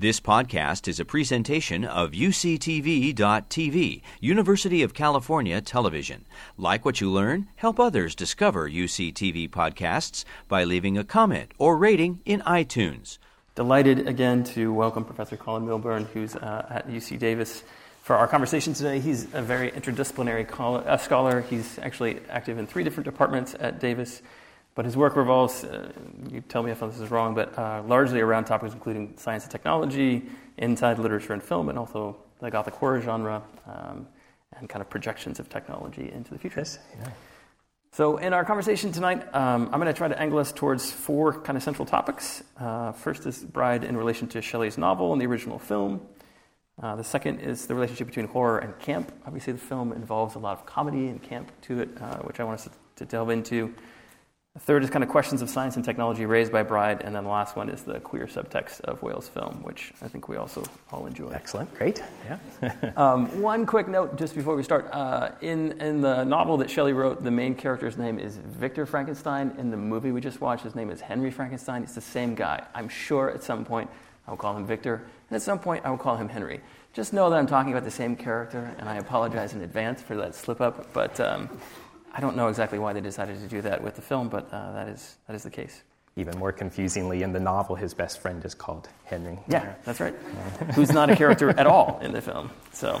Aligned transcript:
This 0.00 0.20
podcast 0.20 0.86
is 0.86 1.00
a 1.00 1.04
presentation 1.04 1.84
of 1.84 2.12
UCTV.tv, 2.12 4.02
University 4.20 4.82
of 4.84 4.94
California 4.94 5.60
Television. 5.60 6.24
Like 6.56 6.84
what 6.84 7.00
you 7.00 7.10
learn? 7.10 7.48
Help 7.56 7.80
others 7.80 8.14
discover 8.14 8.70
UCTV 8.70 9.50
podcasts 9.50 10.24
by 10.46 10.62
leaving 10.62 10.96
a 10.96 11.02
comment 11.02 11.50
or 11.58 11.76
rating 11.76 12.20
in 12.24 12.42
iTunes. 12.42 13.18
Delighted 13.56 14.06
again 14.06 14.44
to 14.44 14.72
welcome 14.72 15.04
Professor 15.04 15.36
Colin 15.36 15.66
Milburn, 15.66 16.04
who's 16.14 16.36
uh, 16.36 16.64
at 16.70 16.88
UC 16.88 17.18
Davis, 17.18 17.64
for 18.00 18.14
our 18.14 18.28
conversation 18.28 18.74
today. 18.74 19.00
He's 19.00 19.24
a 19.34 19.42
very 19.42 19.72
interdisciplinary 19.72 20.48
uh, 20.48 20.96
scholar. 20.98 21.40
He's 21.40 21.76
actually 21.80 22.20
active 22.30 22.56
in 22.56 22.68
three 22.68 22.84
different 22.84 23.06
departments 23.06 23.56
at 23.58 23.80
Davis. 23.80 24.22
But 24.78 24.84
his 24.84 24.96
work 24.96 25.16
revolves, 25.16 25.64
uh, 25.64 25.90
you 26.30 26.40
tell 26.40 26.62
me 26.62 26.70
if 26.70 26.78
this 26.78 27.00
is 27.00 27.10
wrong, 27.10 27.34
but 27.34 27.58
uh, 27.58 27.82
largely 27.88 28.20
around 28.20 28.44
topics 28.44 28.74
including 28.74 29.12
science 29.16 29.42
and 29.42 29.50
technology, 29.50 30.26
inside 30.56 31.00
literature 31.00 31.32
and 31.32 31.42
film, 31.42 31.68
and 31.68 31.76
also 31.76 32.16
the 32.38 32.48
Gothic 32.48 32.74
horror 32.74 33.00
genre, 33.00 33.42
um, 33.66 34.06
and 34.56 34.68
kind 34.68 34.80
of 34.80 34.88
projections 34.88 35.40
of 35.40 35.48
technology 35.48 36.12
into 36.12 36.30
the 36.30 36.38
future. 36.38 36.60
Yes, 36.60 36.78
yeah. 36.96 37.08
So, 37.90 38.18
in 38.18 38.32
our 38.32 38.44
conversation 38.44 38.92
tonight, 38.92 39.22
um, 39.34 39.64
I'm 39.72 39.80
going 39.80 39.92
to 39.92 39.92
try 39.92 40.06
to 40.06 40.16
angle 40.16 40.38
us 40.38 40.52
towards 40.52 40.92
four 40.92 41.40
kind 41.40 41.56
of 41.56 41.64
central 41.64 41.84
topics. 41.84 42.44
Uh, 42.56 42.92
first 42.92 43.26
is 43.26 43.42
Bride 43.42 43.82
in 43.82 43.96
relation 43.96 44.28
to 44.28 44.40
Shelley's 44.40 44.78
novel 44.78 45.12
and 45.12 45.20
the 45.20 45.26
original 45.26 45.58
film. 45.58 46.02
Uh, 46.80 46.94
the 46.94 47.02
second 47.02 47.40
is 47.40 47.66
the 47.66 47.74
relationship 47.74 48.06
between 48.06 48.28
horror 48.28 48.58
and 48.58 48.78
camp. 48.78 49.10
Obviously, 49.26 49.54
the 49.54 49.58
film 49.58 49.90
involves 49.90 50.36
a 50.36 50.38
lot 50.38 50.56
of 50.56 50.66
comedy 50.66 51.08
and 51.08 51.20
camp 51.20 51.50
to 51.62 51.80
it, 51.80 51.88
uh, 52.00 52.18
which 52.18 52.38
I 52.38 52.44
want 52.44 52.60
us 52.60 52.64
to, 52.66 52.70
to 52.94 53.04
delve 53.06 53.30
into. 53.30 53.74
The 54.58 54.64
third 54.64 54.82
is 54.82 54.90
kind 54.90 55.04
of 55.04 55.08
questions 55.08 55.40
of 55.40 55.48
science 55.48 55.76
and 55.76 55.84
technology 55.84 56.26
raised 56.26 56.50
by 56.50 56.64
Bride, 56.64 57.02
and 57.04 57.14
then 57.14 57.22
the 57.22 57.30
last 57.30 57.54
one 57.54 57.68
is 57.68 57.82
the 57.82 58.00
queer 58.00 58.26
subtext 58.26 58.80
of 58.80 59.00
Whale's 59.04 59.28
film, 59.28 59.62
which 59.62 59.92
I 60.02 60.08
think 60.08 60.28
we 60.28 60.36
also 60.36 60.64
all 60.90 61.06
enjoy. 61.06 61.30
Excellent, 61.30 61.72
great, 61.76 62.02
yeah. 62.26 62.92
um, 62.96 63.40
one 63.40 63.66
quick 63.66 63.86
note 63.86 64.16
just 64.18 64.34
before 64.34 64.56
we 64.56 64.64
start: 64.64 64.88
uh, 64.90 65.30
in 65.42 65.80
in 65.80 66.00
the 66.00 66.24
novel 66.24 66.56
that 66.56 66.68
Shelley 66.68 66.92
wrote, 66.92 67.22
the 67.22 67.30
main 67.30 67.54
character's 67.54 67.96
name 67.96 68.18
is 68.18 68.36
Victor 68.36 68.84
Frankenstein. 68.84 69.54
In 69.58 69.70
the 69.70 69.76
movie 69.76 70.10
we 70.10 70.20
just 70.20 70.40
watched, 70.40 70.64
his 70.64 70.74
name 70.74 70.90
is 70.90 71.00
Henry 71.00 71.30
Frankenstein. 71.30 71.84
It's 71.84 71.94
the 71.94 72.00
same 72.00 72.34
guy. 72.34 72.66
I'm 72.74 72.88
sure 72.88 73.30
at 73.30 73.44
some 73.44 73.64
point 73.64 73.88
I 74.26 74.32
will 74.32 74.38
call 74.38 74.56
him 74.56 74.66
Victor, 74.66 74.94
and 75.30 75.36
at 75.36 75.42
some 75.42 75.60
point 75.60 75.86
I 75.86 75.90
will 75.90 75.98
call 75.98 76.16
him 76.16 76.28
Henry. 76.28 76.60
Just 76.94 77.12
know 77.12 77.30
that 77.30 77.36
I'm 77.36 77.46
talking 77.46 77.70
about 77.70 77.84
the 77.84 77.92
same 77.92 78.16
character, 78.16 78.74
and 78.80 78.88
I 78.88 78.96
apologize 78.96 79.54
in 79.54 79.62
advance 79.62 80.02
for 80.02 80.16
that 80.16 80.34
slip 80.34 80.60
up, 80.60 80.92
but. 80.92 81.20
Um, 81.20 81.48
I 82.14 82.20
don't 82.20 82.36
know 82.36 82.48
exactly 82.48 82.78
why 82.78 82.92
they 82.92 83.00
decided 83.00 83.40
to 83.40 83.48
do 83.48 83.62
that 83.62 83.82
with 83.82 83.96
the 83.96 84.02
film, 84.02 84.28
but 84.28 84.52
uh, 84.52 84.72
that, 84.72 84.88
is, 84.88 85.16
that 85.26 85.36
is 85.36 85.42
the 85.42 85.50
case. 85.50 85.82
Even 86.16 86.38
more 86.38 86.50
confusingly, 86.50 87.22
in 87.22 87.32
the 87.32 87.40
novel, 87.40 87.76
his 87.76 87.94
best 87.94 88.20
friend 88.20 88.44
is 88.44 88.54
called 88.54 88.88
Henry. 89.04 89.38
Yeah, 89.46 89.74
that's 89.84 90.00
right. 90.00 90.14
Who's 90.74 90.90
not 90.90 91.10
a 91.10 91.16
character 91.16 91.50
at 91.50 91.66
all 91.66 92.00
in 92.02 92.12
the 92.12 92.20
film. 92.20 92.50
So, 92.72 93.00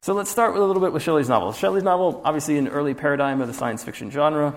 so 0.00 0.14
let's 0.14 0.30
start 0.30 0.54
with 0.54 0.62
a 0.62 0.64
little 0.64 0.80
bit 0.80 0.92
with 0.92 1.02
Shelley's 1.02 1.28
novel. 1.28 1.52
Shelley's 1.52 1.82
novel, 1.82 2.22
obviously 2.24 2.56
an 2.56 2.68
early 2.68 2.94
paradigm 2.94 3.42
of 3.42 3.48
the 3.48 3.52
science 3.52 3.84
fiction 3.84 4.10
genre, 4.10 4.54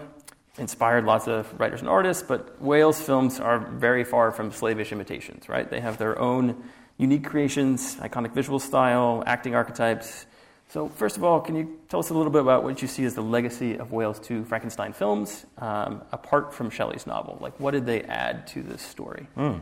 inspired 0.58 1.04
lots 1.04 1.28
of 1.28 1.60
writers 1.60 1.82
and 1.82 1.90
artists, 1.90 2.24
but 2.24 2.62
Whale's 2.62 3.02
films 3.02 3.40
are 3.40 3.60
very 3.60 4.06
far 4.06 4.32
from 4.32 4.52
slavish 4.52 4.94
imitations, 4.94 5.50
right? 5.50 5.70
They 5.70 5.82
have 5.82 5.98
their 5.98 6.18
own 6.18 6.64
unique 6.98 7.26
creations, 7.26 7.96
iconic 7.96 8.34
visual 8.34 8.60
style, 8.60 9.24
acting 9.26 9.56
archetypes, 9.56 10.26
so, 10.72 10.88
first 10.88 11.18
of 11.18 11.24
all, 11.26 11.42
can 11.42 11.56
you 11.56 11.80
tell 11.90 12.00
us 12.00 12.12
a 12.12 12.14
little 12.14 12.32
bit 12.32 12.42
about 12.42 12.64
what 12.64 12.82
you 12.82 12.88
see 12.88 13.04
as 13.04 13.14
the 13.14 13.22
legacy 13.22 13.76
of 13.76 13.92
Whale's 13.92 14.20
two 14.20 14.46
Frankenstein 14.46 14.94
films, 14.94 15.46
um, 15.58 16.02
apart 16.14 16.54
from 16.54 16.70
Shelley's 16.70 17.06
novel? 17.06 17.38
Like, 17.42 17.60
what 17.60 17.72
did 17.72 17.86
they 17.86 18.04
add 18.04 18.48
to 18.48 18.64
this 18.64 18.82
story? 18.82 19.28
Mm. 19.36 19.60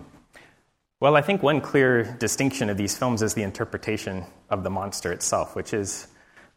Well, 1.00 1.16
I 1.16 1.22
think 1.22 1.42
one 1.42 1.62
clear 1.62 2.04
distinction 2.20 2.70
of 2.70 2.78
these 2.78 2.96
films 2.96 3.24
is 3.24 3.34
the 3.34 3.42
interpretation 3.42 4.24
of 4.52 4.64
the 4.64 4.70
monster 4.70 5.12
itself, 5.12 5.56
which 5.56 5.74
is 5.74 6.10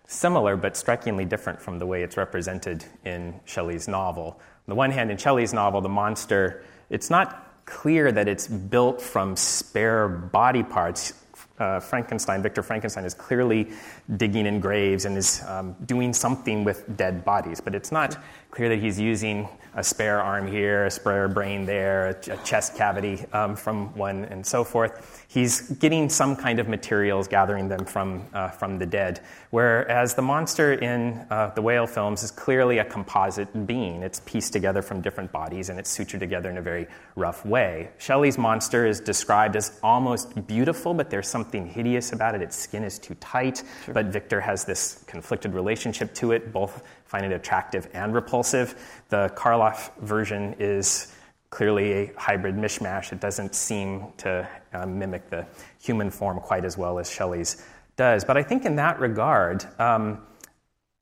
similar 0.06 0.56
but 0.56 0.76
strikingly 0.76 1.24
different 1.24 1.58
from 1.58 1.78
the 1.78 1.86
way 1.86 2.02
it's 2.02 2.18
represented 2.18 2.84
in 3.06 3.40
Shelley's 3.46 3.88
novel. 3.88 4.38
On 4.38 4.68
the 4.68 4.74
one 4.74 4.90
hand, 4.90 5.10
in 5.10 5.16
Shelley's 5.16 5.54
novel, 5.54 5.80
the 5.80 5.88
monster, 5.88 6.62
it's 6.90 7.08
not 7.08 7.64
clear 7.64 8.12
that 8.12 8.28
it's 8.28 8.48
built 8.48 9.00
from 9.00 9.34
spare 9.34 10.08
body 10.08 10.62
parts 10.62 11.14
uh, 11.62 11.80
Frankenstein, 11.80 12.42
Victor 12.42 12.62
Frankenstein, 12.62 13.04
is 13.04 13.14
clearly 13.14 13.70
digging 14.16 14.46
in 14.46 14.60
graves 14.60 15.04
and 15.04 15.16
is 15.16 15.42
um, 15.46 15.76
doing 15.86 16.12
something 16.12 16.64
with 16.64 16.96
dead 16.96 17.24
bodies, 17.24 17.60
but 17.60 17.74
it's 17.74 17.92
not 17.92 18.18
clear 18.52 18.68
that 18.68 18.78
he's 18.80 19.00
using 19.00 19.48
a 19.74 19.82
spare 19.82 20.20
arm 20.20 20.46
here, 20.46 20.84
a 20.84 20.90
spare 20.90 21.26
brain 21.28 21.64
there, 21.64 22.08
a, 22.08 22.36
chest 22.44 22.76
cavity 22.76 23.24
um, 23.32 23.56
from 23.56 23.86
one, 23.96 24.26
and 24.26 24.44
so 24.44 24.62
forth. 24.62 25.24
He's 25.28 25.62
getting 25.70 26.10
some 26.10 26.36
kind 26.36 26.58
of 26.58 26.68
materials, 26.68 27.26
gathering 27.26 27.68
them 27.68 27.86
from, 27.86 28.26
uh, 28.34 28.50
from 28.50 28.78
the 28.78 28.84
dead. 28.84 29.20
Whereas 29.48 30.14
the 30.14 30.20
monster 30.20 30.74
in 30.74 31.24
uh, 31.30 31.52
the 31.54 31.62
whale 31.62 31.86
films 31.86 32.22
is 32.22 32.30
clearly 32.30 32.78
a 32.78 32.84
composite 32.84 33.66
being. 33.66 34.02
It's 34.02 34.20
pieced 34.20 34.52
together 34.52 34.82
from 34.82 35.00
different 35.00 35.32
bodies 35.32 35.70
and 35.70 35.78
it's 35.78 35.96
sutured 35.96 36.20
together 36.20 36.50
in 36.50 36.58
a 36.58 36.62
very 36.62 36.86
rough 37.16 37.46
way. 37.46 37.88
Shelley's 37.96 38.36
monster 38.36 38.84
is 38.84 39.00
described 39.00 39.56
as 39.56 39.80
almost 39.82 40.46
beautiful, 40.46 40.92
but 40.92 41.08
there's 41.08 41.28
something 41.28 41.66
hideous 41.66 42.12
about 42.12 42.34
it. 42.34 42.42
Its 42.42 42.56
skin 42.56 42.84
is 42.84 42.98
too 42.98 43.14
tight, 43.14 43.62
sure. 43.86 43.94
but 43.94 44.06
Victor 44.06 44.42
has 44.42 44.66
this 44.66 45.02
conflicted 45.06 45.54
relationship 45.54 46.12
to 46.14 46.32
it, 46.32 46.52
both 46.52 46.82
find 47.12 47.26
it 47.26 47.32
attractive 47.32 47.90
and 47.92 48.14
repulsive. 48.14 48.74
The 49.10 49.30
Karloff 49.36 49.94
version 49.98 50.56
is 50.58 51.12
clearly 51.50 51.92
a 51.92 52.12
hybrid 52.16 52.56
mishmash. 52.56 53.12
It 53.12 53.20
doesn't 53.20 53.54
seem 53.54 54.06
to 54.16 54.48
uh, 54.72 54.86
mimic 54.86 55.28
the 55.28 55.46
human 55.78 56.10
form 56.10 56.40
quite 56.40 56.64
as 56.64 56.78
well 56.78 56.98
as 56.98 57.10
Shelley's 57.10 57.62
does. 57.96 58.24
But 58.24 58.38
I 58.38 58.42
think 58.42 58.64
in 58.64 58.76
that 58.76 58.98
regard, 58.98 59.66
um, 59.78 60.22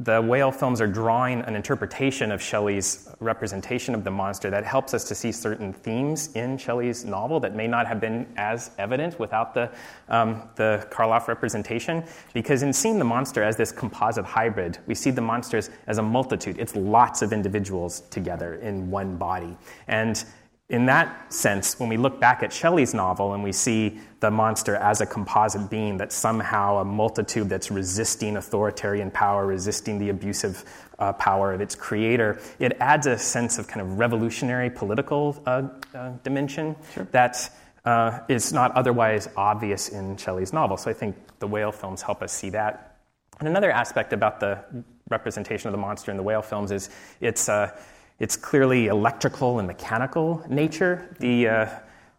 the 0.00 0.20
whale 0.22 0.50
films 0.50 0.80
are 0.80 0.86
drawing 0.86 1.42
an 1.42 1.54
interpretation 1.54 2.32
of 2.32 2.40
Shelley's 2.40 3.10
representation 3.20 3.94
of 3.94 4.02
the 4.02 4.10
monster 4.10 4.48
that 4.48 4.64
helps 4.64 4.94
us 4.94 5.04
to 5.04 5.14
see 5.14 5.30
certain 5.30 5.74
themes 5.74 6.34
in 6.34 6.56
Shelley's 6.56 7.04
novel 7.04 7.38
that 7.40 7.54
may 7.54 7.66
not 7.66 7.86
have 7.86 8.00
been 8.00 8.26
as 8.38 8.70
evident 8.78 9.18
without 9.18 9.52
the, 9.52 9.70
um, 10.08 10.42
the 10.56 10.86
Karloff 10.90 11.28
representation. 11.28 12.02
Because 12.32 12.62
in 12.62 12.72
seeing 12.72 12.98
the 12.98 13.04
monster 13.04 13.42
as 13.42 13.56
this 13.56 13.72
composite 13.72 14.24
hybrid, 14.24 14.78
we 14.86 14.94
see 14.94 15.10
the 15.10 15.20
monsters 15.20 15.68
as 15.86 15.98
a 15.98 16.02
multitude. 16.02 16.56
It's 16.58 16.74
lots 16.74 17.20
of 17.20 17.34
individuals 17.34 18.00
together 18.08 18.54
in 18.54 18.90
one 18.90 19.18
body. 19.18 19.54
And 19.86 20.24
in 20.70 20.86
that 20.86 21.32
sense, 21.32 21.81
when 21.81 21.88
we 21.88 21.97
look 21.97 22.20
back 22.20 22.44
at 22.44 22.53
Shelley's 22.53 22.94
novel 22.94 23.34
and 23.34 23.42
we 23.42 23.50
see 23.50 23.98
the 24.20 24.31
monster 24.31 24.76
as 24.76 25.00
a 25.00 25.06
composite 25.06 25.69
being, 25.69 25.97
that 25.97 26.12
somehow 26.12 26.78
a 26.78 26.84
multitude 26.84 27.48
that's 27.48 27.72
resisting 27.72 28.36
authoritarian 28.36 29.10
power, 29.10 29.47
resisting 29.47 29.98
the 29.98 30.10
abusive 30.10 30.64
uh, 31.00 31.12
power 31.14 31.53
of 31.53 31.60
its 31.60 31.75
creator, 31.75 32.41
it 32.60 32.76
adds 32.78 33.09
a 33.09 33.19
sense 33.19 33.59
of 33.59 33.66
kind 33.66 33.80
of 33.80 33.98
revolutionary 33.98 34.70
political 34.70 35.42
uh, 35.44 35.69
uh, 35.92 36.12
dimension 36.22 36.76
sure. 36.94 37.09
that 37.10 37.50
uh, 37.84 38.20
is 38.28 38.53
not 38.53 38.70
otherwise 38.76 39.28
obvious 39.36 39.88
in 39.88 40.16
Shelley's 40.16 40.53
novel. 40.53 40.76
So 40.76 40.88
I 40.88 40.94
think 40.94 41.16
the 41.41 41.48
whale 41.48 41.72
films 41.72 42.00
help 42.00 42.22
us 42.22 42.32
see 42.32 42.50
that. 42.50 42.98
And 43.41 43.48
another 43.48 43.72
aspect 43.72 44.12
about 44.12 44.38
the 44.38 44.62
representation 45.09 45.66
of 45.66 45.72
the 45.72 45.78
monster 45.78 46.12
in 46.12 46.16
the 46.16 46.22
whale 46.22 46.42
films 46.42 46.70
is 46.70 46.91
it's 47.20 47.48
uh, 47.48 47.76
it's 48.20 48.36
clearly 48.36 48.86
electrical 48.86 49.58
and 49.58 49.66
mechanical 49.66 50.44
nature. 50.48 51.16
The, 51.19 51.48
uh, 51.48 51.69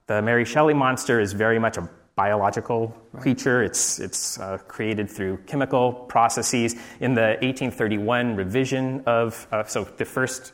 the 0.07 0.21
Mary 0.21 0.45
Shelley 0.45 0.73
monster 0.73 1.19
is 1.19 1.31
very 1.31 1.59
much 1.59 1.77
a 1.77 1.87
biological 2.15 2.93
right. 3.13 3.21
creature. 3.21 3.63
It's, 3.63 3.99
it's 3.99 4.39
uh, 4.39 4.57
created 4.67 5.09
through 5.09 5.37
chemical 5.45 5.93
processes. 5.93 6.73
In 6.99 7.13
the 7.13 7.37
1831 7.41 8.35
revision 8.35 9.03
of, 9.05 9.47
uh, 9.51 9.63
so 9.63 9.83
the 9.83 10.05
first 10.05 10.53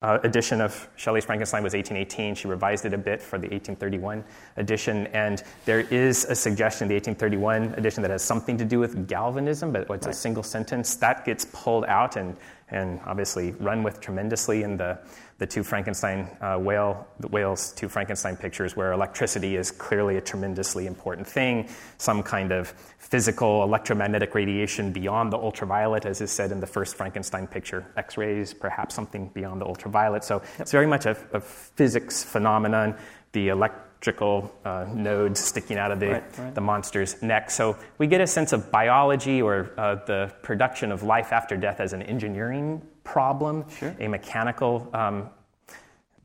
uh, 0.00 0.18
edition 0.22 0.60
of 0.60 0.88
Shelley's 0.96 1.24
Frankenstein 1.24 1.62
was 1.62 1.72
1818. 1.72 2.34
She 2.34 2.46
revised 2.46 2.84
it 2.84 2.92
a 2.92 2.98
bit 2.98 3.22
for 3.22 3.38
the 3.38 3.48
1831 3.48 4.22
edition, 4.58 5.06
and 5.08 5.42
there 5.64 5.80
is 5.80 6.24
a 6.26 6.34
suggestion 6.34 6.84
in 6.84 6.88
the 6.90 6.94
1831 6.94 7.74
edition 7.78 8.02
that 8.02 8.10
has 8.10 8.22
something 8.22 8.58
to 8.58 8.66
do 8.66 8.78
with 8.78 9.08
galvanism, 9.08 9.72
but 9.72 9.82
it's 9.82 9.90
right. 9.90 10.08
a 10.08 10.12
single 10.12 10.42
sentence. 10.42 10.96
That 10.96 11.24
gets 11.24 11.46
pulled 11.46 11.86
out 11.86 12.16
and 12.16 12.36
and 12.70 13.00
obviously 13.06 13.52
run 13.52 13.82
with 13.82 14.00
tremendously 14.00 14.62
in 14.62 14.76
the, 14.76 14.98
the 15.38 15.46
two 15.46 15.62
Frankenstein 15.62 16.28
uh, 16.40 16.56
whale, 16.56 17.06
the 17.20 17.28
whale's 17.28 17.72
two 17.72 17.88
Frankenstein 17.88 18.36
pictures, 18.36 18.76
where 18.76 18.92
electricity 18.92 19.56
is 19.56 19.70
clearly 19.70 20.16
a 20.16 20.20
tremendously 20.20 20.86
important 20.86 21.26
thing, 21.26 21.68
some 21.98 22.22
kind 22.22 22.52
of 22.52 22.68
physical 22.98 23.62
electromagnetic 23.62 24.34
radiation 24.34 24.92
beyond 24.92 25.32
the 25.32 25.36
ultraviolet, 25.36 26.06
as 26.06 26.20
is 26.20 26.30
said 26.30 26.50
in 26.50 26.60
the 26.60 26.66
first 26.66 26.96
Frankenstein 26.96 27.46
picture, 27.46 27.86
X 27.96 28.16
rays, 28.16 28.54
perhaps 28.54 28.94
something 28.94 29.28
beyond 29.34 29.60
the 29.60 29.66
ultraviolet. 29.66 30.24
So 30.24 30.42
it's 30.58 30.72
very 30.72 30.86
much 30.86 31.06
a, 31.06 31.16
a 31.32 31.40
physics 31.40 32.24
phenomenon. 32.24 32.96
The 33.32 33.48
elect- 33.48 33.93
electrical 34.04 34.54
uh, 34.66 34.86
nodes 34.92 35.40
sticking 35.40 35.78
out 35.78 35.90
of 35.90 35.98
the, 35.98 36.08
right, 36.08 36.38
right. 36.38 36.54
the 36.54 36.60
monster's 36.60 37.22
neck. 37.22 37.50
So 37.50 37.76
we 37.96 38.06
get 38.06 38.20
a 38.20 38.26
sense 38.26 38.52
of 38.52 38.70
biology 38.70 39.40
or 39.40 39.70
uh, 39.78 39.94
the 40.04 40.30
production 40.42 40.92
of 40.92 41.02
life 41.02 41.32
after 41.32 41.56
death 41.56 41.80
as 41.80 41.94
an 41.94 42.02
engineering 42.02 42.82
problem, 43.02 43.64
sure. 43.70 43.96
a 43.98 44.08
mechanical 44.08 44.90
um, 44.92 45.30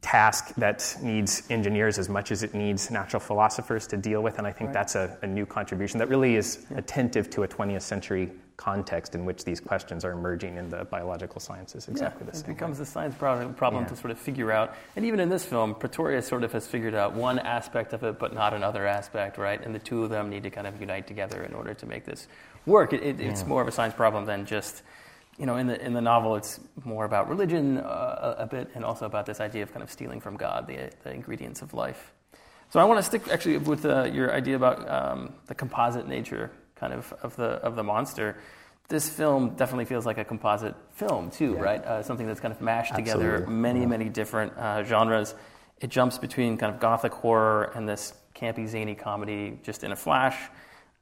task 0.02 0.54
that 0.56 0.98
needs 1.02 1.44
engineers 1.50 1.98
as 1.98 2.10
much 2.10 2.32
as 2.32 2.44
it 2.44 2.54
needs 2.54 2.92
natural 2.92 3.22
philosophers 3.22 3.88
to 3.88 3.96
deal 3.98 4.22
with. 4.22 4.40
And 4.40 4.46
I 4.48 4.52
think 4.52 4.70
right. 4.70 4.74
that's 4.74 4.96
a, 4.96 5.18
a, 5.22 5.28
new 5.28 5.46
contribution 5.46 6.00
that 6.00 6.10
really 6.10 6.36
is 6.36 6.66
yeah. 6.70 6.80
attentive 6.80 7.30
to 7.32 7.44
a 7.44 7.48
20th 7.48 7.82
century 7.82 8.30
context 8.60 9.16
in 9.16 9.24
which 9.24 9.46
these 9.46 9.62
questions 9.62 10.04
are 10.04 10.12
emerging 10.12 10.58
in 10.58 10.70
the 10.70 10.84
biological 10.84 11.40
sciences 11.40 11.88
exactly 11.88 12.26
yeah, 12.26 12.32
the 12.32 12.38
same. 12.38 12.52
It 12.52 12.54
becomes 12.56 12.78
way. 12.78 12.84
a 12.84 12.86
science 12.86 13.16
problem, 13.16 13.54
problem 13.54 13.84
yeah. 13.84 13.90
to 13.90 13.96
sort 13.96 14.12
of 14.12 14.20
figure 14.20 14.52
out. 14.52 14.76
And 14.98 15.06
even 15.06 15.22
in 15.22 15.30
this 15.30 15.46
film, 15.46 15.76
Pretorius 15.76 16.28
sort 16.28 16.44
of 16.44 16.52
has 16.52 16.68
figured 16.68 16.94
out 16.94 17.14
one 17.14 17.40
aspect 17.40 17.94
of 17.94 18.04
it, 18.04 18.20
but 18.20 18.34
not 18.34 18.54
another 18.54 18.86
aspect, 18.86 19.38
right? 19.38 19.64
And 19.64 19.74
the 19.74 19.80
two 19.80 20.04
of 20.04 20.10
them 20.10 20.30
need 20.30 20.44
to 20.44 20.50
kind 20.50 20.68
of 20.68 20.78
unite 20.82 21.08
together 21.08 21.42
in 21.42 21.54
order 21.54 21.74
to 21.74 21.86
make 21.86 22.04
this 22.04 22.28
work. 22.66 22.92
It, 22.92 23.02
it, 23.02 23.22
it's 23.22 23.46
more 23.46 23.62
of 23.62 23.70
a 23.70 23.72
science 23.72 23.94
problem 23.94 24.26
than 24.26 24.46
just 24.46 24.84
you 25.38 25.46
know, 25.46 25.56
in 25.56 25.68
the 25.68 25.82
in 25.82 25.94
the 25.94 26.02
novel, 26.02 26.36
it's 26.36 26.60
more 26.84 27.06
about 27.06 27.30
religion 27.30 27.78
uh, 27.78 28.36
a, 28.38 28.44
a, 28.44 28.46
bit, 28.46 28.72
and 28.76 28.84
also 28.84 29.06
about 29.06 29.26
this 29.26 29.40
idea 29.40 29.64
of 29.64 29.72
kind 29.72 29.84
of 29.84 29.90
stealing 29.90 30.20
from 30.20 30.36
God 30.36 30.68
the, 30.68 30.92
the 31.04 31.14
ingredients 31.14 31.62
of 31.62 31.74
life. 31.74 32.12
So 32.72 32.82
I 32.82 32.84
want 32.84 33.00
to 33.00 33.04
stick 33.04 33.30
actually 33.30 33.58
with 33.58 33.86
uh, 33.86 34.04
your 34.04 34.34
idea 34.34 34.58
about 34.58 34.78
um, 34.90 35.34
the 35.48 35.56
composite 35.56 36.10
nature, 36.10 36.52
kind 36.80 36.94
of 36.94 37.14
of 37.22 37.36
the 37.36 37.52
of 37.64 37.76
the 37.76 37.84
monster. 37.84 38.38
This 38.88 39.08
film 39.08 39.52
definitely 39.52 39.86
feels 39.86 40.06
like 40.06 40.18
a 40.18 40.26
composite 40.26 40.76
film 40.92 41.30
too, 41.30 41.54
yeah. 41.54 41.62
right? 41.62 41.84
Uh, 41.84 42.02
something 42.02 42.26
that's 42.26 42.40
kind 42.40 42.54
of 42.54 42.60
mashed 42.60 42.94
Absolutely. 42.94 43.14
together 43.14 43.48
many 43.48 43.82
yeah. 43.82 43.86
many 43.86 44.10
different 44.10 44.58
uh, 44.58 44.84
genres. 44.84 45.36
It 45.80 45.90
jumps 45.90 46.18
between 46.18 46.58
kind 46.58 46.74
of 46.74 46.80
gothic 46.80 47.14
horror 47.14 47.72
and 47.76 47.88
this 47.88 48.14
campy 48.36 48.68
zany 48.68 48.96
comedy 48.96 49.60
just 49.64 49.84
in 49.84 49.92
a 49.92 49.96
flash 49.96 50.38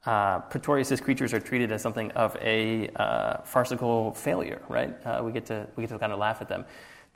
uh, 0.06 0.40
Pretorius's 0.40 1.00
creatures 1.00 1.34
are 1.34 1.40
treated 1.40 1.72
as 1.72 1.82
something 1.82 2.10
of 2.12 2.36
a 2.40 2.88
uh, 2.96 3.42
farcical 3.42 4.12
failure, 4.14 4.62
right? 4.68 4.94
Uh, 5.04 5.22
we, 5.22 5.32
get 5.32 5.46
to, 5.46 5.66
we 5.76 5.82
get 5.82 5.90
to 5.90 5.98
kind 5.98 6.12
of 6.12 6.18
laugh 6.18 6.40
at 6.40 6.48
them. 6.48 6.64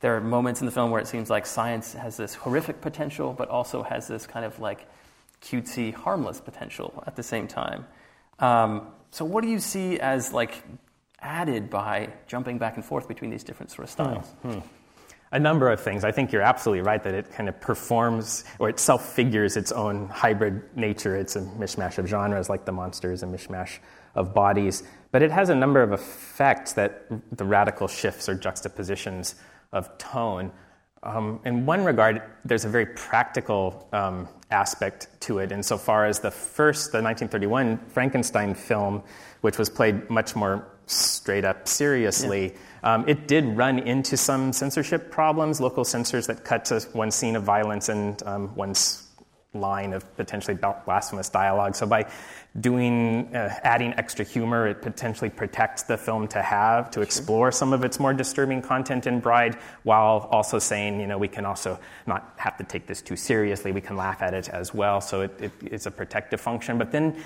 There 0.00 0.16
are 0.16 0.20
moments 0.20 0.60
in 0.60 0.66
the 0.66 0.72
film 0.72 0.90
where 0.90 1.00
it 1.00 1.06
seems 1.06 1.30
like 1.30 1.46
science 1.46 1.94
has 1.94 2.16
this 2.16 2.34
horrific 2.34 2.80
potential, 2.80 3.32
but 3.32 3.48
also 3.48 3.82
has 3.82 4.08
this 4.08 4.26
kind 4.26 4.44
of 4.44 4.58
like 4.58 4.86
cutesy, 5.42 5.94
harmless 5.94 6.40
potential 6.40 7.02
at 7.06 7.14
the 7.14 7.22
same 7.22 7.46
time. 7.46 7.86
Um, 8.38 8.88
so, 9.10 9.24
what 9.24 9.42
do 9.42 9.50
you 9.50 9.58
see 9.58 10.00
as 10.00 10.32
like 10.32 10.62
added 11.20 11.70
by 11.70 12.12
jumping 12.26 12.58
back 12.58 12.76
and 12.76 12.84
forth 12.84 13.08
between 13.08 13.30
these 13.30 13.44
different 13.44 13.70
sort 13.70 13.84
of 13.84 13.90
styles? 13.90 14.26
Hmm. 14.42 14.52
Hmm 14.52 14.68
a 15.32 15.38
number 15.38 15.70
of 15.70 15.80
things. 15.80 16.04
I 16.04 16.12
think 16.12 16.30
you're 16.30 16.42
absolutely 16.42 16.82
right 16.82 17.02
that 17.02 17.14
it 17.14 17.32
kind 17.32 17.48
of 17.48 17.58
performs 17.60 18.44
or 18.58 18.68
it 18.68 18.78
self 18.78 19.14
figures 19.14 19.56
its 19.56 19.72
own 19.72 20.08
hybrid 20.08 20.62
nature. 20.76 21.16
It's 21.16 21.36
a 21.36 21.40
mishmash 21.40 21.98
of 21.98 22.06
genres, 22.06 22.48
like 22.50 22.66
the 22.66 22.72
monsters, 22.72 23.22
a 23.22 23.26
mishmash 23.26 23.78
of 24.14 24.34
bodies. 24.34 24.82
But 25.10 25.22
it 25.22 25.30
has 25.30 25.48
a 25.48 25.54
number 25.54 25.82
of 25.82 25.92
effects 25.92 26.74
that 26.74 27.06
the 27.36 27.44
radical 27.44 27.88
shifts 27.88 28.28
or 28.28 28.34
juxtapositions 28.34 29.34
of 29.72 29.96
tone. 29.96 30.52
Um, 31.02 31.40
in 31.44 31.66
one 31.66 31.84
regard, 31.84 32.22
there's 32.44 32.64
a 32.64 32.68
very 32.68 32.86
practical 32.86 33.88
um, 33.92 34.28
aspect 34.50 35.08
to 35.22 35.38
it, 35.38 35.50
insofar 35.50 36.06
as 36.06 36.20
the 36.20 36.30
first, 36.30 36.92
the 36.92 37.02
1931 37.02 37.78
Frankenstein 37.88 38.54
film, 38.54 39.02
which 39.40 39.58
was 39.58 39.68
played 39.68 40.08
much 40.08 40.36
more 40.36 40.68
straight 40.86 41.44
up 41.44 41.66
seriously. 41.66 42.52
Yeah 42.52 42.58
um, 42.82 43.08
it 43.08 43.28
did 43.28 43.44
run 43.56 43.78
into 43.78 44.16
some 44.16 44.52
censorship 44.52 45.10
problems, 45.10 45.60
local 45.60 45.84
censors 45.84 46.26
that 46.26 46.44
cut 46.44 46.64
to 46.66 46.80
one 46.92 47.10
scene 47.10 47.36
of 47.36 47.44
violence 47.44 47.88
and 47.88 48.20
um, 48.24 48.48
one 48.56 48.74
line 49.54 49.92
of 49.92 50.16
potentially 50.16 50.56
blasphemous 50.56 51.28
dialogue. 51.28 51.76
So 51.76 51.86
by 51.86 52.10
doing 52.60 53.34
uh, 53.34 53.58
adding 53.62 53.94
extra 53.94 54.24
humor, 54.24 54.66
it 54.66 54.82
potentially 54.82 55.30
protects 55.30 55.84
the 55.84 55.96
film 55.96 56.28
to 56.28 56.42
have 56.42 56.90
to 56.90 57.00
explore 57.00 57.50
some 57.50 57.72
of 57.72 57.82
its 57.82 57.98
more 57.98 58.12
disturbing 58.12 58.60
content 58.60 59.06
in 59.06 59.20
Bride, 59.20 59.56
while 59.84 60.28
also 60.30 60.58
saying, 60.58 61.00
you 61.00 61.06
know, 61.06 61.16
we 61.16 61.28
can 61.28 61.46
also 61.46 61.78
not 62.06 62.34
have 62.36 62.58
to 62.58 62.64
take 62.64 62.86
this 62.86 63.00
too 63.00 63.16
seriously. 63.16 63.72
We 63.72 63.80
can 63.80 63.96
laugh 63.96 64.20
at 64.20 64.34
it 64.34 64.50
as 64.50 64.74
well. 64.74 65.00
So 65.00 65.22
it, 65.22 65.40
it, 65.40 65.52
it's 65.62 65.86
a 65.86 65.90
protective 65.90 66.40
function. 66.40 66.76
But 66.76 66.92
then 66.92 67.24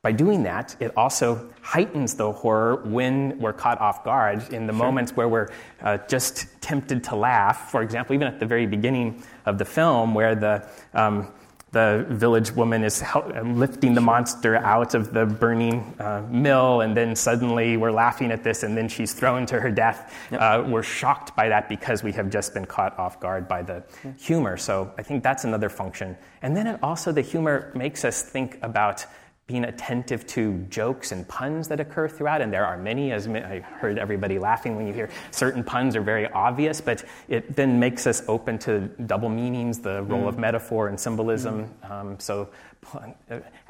by 0.00 0.12
doing 0.12 0.44
that, 0.44 0.76
it 0.78 0.92
also 0.96 1.50
heightens 1.60 2.14
the 2.14 2.30
horror 2.30 2.76
when 2.84 3.36
we're 3.40 3.52
caught 3.52 3.80
off 3.80 4.04
guard 4.04 4.52
in 4.52 4.68
the 4.68 4.72
sure. 4.72 4.84
moments 4.84 5.16
where 5.16 5.28
we're 5.28 5.48
uh, 5.82 5.98
just 6.06 6.46
tempted 6.60 7.02
to 7.04 7.16
laugh. 7.16 7.72
For 7.72 7.82
example, 7.82 8.14
even 8.14 8.28
at 8.28 8.38
the 8.38 8.46
very 8.46 8.66
beginning 8.66 9.24
of 9.44 9.58
the 9.58 9.64
film, 9.64 10.14
where 10.14 10.36
the 10.36 10.68
um, 10.94 11.32
the 11.70 12.06
village 12.08 12.50
woman 12.52 12.82
is 12.82 13.04
lifting 13.42 13.94
the 13.94 14.00
monster 14.00 14.56
out 14.56 14.94
of 14.94 15.12
the 15.12 15.26
burning 15.26 15.94
uh, 15.98 16.22
mill, 16.30 16.80
and 16.80 16.96
then 16.96 17.14
suddenly 17.14 17.76
we're 17.76 17.92
laughing 17.92 18.32
at 18.32 18.42
this, 18.42 18.62
and 18.62 18.76
then 18.76 18.88
she's 18.88 19.12
thrown 19.12 19.44
to 19.46 19.60
her 19.60 19.70
death. 19.70 20.14
Yep. 20.30 20.40
Uh, 20.40 20.64
we're 20.66 20.82
shocked 20.82 21.36
by 21.36 21.48
that 21.48 21.68
because 21.68 22.02
we 22.02 22.12
have 22.12 22.30
just 22.30 22.54
been 22.54 22.64
caught 22.64 22.98
off 22.98 23.20
guard 23.20 23.48
by 23.48 23.62
the 23.62 23.82
humor. 24.18 24.56
So 24.56 24.92
I 24.96 25.02
think 25.02 25.22
that's 25.22 25.44
another 25.44 25.68
function. 25.68 26.16
And 26.40 26.56
then 26.56 26.66
it 26.66 26.80
also, 26.82 27.12
the 27.12 27.20
humor 27.20 27.70
makes 27.74 28.04
us 28.04 28.22
think 28.22 28.58
about 28.62 29.04
being 29.48 29.64
attentive 29.64 30.26
to 30.26 30.58
jokes 30.68 31.10
and 31.10 31.26
puns 31.26 31.68
that 31.68 31.80
occur 31.80 32.06
throughout, 32.06 32.42
and 32.42 32.52
there 32.52 32.66
are 32.66 32.76
many, 32.76 33.12
as 33.12 33.26
I 33.26 33.60
heard 33.60 33.98
everybody 33.98 34.38
laughing 34.38 34.76
when 34.76 34.86
you 34.86 34.92
hear 34.92 35.08
certain 35.30 35.64
puns 35.64 35.96
are 35.96 36.02
very 36.02 36.30
obvious, 36.30 36.82
but 36.82 37.02
it 37.28 37.56
then 37.56 37.80
makes 37.80 38.06
us 38.06 38.22
open 38.28 38.58
to 38.60 38.80
double 39.06 39.30
meanings, 39.30 39.78
the 39.78 40.02
role 40.02 40.24
mm. 40.24 40.28
of 40.28 40.38
metaphor 40.38 40.88
and 40.88 41.00
symbolism. 41.00 41.74
Mm. 41.82 41.90
Um, 41.90 42.20
so, 42.20 42.50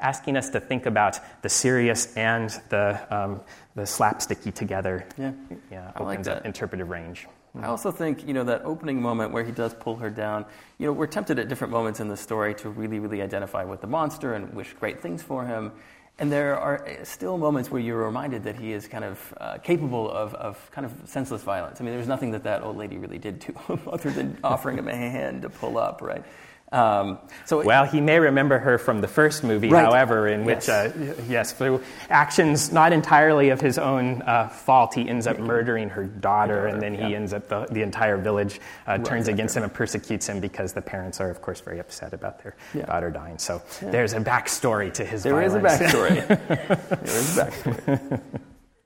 asking 0.01 0.35
us 0.35 0.49
to 0.49 0.59
think 0.59 0.85
about 0.85 1.19
the 1.41 1.49
serious 1.49 2.13
and 2.17 2.49
the, 2.67 2.99
um, 3.09 3.39
the 3.75 3.83
slapsticky 3.83 4.53
together 4.53 5.07
yeah. 5.17 5.31
Yeah, 5.71 5.91
opens 5.95 6.27
like 6.27 6.37
up 6.37 6.45
interpretive 6.45 6.89
range. 6.89 7.25
I 7.55 7.65
also 7.65 7.91
think, 7.91 8.27
you 8.27 8.33
know, 8.33 8.43
that 8.43 8.61
opening 8.63 9.01
moment 9.01 9.31
where 9.31 9.43
he 9.43 9.51
does 9.51 9.73
pull 9.73 9.95
her 9.97 10.09
down, 10.09 10.45
you 10.77 10.85
know, 10.85 10.93
we're 10.93 11.07
tempted 11.07 11.39
at 11.39 11.49
different 11.49 11.71
moments 11.71 11.99
in 11.99 12.07
the 12.07 12.17
story 12.17 12.53
to 12.55 12.69
really, 12.69 12.99
really 12.99 13.21
identify 13.21 13.63
with 13.63 13.81
the 13.81 13.87
monster 13.87 14.35
and 14.35 14.53
wish 14.53 14.73
great 14.73 15.01
things 15.01 15.23
for 15.23 15.45
him. 15.45 15.71
And 16.19 16.31
there 16.31 16.59
are 16.59 16.85
still 17.03 17.37
moments 17.37 17.71
where 17.71 17.81
you're 17.81 18.05
reminded 18.05 18.43
that 18.43 18.57
he 18.57 18.73
is 18.73 18.87
kind 18.87 19.03
of 19.05 19.33
uh, 19.37 19.57
capable 19.59 20.11
of, 20.11 20.33
of 20.35 20.69
kind 20.71 20.85
of 20.85 20.93
senseless 21.05 21.41
violence. 21.41 21.79
I 21.79 21.85
mean, 21.85 21.93
there's 21.93 22.09
nothing 22.09 22.31
that 22.31 22.43
that 22.43 22.61
old 22.61 22.77
lady 22.77 22.97
really 22.97 23.17
did 23.17 23.41
to 23.41 23.53
him 23.53 23.79
other 23.87 24.11
than 24.11 24.37
offering 24.43 24.77
him 24.77 24.87
a 24.87 24.95
hand 24.95 25.41
to 25.43 25.49
pull 25.49 25.77
up, 25.77 26.01
right? 26.01 26.23
Um, 26.71 27.17
so 27.45 27.63
well, 27.63 27.85
he 27.85 27.99
may 27.99 28.19
remember 28.19 28.59
her 28.59 28.77
from 28.77 29.01
the 29.01 29.07
first 29.07 29.43
movie, 29.43 29.69
right. 29.69 29.83
however, 29.83 30.27
in 30.27 30.45
which, 30.45 30.67
yes, 30.67 30.95
uh, 30.95 31.15
yes 31.27 31.51
through 31.51 31.81
actions 32.09 32.71
not 32.71 32.93
entirely 32.93 33.49
of 33.49 33.59
his 33.59 33.79
own 33.79 34.21
uh, 34.21 34.49
fault, 34.49 34.93
he 34.93 35.09
ends 35.09 35.25
up 35.25 35.39
murdering 35.39 35.89
her 35.89 36.05
daughter, 36.05 36.67
and 36.67 36.81
then 36.81 36.93
he 36.93 37.11
yeah. 37.11 37.15
ends 37.15 37.33
up 37.33 37.47
the, 37.47 37.65
the 37.71 37.81
entire 37.81 38.17
village 38.17 38.59
uh, 38.87 38.91
right, 38.91 39.05
turns 39.05 39.27
against 39.27 39.57
him 39.57 39.63
and 39.63 39.73
persecutes 39.73 40.27
him 40.29 40.39
because 40.39 40.73
the 40.73 40.81
parents 40.81 41.19
are, 41.19 41.29
of 41.29 41.41
course, 41.41 41.59
very 41.59 41.79
upset 41.79 42.13
about 42.13 42.43
their 42.43 42.55
yeah. 42.75 42.85
daughter 42.85 43.09
dying. 43.09 43.39
So 43.39 43.61
yeah. 43.81 43.89
there's 43.89 44.13
a 44.13 44.19
backstory 44.19 44.93
to 44.93 45.05
his. 45.05 45.23
There 45.23 45.33
violence. 45.33 45.81
is 45.81 45.81
a 45.81 45.85
backstory. 45.85 46.27
there 46.47 47.17
is 47.17 47.37
a 47.37 47.45
backstory. 47.45 48.21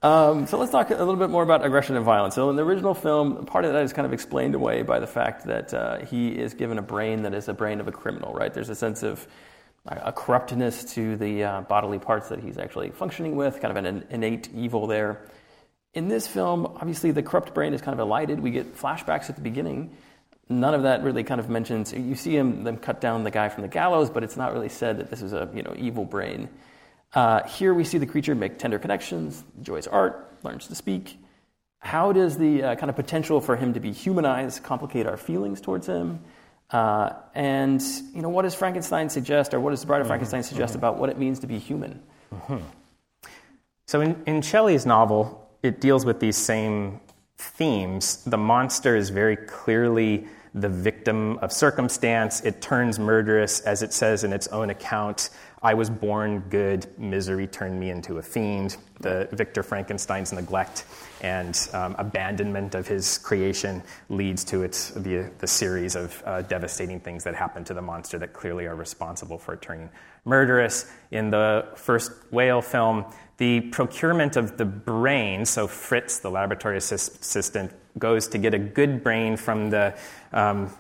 Um, 0.04 0.48
so 0.48 0.58
let's 0.58 0.74
talk 0.74 0.90
a 0.90 0.96
little 0.96 1.16
bit 1.16 1.30
more 1.30 1.44
about 1.44 1.66
aggression 1.66 1.96
and 1.96 2.04
violence. 2.04 2.36
So 2.36 2.50
in 2.50 2.58
the 2.58 2.66
original 2.66 2.94
film, 2.94 3.46
part 3.46 3.64
of 3.64 3.72
that 3.72 3.84
is 3.84 3.94
kind 3.94 4.06
of 4.06 4.12
explained 4.12 4.54
away 4.54 4.82
by 4.82 5.00
the 5.00 5.08
fact 5.08 5.46
that 5.46 5.74
uh, 5.74 6.00
he 6.00 6.28
is 6.28 6.54
given 6.54 6.78
a 6.78 6.82
brain 6.82 7.24
that 7.24 7.34
is 7.34 7.48
a 7.48 7.54
brain 7.54 7.80
of 7.80 7.88
a 7.88 7.94
criminal, 7.94 8.34
right? 8.34 8.54
There's 8.54 8.68
a 8.68 8.76
sense 8.76 9.02
of 9.02 9.26
a 9.86 10.12
corruptness 10.12 10.94
to 10.96 11.16
the 11.16 11.44
uh, 11.46 11.62
bodily 11.62 12.00
parts 12.00 12.28
that 12.30 12.40
he's 12.40 12.58
actually 12.58 12.92
functioning 12.92 13.38
with, 13.38 13.62
kind 13.62 13.78
of 13.78 13.86
an 13.86 14.06
innate 14.10 14.50
evil 14.54 14.88
there. 14.88 15.26
In 15.94 16.10
this 16.10 16.28
film, 16.28 16.66
obviously 16.66 17.12
the 17.12 17.24
corrupt 17.24 17.54
brain 17.54 17.74
is 17.74 17.82
kind 17.82 17.98
of 17.98 18.06
elided. 18.06 18.42
We 18.42 18.52
get 18.52 18.76
flashbacks 18.76 19.30
at 19.30 19.36
the 19.36 19.42
beginning. 19.42 19.96
None 20.50 20.74
of 20.74 20.84
that 20.84 21.02
really 21.04 21.24
kind 21.24 21.40
of 21.40 21.50
mentions. 21.50 21.94
You 21.94 22.16
see 22.16 22.36
him 22.36 22.66
them 22.66 22.76
cut 22.76 23.00
down 23.00 23.24
the 23.24 23.32
guy 23.32 23.48
from 23.48 23.62
the 23.62 23.70
gallows, 23.70 24.10
but 24.10 24.24
it's 24.24 24.36
not 24.36 24.52
really 24.52 24.68
said 24.68 24.98
that 24.98 25.10
this 25.10 25.22
is 25.22 25.32
a 25.32 25.50
you 25.54 25.64
know 25.64 25.74
evil 25.78 26.04
brain. 26.04 26.50
Uh, 27.13 27.43
here 27.43 27.74
we 27.74 27.84
see 27.84 27.98
the 27.98 28.05
creature 28.05 28.34
make 28.34 28.58
tender 28.58 28.79
connections, 28.79 29.43
enjoys 29.58 29.88
art, 29.88 30.36
learns 30.43 30.67
to 30.67 30.75
speak. 30.75 31.17
How 31.79 32.12
does 32.12 32.38
the 32.38 32.63
uh, 32.63 32.75
kind 32.75 32.89
of 32.89 32.96
potential 32.96 33.41
for 33.41 33.55
him 33.55 33.74
to 33.74 33.79
be 33.79 33.91
humanized 33.91 34.63
complicate 34.63 35.05
our 35.05 35.17
feelings 35.17 35.62
towards 35.62 35.86
him? 35.86 36.22
Uh, 36.72 37.12
and 37.36 37.82
you 38.15 38.22
know, 38.22 38.29
what 38.29 38.43
does 38.43 38.55
Frankenstein 38.55 39.10
suggest, 39.10 39.53
or 39.53 39.60
what 39.60 39.72
does 39.72 39.82
the 39.82 39.88
Bride 39.88 40.01
of 40.01 40.08
Frankenstein 40.08 40.41
mm-hmm. 40.41 40.50
suggest 40.50 40.72
mm-hmm. 40.72 40.79
about 40.79 40.98
what 40.98 41.10
it 41.10 41.20
means 41.20 41.39
to 41.39 41.48
be 41.48 41.60
human? 41.60 42.01
Mm-hmm. 42.34 42.58
So, 43.86 44.01
in, 44.01 44.22
in 44.25 44.41
Shelley's 44.41 44.86
novel, 44.86 45.48
it 45.62 45.82
deals 45.82 46.05
with 46.05 46.20
these 46.20 46.38
same 46.38 47.00
themes. 47.38 48.24
The 48.24 48.38
monster 48.38 48.96
is 48.96 49.10
very 49.10 49.36
clearly 49.36 50.27
the 50.54 50.70
victim 50.70 51.38
of 51.40 51.52
circumstance. 51.52 52.42
It 52.42 52.62
turns 52.62 53.00
murderous, 53.00 53.60
as 53.62 53.82
it 53.82 53.92
says 53.94 54.24
in 54.24 54.32
its 54.32 54.48
own 54.48 54.70
account. 54.70 55.30
I 55.64 55.74
was 55.74 55.90
born 55.90 56.42
good, 56.50 56.88
misery 57.00 57.48
turned 57.48 57.80
me 57.80 57.90
into 57.90 58.18
a 58.18 58.22
fiend. 58.22 58.76
The 59.00 59.30
Victor 59.32 59.64
Frankenstein's 59.64 60.34
neglect 60.34 60.84
and 61.22 61.58
um, 61.74 61.96
abandonment 61.98 62.76
of 62.76 62.86
his 62.86 63.18
creation 63.18 63.82
leads 64.10 64.44
to 64.46 64.64
its, 64.64 64.90
the, 64.90 65.32
the 65.40 65.48
series 65.48 65.96
of 65.96 66.22
uh, 66.26 66.42
devastating 66.42 67.00
things 67.00 67.24
that 67.24 67.34
happen 67.34 67.64
to 67.64 67.74
the 67.74 67.82
monster 67.82 68.20
that 68.20 68.34
clearly 68.34 68.66
are 68.66 68.76
responsible 68.76 69.38
for 69.38 69.56
turning 69.56 69.90
murderous. 70.26 70.92
In 71.12 71.32
the 71.32 71.66
first 71.76 72.12
whale 72.32 72.62
film, 72.62 73.06
the 73.44 73.60
procurement 73.60 74.38
of 74.38 74.56
the 74.56 74.64
brain, 74.64 75.44
so 75.44 75.68
Fritz, 75.68 76.20
the 76.20 76.32
laboratory 76.32 76.78
assistant, 76.78 77.74
goes 78.00 78.26
to 78.30 78.38
get 78.38 78.54
a 78.54 78.58
good 78.58 79.04
brain 79.04 79.36
from 79.36 79.70
the 79.70 79.94
um, 80.32 80.72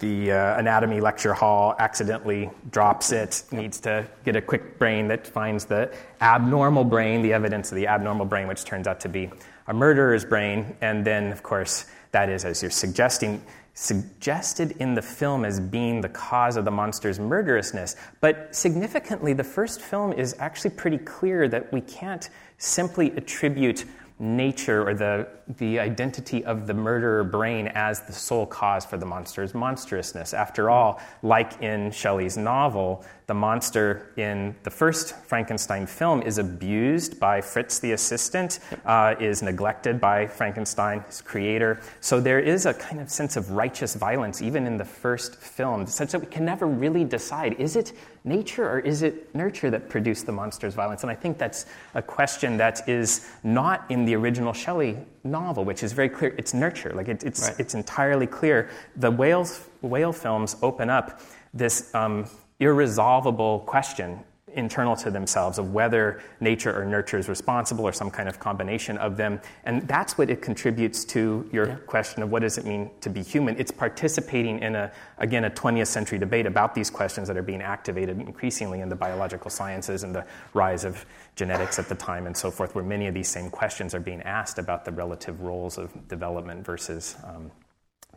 the 0.00 0.32
uh, 0.32 0.58
anatomy 0.58 1.00
lecture 1.00 1.32
hall, 1.32 1.76
accidentally 1.78 2.50
drops 2.72 3.12
it, 3.12 3.44
needs 3.52 3.78
to 3.80 4.04
get 4.24 4.34
a 4.34 4.42
quick 4.42 4.80
brain 4.80 5.06
that 5.08 5.28
finds 5.28 5.64
the 5.64 5.94
abnormal 6.20 6.84
brain, 6.84 7.22
the 7.22 7.32
evidence 7.32 7.70
of 7.70 7.76
the 7.76 7.86
abnormal 7.86 8.26
brain, 8.26 8.48
which 8.48 8.64
turns 8.64 8.88
out 8.88 8.98
to 9.00 9.08
be 9.08 9.30
a 9.68 9.72
murderer's 9.72 10.24
brain. 10.24 10.76
And 10.80 11.06
then, 11.06 11.30
of 11.30 11.42
course, 11.42 11.86
that 12.10 12.28
is, 12.28 12.44
as 12.44 12.60
you're 12.62 12.70
suggesting, 12.70 13.40
suggested 13.80 14.72
in 14.80 14.92
the 14.92 15.00
film 15.00 15.44
as 15.44 15.60
being 15.60 16.00
the 16.00 16.08
cause 16.08 16.56
of 16.56 16.64
the 16.64 16.70
monster's 16.70 17.20
murderousness. 17.20 17.94
But 18.20 18.52
significantly, 18.52 19.34
the 19.34 19.44
first 19.44 19.80
film 19.80 20.12
is 20.12 20.34
actually 20.40 20.70
pretty 20.70 20.98
clear 20.98 21.46
that 21.46 21.72
we 21.72 21.80
can't 21.82 22.28
simply 22.56 23.12
attribute 23.12 23.84
nature 24.18 24.82
or 24.82 24.94
the, 24.94 25.28
the 25.56 25.78
identity 25.80 26.44
of 26.44 26.66
the 26.66 26.74
murderer 26.74 27.24
brain 27.24 27.68
as 27.68 28.02
the 28.02 28.12
sole 28.12 28.44
cause 28.44 28.84
for 28.84 28.98
the 28.98 29.06
monster's 29.06 29.54
monstrousness. 29.54 30.34
After 30.34 30.68
all, 30.68 31.00
like 31.22 31.62
in 31.62 31.90
Shelley's 31.90 32.36
novel, 32.36 33.04
the 33.26 33.34
monster 33.34 34.12
in 34.16 34.54
the 34.62 34.70
first 34.70 35.14
Frankenstein 35.14 35.86
film 35.86 36.22
is 36.22 36.38
abused 36.38 37.20
by 37.20 37.40
Fritz 37.40 37.78
the 37.78 37.92
assistant, 37.92 38.60
uh, 38.86 39.14
is 39.20 39.42
neglected 39.42 40.00
by 40.00 40.26
Frankenstein, 40.26 41.02
his 41.06 41.20
creator. 41.20 41.80
So 42.00 42.20
there 42.20 42.40
is 42.40 42.64
a 42.66 42.74
kind 42.74 43.00
of 43.00 43.10
sense 43.10 43.36
of 43.36 43.50
righteous 43.50 43.94
violence 43.94 44.40
even 44.40 44.66
in 44.66 44.76
the 44.76 44.84
first 44.84 45.36
film, 45.36 45.86
such 45.86 46.12
that 46.12 46.20
we 46.20 46.26
can 46.26 46.44
never 46.44 46.66
really 46.66 47.04
decide 47.04 47.54
is 47.58 47.76
it 47.76 47.92
nature 48.24 48.68
or 48.68 48.80
is 48.80 49.02
it 49.02 49.34
nurture 49.34 49.70
that 49.70 49.88
produced 49.88 50.26
the 50.26 50.32
monster's 50.32 50.74
violence? 50.74 51.02
And 51.02 51.10
I 51.10 51.14
think 51.14 51.38
that's 51.38 51.66
a 51.94 52.02
question 52.02 52.56
that 52.58 52.88
is 52.88 53.28
not 53.42 53.84
in 53.90 54.04
the 54.04 54.14
original 54.14 54.52
Shelley 54.52 54.96
novel, 55.30 55.64
which 55.64 55.82
is 55.82 55.92
very 55.92 56.08
clear. 56.08 56.34
It's 56.38 56.54
nurture. 56.54 56.92
Like 56.94 57.08
it, 57.08 57.24
it's, 57.24 57.48
right. 57.48 57.60
it's 57.60 57.74
entirely 57.74 58.26
clear. 58.26 58.70
The 58.96 59.10
whales, 59.10 59.60
whale 59.82 60.12
films 60.12 60.56
open 60.62 60.90
up 60.90 61.20
this 61.54 61.94
um, 61.94 62.26
irresolvable 62.60 63.60
question 63.60 64.24
internal 64.54 64.96
to 64.96 65.10
themselves 65.10 65.58
of 65.58 65.72
whether 65.72 66.20
nature 66.40 66.76
or 66.76 66.84
nurture 66.84 67.18
is 67.18 67.28
responsible 67.28 67.86
or 67.86 67.92
some 67.92 68.10
kind 68.10 68.28
of 68.28 68.38
combination 68.38 68.98
of 68.98 69.16
them. 69.16 69.40
And 69.64 69.86
that's 69.86 70.18
what 70.18 70.30
it 70.30 70.42
contributes 70.42 71.04
to 71.06 71.48
your 71.52 71.68
yeah. 71.68 71.76
question 71.86 72.22
of 72.22 72.30
what 72.30 72.42
does 72.42 72.58
it 72.58 72.64
mean 72.64 72.90
to 73.00 73.10
be 73.10 73.22
human. 73.22 73.56
It's 73.58 73.70
participating 73.70 74.60
in 74.60 74.74
a, 74.74 74.92
again, 75.18 75.44
a 75.44 75.50
20th 75.50 75.86
century 75.86 76.18
debate 76.18 76.46
about 76.46 76.74
these 76.74 76.90
questions 76.90 77.28
that 77.28 77.36
are 77.36 77.42
being 77.42 77.62
activated 77.62 78.20
increasingly 78.20 78.80
in 78.80 78.88
the 78.88 78.96
biological 78.96 79.50
sciences 79.50 80.02
and 80.02 80.14
the 80.14 80.24
rise 80.54 80.84
of 80.84 81.04
genetics 81.36 81.78
at 81.78 81.88
the 81.88 81.94
time 81.94 82.26
and 82.26 82.36
so 82.36 82.50
forth, 82.50 82.74
where 82.74 82.84
many 82.84 83.06
of 83.06 83.14
these 83.14 83.28
same 83.28 83.50
questions 83.50 83.94
are 83.94 84.00
being 84.00 84.22
asked 84.22 84.58
about 84.58 84.84
the 84.84 84.92
relative 84.92 85.40
roles 85.40 85.78
of 85.78 86.08
development 86.08 86.64
versus 86.64 87.16
um, 87.24 87.50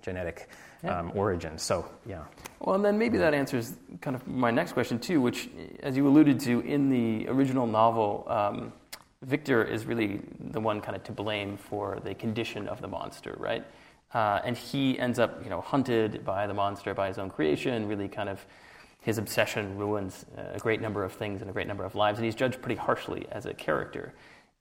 genetic 0.02 0.50
yeah. 0.84 1.00
um, 1.00 1.12
origin. 1.16 1.58
So, 1.58 1.90
yeah. 2.06 2.24
Well, 2.60 2.76
and 2.76 2.86
then 2.86 2.98
maybe 2.98 3.18
that 3.18 3.34
answers 3.34 3.74
kind 4.02 4.16
of 4.16 4.28
my 4.28 4.52
next 4.52 4.74
question, 4.74 5.00
too, 5.00 5.22
which, 5.22 5.50
as 5.82 5.98
you 5.98 6.08
alluded 6.08 6.40
to 6.42 6.60
in 6.62 6.90
the 6.90 7.28
original 7.28 7.68
novel, 7.68 8.26
um, 8.28 8.74
Victor 9.24 9.64
is 9.64 9.86
really 9.86 10.22
the 10.40 10.60
one 10.60 10.82
kind 10.82 10.96
of 10.96 11.04
to 11.04 11.12
blame 11.12 11.58
for 11.58 12.00
the 12.04 12.14
condition 12.16 12.68
of 12.68 12.82
the 12.82 12.88
monster, 12.88 13.36
right? 13.38 13.66
Uh, 14.14 14.42
and 14.44 14.58
he 14.58 15.00
ends 15.00 15.20
up, 15.20 15.44
you 15.44 15.50
know, 15.50 15.62
hunted 15.62 16.26
by 16.26 16.48
the 16.48 16.54
monster 16.54 16.94
by 16.94 17.08
his 17.08 17.18
own 17.18 17.30
creation. 17.30 17.88
Really, 17.88 18.08
kind 18.08 18.30
of, 18.30 18.46
his 19.00 19.18
obsession 19.18 19.78
ruins 19.78 20.26
a 20.38 20.60
great 20.60 20.82
number 20.82 21.04
of 21.04 21.14
things 21.14 21.42
and 21.42 21.50
a 21.50 21.54
great 21.54 21.68
number 21.68 21.84
of 21.84 21.96
lives, 21.96 22.20
and 22.20 22.26
he's 22.26 22.36
judged 22.36 22.62
pretty 22.62 22.76
harshly 22.76 23.26
as 23.32 23.46
a 23.46 23.54
character 23.54 24.14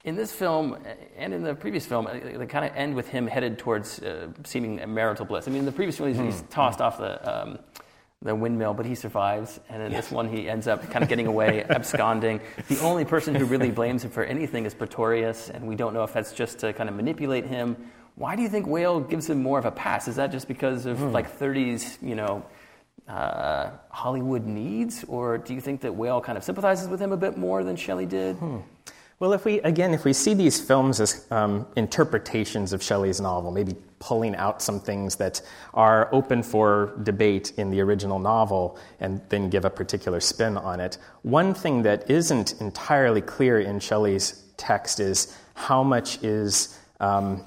in 0.05 0.17
this 0.17 0.33
film 0.33 0.79
and 1.17 1.35
in 1.35 1.43
the 1.43 1.55
previous 1.55 1.87
film, 1.87 2.07
uh, 2.07 2.13
they 2.13 2.47
kind 2.47 2.65
of 2.65 2.75
end 2.75 2.95
with 2.95 3.09
him 3.09 3.27
headed 3.27 3.59
towards 3.59 4.01
uh, 4.01 4.29
seeming 4.45 4.81
marital 4.93 5.27
bliss. 5.27 5.47
I 5.47 5.51
mean, 5.51 5.61
in 5.61 5.67
the 5.67 5.73
previous 5.73 5.99
film, 5.99 6.09
he's, 6.09 6.19
he's 6.19 6.41
hmm. 6.41 6.47
tossed 6.47 6.81
off 6.81 6.99
the, 6.99 7.43
um, 7.43 7.59
the 8.23 8.35
windmill, 8.35 8.73
but 8.75 8.87
he 8.87 8.95
survives. 8.95 9.61
And 9.69 9.83
in 9.83 9.93
yes. 9.93 10.05
this 10.05 10.13
one, 10.13 10.29
he 10.29 10.49
ends 10.49 10.67
up 10.67 10.91
kind 10.91 11.03
of 11.03 11.09
getting 11.09 11.27
away, 11.27 11.65
absconding. 11.69 12.41
The 12.69 12.81
only 12.81 13.05
person 13.05 13.35
who 13.35 13.45
really 13.45 13.71
blames 13.71 14.05
him 14.05 14.11
for 14.11 14.25
anything 14.25 14.65
is 14.65 14.75
Pretorius, 14.75 15.51
and 15.51 15.67
we 15.67 15.77
don't 15.77 15.93
know 15.93 16.05
if 16.05 16.15
that's 16.15 16.33
just 16.33 16.61
to 16.61 16.73
kind 16.73 16.89
of 16.89 16.95
manipulate 16.95 17.47
him. 17.47 17.77
Why 18.17 18.37
do 18.37 18.43
you 18.43 18.49
think 18.49 18.67
Whale 18.67 19.01
gives 19.01 19.29
him 19.29 19.43
more 19.43 19.59
of 19.59 19.65
a 19.65 19.71
pass? 19.71 20.09
Is 20.09 20.17
that 20.17 20.33
just 20.33 20.49
because 20.49 20.87
of 20.87 20.99
hmm. 20.99 21.13
like 21.13 21.39
30s, 21.39 21.99
you 22.03 22.15
know, 22.15 22.45
uh, 23.07 23.71
Hollywood 23.91 24.47
needs, 24.47 25.05
or 25.05 25.39
do 25.39 25.53
you 25.53 25.61
think 25.61 25.81
that 25.83 25.95
Whale 25.95 26.21
kind 26.21 26.39
of 26.39 26.45
sympathizes 26.45 26.89
with 26.89 27.01
him 27.01 27.13
a 27.13 27.17
bit 27.17 27.37
more 27.37 27.65
than 27.65 27.77
Shelley 27.77 28.07
did? 28.07 28.37
Hmm. 28.37 28.59
Well, 29.21 29.35
if 29.35 29.45
we, 29.45 29.61
again, 29.61 29.93
if 29.93 30.07
we 30.07 30.15
see 30.15 30.33
these 30.33 30.59
films 30.59 30.99
as 30.99 31.27
um, 31.31 31.67
interpretations 31.77 32.73
of 32.73 32.83
Shelley's 32.83 33.21
novel, 33.21 33.51
maybe 33.51 33.77
pulling 33.99 34.35
out 34.35 34.63
some 34.63 34.81
things 34.81 35.17
that 35.17 35.43
are 35.75 36.09
open 36.11 36.43
for 36.43 36.95
debate 37.03 37.53
in 37.59 37.71
the 37.71 37.83
original 37.83 38.19
novel 38.19 38.79
and 38.99 39.21
then 39.29 39.51
give 39.51 39.67
a 39.67 39.71
particular 39.71 40.21
spin 40.21 40.57
on 40.57 40.81
it, 40.81 40.97
one 41.21 41.53
thing 41.53 41.83
that 41.83 42.11
isn't 42.11 42.59
entirely 42.63 43.21
clear 43.21 43.61
in 43.61 43.79
Shelley's 43.79 44.43
text 44.57 45.01
is 45.01 45.37
how 45.55 45.83
much 45.83 46.23
is. 46.25 46.79
Um, 46.99 47.45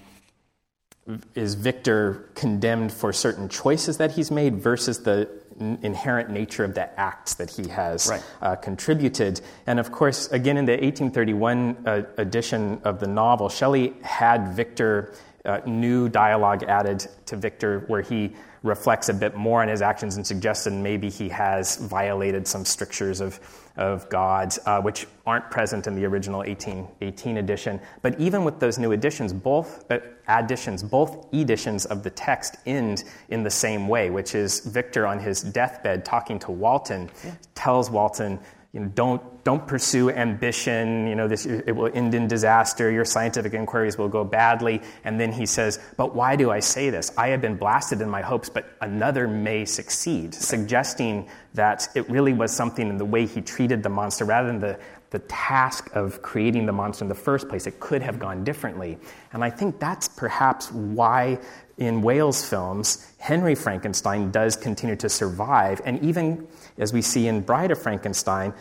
is 1.35 1.55
Victor 1.55 2.29
condemned 2.33 2.89
for 2.89 3.11
certain 3.11 3.49
choices 3.49 3.97
that 3.97 4.11
he's 4.11 4.31
made 4.31 4.55
versus 4.55 5.03
the 5.03 5.29
inherent 5.59 6.29
nature 6.29 6.63
of 6.63 6.73
the 6.73 6.99
acts 6.99 7.35
that 7.35 7.49
he 7.49 7.67
has 7.67 8.07
right. 8.07 8.23
uh, 8.41 8.55
contributed. 8.55 9.41
And 9.67 9.79
of 9.79 9.91
course, 9.91 10.31
again, 10.31 10.57
in 10.57 10.65
the 10.65 10.73
1831 10.73 11.83
uh, 11.85 12.03
edition 12.17 12.81
of 12.83 12.99
the 12.99 13.07
novel, 13.07 13.49
Shelley 13.49 13.93
had 14.01 14.49
Victor, 14.49 15.13
uh, 15.45 15.59
new 15.65 16.07
dialogue 16.07 16.63
added 16.63 17.05
to 17.25 17.35
Victor 17.35 17.83
where 17.87 18.01
he 18.01 18.33
reflects 18.63 19.09
a 19.09 19.13
bit 19.13 19.35
more 19.35 19.61
on 19.61 19.67
his 19.67 19.81
actions 19.81 20.15
and 20.15 20.25
suggests 20.25 20.63
that 20.63 20.71
maybe 20.71 21.09
he 21.09 21.27
has 21.27 21.75
violated 21.75 22.47
some 22.47 22.63
strictures 22.63 23.19
of, 23.19 23.39
of 23.75 24.07
God, 24.09 24.55
uh, 24.65 24.81
which 24.81 25.05
aren't 25.25 25.51
present 25.51 25.85
in 25.85 25.95
the 25.95 26.05
original 26.05 26.39
1818 26.39 27.37
edition. 27.37 27.81
But 28.01 28.17
even 28.21 28.45
with 28.45 28.61
those 28.61 28.79
new 28.79 28.93
additions, 28.93 29.33
both 29.33 29.83
uh, 29.91 29.99
additions, 30.29 30.81
both 30.81 31.33
editions 31.33 31.85
of 31.85 32.03
the 32.03 32.09
text 32.09 32.55
end 32.65 33.03
in 33.27 33.43
the 33.43 33.51
same 33.51 33.89
way, 33.89 34.09
which 34.09 34.35
is 34.35 34.61
Victor 34.61 35.05
on 35.05 35.19
his 35.19 35.41
deathbed 35.41 36.05
talking 36.05 36.39
to 36.39 36.51
Walton 36.51 37.11
yeah. 37.25 37.35
tells 37.53 37.89
Walton, 37.89 38.39
you 38.73 38.79
know, 38.79 38.87
don't, 38.87 39.43
don't 39.43 39.67
pursue 39.67 40.09
ambition. 40.09 41.05
You 41.05 41.13
know, 41.13 41.27
this, 41.27 41.45
it 41.45 41.71
will 41.71 41.91
end 41.93 42.15
in 42.15 42.27
disaster. 42.27 42.89
Your 42.89 43.05
scientific 43.05 43.53
inquiries 43.53 43.99
will 43.99 44.09
go 44.09 44.23
badly. 44.23 44.81
And 45.03 45.19
then 45.19 45.31
he 45.31 45.45
says, 45.45 45.79
But 45.95 46.15
why 46.15 46.35
do 46.35 46.49
I 46.49 46.59
say 46.59 46.89
this? 46.89 47.11
I 47.15 47.27
have 47.27 47.39
been 47.39 47.55
blasted 47.55 48.01
in 48.01 48.09
my 48.09 48.21
hopes, 48.21 48.49
but 48.49 48.65
another 48.81 49.27
may 49.27 49.65
succeed, 49.65 50.33
suggesting 50.33 51.29
that 51.53 51.87
it 51.93 52.09
really 52.09 52.33
was 52.33 52.51
something 52.51 52.89
in 52.89 52.97
the 52.97 53.05
way 53.05 53.27
he 53.27 53.41
treated 53.41 53.83
the 53.83 53.89
monster 53.89 54.25
rather 54.25 54.47
than 54.47 54.59
the, 54.59 54.79
the 55.11 55.19
task 55.19 55.91
of 55.93 56.23
creating 56.23 56.65
the 56.65 56.71
monster 56.71 57.05
in 57.05 57.09
the 57.09 57.15
first 57.15 57.47
place. 57.47 57.67
It 57.67 57.79
could 57.79 58.01
have 58.01 58.17
gone 58.17 58.43
differently. 58.43 58.97
And 59.33 59.43
I 59.43 59.51
think 59.51 59.79
that's 59.79 60.07
perhaps 60.07 60.71
why 60.71 61.37
in 61.77 62.01
Whale's 62.01 62.47
films, 62.47 63.07
Henry 63.19 63.53
Frankenstein 63.53 64.31
does 64.31 64.55
continue 64.55 64.95
to 64.95 65.09
survive. 65.09 65.79
And 65.85 66.03
even 66.03 66.47
as 66.77 66.93
we 66.93 67.01
see 67.01 67.27
in 67.27 67.41
Bride 67.41 67.71
of 67.71 67.81
Frankenstein, 67.81 68.53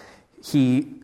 he 0.45 1.03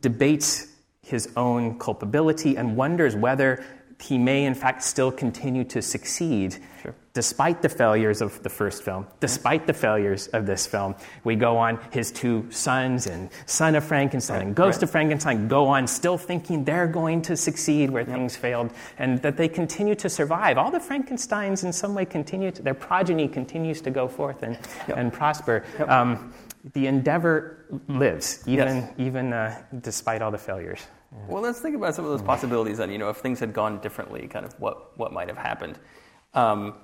debates 0.00 0.68
his 1.02 1.28
own 1.36 1.78
culpability 1.78 2.56
and 2.56 2.76
wonders 2.76 3.14
whether 3.14 3.64
he 4.00 4.18
may, 4.18 4.44
in 4.44 4.54
fact, 4.54 4.82
still 4.82 5.10
continue 5.10 5.64
to 5.64 5.80
succeed 5.80 6.56
sure. 6.82 6.94
despite 7.12 7.62
the 7.62 7.68
failures 7.68 8.20
of 8.20 8.42
the 8.42 8.48
first 8.48 8.82
film, 8.82 9.06
despite 9.20 9.66
the 9.66 9.72
failures 9.72 10.26
of 10.28 10.46
this 10.46 10.66
film. 10.66 10.94
We 11.22 11.36
go 11.36 11.56
on, 11.56 11.78
his 11.90 12.12
two 12.12 12.46
sons 12.50 13.06
and 13.06 13.30
Son 13.46 13.74
of 13.74 13.84
Frankenstein 13.84 14.38
right. 14.38 14.46
and 14.46 14.56
Ghost 14.56 14.76
right. 14.76 14.82
of 14.84 14.90
Frankenstein 14.90 15.48
go 15.48 15.66
on 15.66 15.86
still 15.86 16.18
thinking 16.18 16.64
they're 16.64 16.86
going 16.86 17.22
to 17.22 17.36
succeed 17.36 17.90
where 17.90 18.02
yep. 18.02 18.16
things 18.16 18.36
failed 18.36 18.72
and 18.98 19.20
that 19.22 19.36
they 19.36 19.48
continue 19.48 19.94
to 19.94 20.08
survive. 20.08 20.58
All 20.58 20.70
the 20.70 20.80
Frankensteins, 20.80 21.64
in 21.64 21.72
some 21.72 21.94
way, 21.94 22.04
continue 22.04 22.50
to, 22.50 22.62
their 22.62 22.74
progeny 22.74 23.28
continues 23.28 23.80
to 23.82 23.90
go 23.90 24.08
forth 24.08 24.42
and, 24.42 24.58
yep. 24.88 24.96
and 24.96 25.12
prosper. 25.12 25.64
Yep. 25.78 25.88
Um, 25.88 26.34
the 26.72 26.86
endeavor 26.86 27.66
lives, 27.88 28.42
even, 28.46 28.76
yes. 28.76 28.92
even 28.96 29.32
uh, 29.32 29.62
despite 29.80 30.22
all 30.22 30.30
the 30.30 30.38
failures. 30.38 30.80
Well, 31.28 31.42
let's 31.42 31.60
think 31.60 31.76
about 31.76 31.94
some 31.94 32.04
of 32.04 32.10
those 32.10 32.22
possibilities 32.22 32.78
then. 32.78 32.90
You 32.90 32.98
know, 32.98 33.08
if 33.08 33.18
things 33.18 33.40
had 33.40 33.52
gone 33.52 33.80
differently, 33.80 34.26
kind 34.26 34.44
of 34.44 34.52
what, 34.60 34.98
what 34.98 35.12
might 35.12 35.28
have 35.28 35.38
happened. 35.38 35.78
Um, 36.34 36.74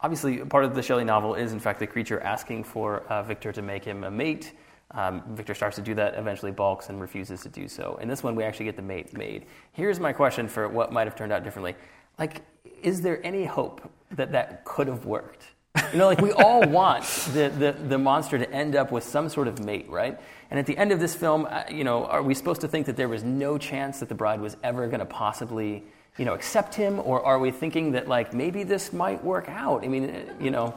obviously, 0.00 0.38
part 0.38 0.64
of 0.64 0.74
the 0.74 0.82
Shelley 0.82 1.04
novel 1.04 1.34
is, 1.34 1.52
in 1.52 1.60
fact, 1.60 1.78
the 1.78 1.86
creature 1.86 2.20
asking 2.20 2.64
for 2.64 3.00
uh, 3.08 3.22
Victor 3.22 3.52
to 3.52 3.62
make 3.62 3.84
him 3.84 4.04
a 4.04 4.10
mate. 4.10 4.52
Um, 4.92 5.22
Victor 5.30 5.54
starts 5.54 5.76
to 5.76 5.82
do 5.82 5.94
that, 5.94 6.14
eventually 6.14 6.52
balks 6.52 6.88
and 6.88 7.00
refuses 7.00 7.42
to 7.42 7.48
do 7.48 7.68
so. 7.68 7.98
In 8.00 8.08
this 8.08 8.22
one, 8.22 8.36
we 8.36 8.44
actually 8.44 8.66
get 8.66 8.76
the 8.76 8.82
mate 8.82 9.16
made. 9.16 9.46
Here's 9.72 9.98
my 9.98 10.12
question 10.12 10.48
for 10.48 10.68
what 10.68 10.92
might 10.92 11.06
have 11.06 11.16
turned 11.16 11.32
out 11.32 11.42
differently. 11.42 11.74
Like, 12.18 12.42
is 12.82 13.00
there 13.00 13.24
any 13.24 13.44
hope 13.44 13.90
that 14.12 14.32
that 14.32 14.64
could 14.64 14.86
have 14.88 15.04
worked? 15.04 15.52
You 15.92 15.98
know, 15.98 16.06
like 16.06 16.20
we 16.20 16.32
all 16.32 16.62
want 16.62 17.04
the, 17.32 17.48
the, 17.48 17.72
the, 17.72 17.98
monster 17.98 18.38
to 18.38 18.50
end 18.50 18.76
up 18.76 18.92
with 18.92 19.04
some 19.04 19.28
sort 19.28 19.48
of 19.48 19.64
mate, 19.64 19.88
right? 19.88 20.18
And 20.50 20.58
at 20.58 20.66
the 20.66 20.76
end 20.76 20.92
of 20.92 21.00
this 21.00 21.14
film, 21.14 21.46
uh, 21.48 21.64
you 21.70 21.84
know, 21.84 22.06
are 22.06 22.22
we 22.22 22.34
supposed 22.34 22.60
to 22.62 22.68
think 22.68 22.86
that 22.86 22.96
there 22.96 23.08
was 23.08 23.24
no 23.24 23.58
chance 23.58 24.00
that 24.00 24.08
the 24.08 24.14
bride 24.14 24.40
was 24.40 24.56
ever 24.62 24.86
going 24.86 25.00
to 25.00 25.06
possibly, 25.06 25.84
you 26.18 26.24
know, 26.24 26.34
accept 26.34 26.74
him? 26.74 27.00
Or 27.00 27.24
are 27.24 27.38
we 27.38 27.50
thinking 27.50 27.92
that, 27.92 28.08
like, 28.08 28.32
maybe 28.32 28.62
this 28.62 28.92
might 28.92 29.22
work 29.24 29.48
out? 29.48 29.84
I 29.84 29.88
mean, 29.88 30.10
uh, 30.10 30.32
you 30.40 30.50
know. 30.50 30.74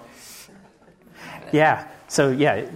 Yeah. 1.51 1.87
So, 2.07 2.31
yeah, 2.31 2.69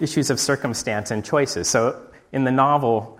issues 0.00 0.30
of 0.30 0.38
circumstance 0.38 1.10
and 1.10 1.24
choices. 1.24 1.68
So, 1.68 2.02
in 2.32 2.44
the 2.44 2.52
novel, 2.52 3.18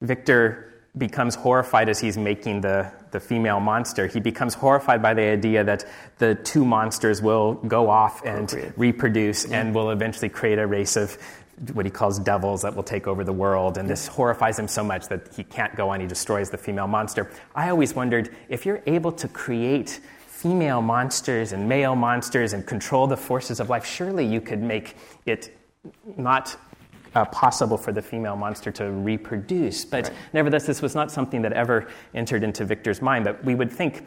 Victor 0.00 0.82
becomes 0.96 1.34
horrified 1.34 1.88
as 1.88 2.00
he's 2.00 2.16
making 2.16 2.62
the, 2.62 2.90
the 3.16 3.20
female 3.20 3.60
monster. 3.60 4.06
He 4.06 4.20
becomes 4.20 4.52
horrified 4.52 5.00
by 5.00 5.14
the 5.14 5.22
idea 5.22 5.64
that 5.64 5.86
the 6.18 6.34
two 6.34 6.66
monsters 6.66 7.22
will 7.22 7.54
go 7.54 7.88
off 7.88 8.22
and 8.26 8.74
reproduce 8.76 9.46
yeah. 9.46 9.60
and 9.60 9.74
will 9.74 9.90
eventually 9.90 10.28
create 10.28 10.58
a 10.58 10.66
race 10.66 10.96
of 10.96 11.16
what 11.72 11.86
he 11.86 11.90
calls 11.90 12.18
devils 12.18 12.60
that 12.60 12.76
will 12.76 12.82
take 12.82 13.06
over 13.06 13.24
the 13.24 13.32
world. 13.32 13.78
And 13.78 13.88
this 13.88 14.06
horrifies 14.06 14.58
him 14.58 14.68
so 14.68 14.84
much 14.84 15.08
that 15.08 15.32
he 15.34 15.44
can't 15.44 15.74
go 15.74 15.88
on. 15.88 16.00
He 16.00 16.06
destroys 16.06 16.50
the 16.50 16.58
female 16.58 16.86
monster. 16.86 17.30
I 17.54 17.70
always 17.70 17.94
wondered 17.94 18.36
if 18.50 18.66
you're 18.66 18.82
able 18.84 19.12
to 19.12 19.28
create 19.28 20.00
female 20.26 20.82
monsters 20.82 21.52
and 21.52 21.66
male 21.66 21.96
monsters 21.96 22.52
and 22.52 22.66
control 22.66 23.06
the 23.06 23.16
forces 23.16 23.60
of 23.60 23.70
life, 23.70 23.86
surely 23.86 24.26
you 24.26 24.42
could 24.42 24.62
make 24.62 24.94
it 25.24 25.56
not 26.18 26.54
uh, 27.16 27.24
possible 27.24 27.78
for 27.78 27.92
the 27.92 28.02
female 28.02 28.36
monster 28.36 28.70
to 28.70 28.90
reproduce. 28.90 29.84
But 29.86 30.04
right. 30.04 30.12
nevertheless, 30.34 30.66
this 30.66 30.82
was 30.82 30.94
not 30.94 31.10
something 31.10 31.40
that 31.42 31.52
ever 31.54 31.88
entered 32.14 32.44
into 32.44 32.64
Victor's 32.64 33.00
mind. 33.00 33.24
But 33.24 33.42
we 33.42 33.54
would 33.54 33.72
think, 33.72 34.06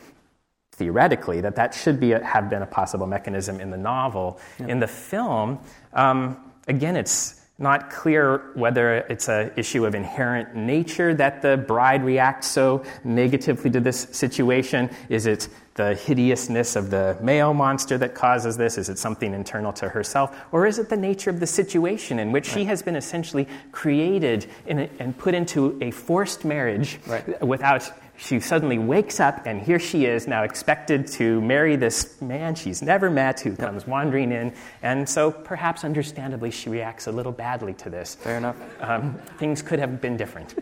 theoretically, 0.74 1.42
that 1.42 1.56
that 1.56 1.74
should 1.74 2.00
be 2.00 2.12
a, 2.12 2.24
have 2.24 2.50
been 2.52 2.62
a 2.62 2.68
possible 2.68 3.08
mechanism 3.08 3.60
in 3.60 3.72
the 3.72 3.78
novel. 3.78 4.40
Yeah. 4.60 4.68
In 4.68 4.80
the 4.80 4.88
film, 4.88 5.60
um, 5.94 6.38
again, 6.68 6.96
it's 6.96 7.39
not 7.60 7.90
clear 7.90 8.52
whether 8.56 8.96
it's 9.10 9.28
an 9.28 9.52
issue 9.58 9.86
of 9.86 9.94
inherent 9.94 10.56
nature 10.56 11.14
that 11.14 11.42
the 11.42 11.58
bride 11.58 12.04
reacts 12.04 12.48
so 12.48 12.84
negatively 13.04 13.70
to 13.70 13.82
this 13.82 14.08
situation. 14.12 14.90
Is 15.10 15.26
it 15.26 15.50
the 15.76 15.94
hideousness 15.94 16.76
of 16.76 16.90
the 16.90 17.18
male 17.22 17.54
monster 17.54 17.98
that 17.98 18.16
causes 18.16 18.58
this? 18.58 18.78
Is 18.78 18.90
it 18.90 18.98
something 18.98 19.34
internal 19.34 19.74
to 19.74 19.90
herself? 19.90 20.38
Or 20.52 20.66
is 20.66 20.80
it 20.80 20.90
the 20.90 20.98
nature 20.98 21.30
of 21.30 21.40
the 21.40 21.48
situation 21.48 22.20
in 22.20 22.32
which 22.32 22.48
right. 22.48 22.60
she 22.60 22.66
has 22.66 22.82
been 22.82 22.96
essentially 22.96 23.48
created 23.72 24.48
a, 24.68 24.90
and 25.00 25.18
put 25.18 25.34
into 25.34 25.78
a 25.82 25.92
forced 25.92 26.46
marriage 26.46 27.00
right. 27.08 27.42
without 27.46 27.92
she 28.20 28.42
suddenly 28.42 28.78
wakes 28.78 29.22
up 29.22 29.46
and 29.46 29.62
here 29.62 29.80
she 29.80 30.04
is 30.04 30.28
now 30.28 30.44
expected 30.44 31.08
to 31.08 31.40
marry 31.40 31.78
this 31.78 32.22
man 32.22 32.54
she's 32.54 32.82
never 32.82 33.10
met 33.10 33.40
who 33.40 33.56
comes 33.56 33.88
wandering 33.88 34.34
in. 34.34 34.54
And 34.82 35.08
so 35.08 35.32
perhaps 35.32 35.86
understandably 35.86 36.52
she 36.52 36.70
reacts 36.70 37.08
a 37.08 37.14
little 37.14 37.32
badly 37.32 37.74
to 37.76 37.90
this. 37.90 38.16
Fair 38.16 38.38
enough. 38.38 38.58
Um, 38.82 39.14
things 39.38 39.62
could 39.62 39.80
have 39.80 40.02
been 40.02 40.18
different. 40.18 40.54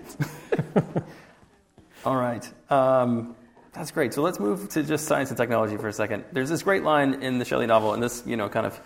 All 2.06 2.16
right. 2.16 2.48
Um, 2.70 3.36
that's 3.74 3.90
great. 3.90 4.14
So 4.14 4.22
let's 4.22 4.40
move 4.40 4.70
to 4.70 4.84
just 4.84 5.08
science 5.08 5.30
and 5.30 5.38
technology 5.38 5.78
for 5.78 5.88
a 5.88 5.94
second. 5.94 6.26
There's 6.32 6.50
this 6.50 6.62
great 6.62 6.84
line 6.84 7.24
in 7.24 7.40
the 7.40 7.46
Shelley 7.46 7.66
novel, 7.66 7.94
and 7.94 8.04
this, 8.04 8.24
you 8.26 8.38
know, 8.38 8.50
kind 8.50 8.68
of, 8.68 8.80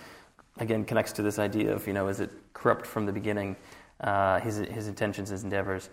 again, 0.58 0.86
connects 0.86 1.12
to 1.14 1.22
this 1.22 1.40
idea 1.40 1.74
of, 1.74 1.88
you 1.88 1.94
know, 1.94 2.08
is 2.08 2.22
it 2.22 2.32
corrupt 2.54 2.88
from 2.88 3.06
the 3.06 3.12
beginning, 3.12 3.58
uh, 4.00 4.40
his, 4.40 4.58
his 4.58 4.88
intentions, 4.88 5.30
his 5.30 5.44
endeavors. 5.44 5.90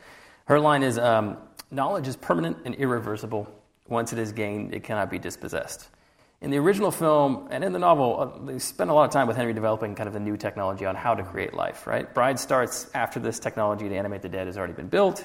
Her 0.47 0.59
line 0.59 0.83
is, 0.83 0.97
um, 0.97 1.37
knowledge 1.71 2.09
is 2.09 2.17
permanent 2.17 2.59
and 2.65 2.75
irreversible. 2.75 3.49
Once 3.89 4.13
it 4.13 4.19
is 4.19 4.33
gained, 4.33 4.75
it 4.75 4.85
cannot 4.85 5.11
be 5.11 5.19
dispossessed. 5.19 5.89
In 6.41 6.51
the 6.51 6.59
original 6.59 6.93
film 6.93 7.49
and 7.51 7.65
in 7.65 7.73
the 7.73 7.79
novel, 7.81 8.21
uh, 8.21 8.47
they 8.47 8.59
spend 8.59 8.91
a 8.91 8.95
lot 8.95 9.05
of 9.05 9.11
time 9.11 9.27
with 9.27 9.37
Henry 9.37 9.53
developing 9.53 9.95
kind 9.97 10.07
of 10.07 10.13
the 10.13 10.21
new 10.21 10.37
technology 10.37 10.85
on 10.85 10.95
how 10.95 11.15
to 11.15 11.25
create 11.25 11.53
life, 11.53 11.87
right? 11.87 12.13
Bride 12.15 12.39
starts 12.39 12.89
after 12.95 13.19
this 13.19 13.41
technology 13.41 13.89
to 13.89 13.95
animate 13.97 14.23
the 14.23 14.29
dead 14.29 14.47
has 14.47 14.57
already 14.57 14.73
been 14.73 14.89
built. 14.89 15.25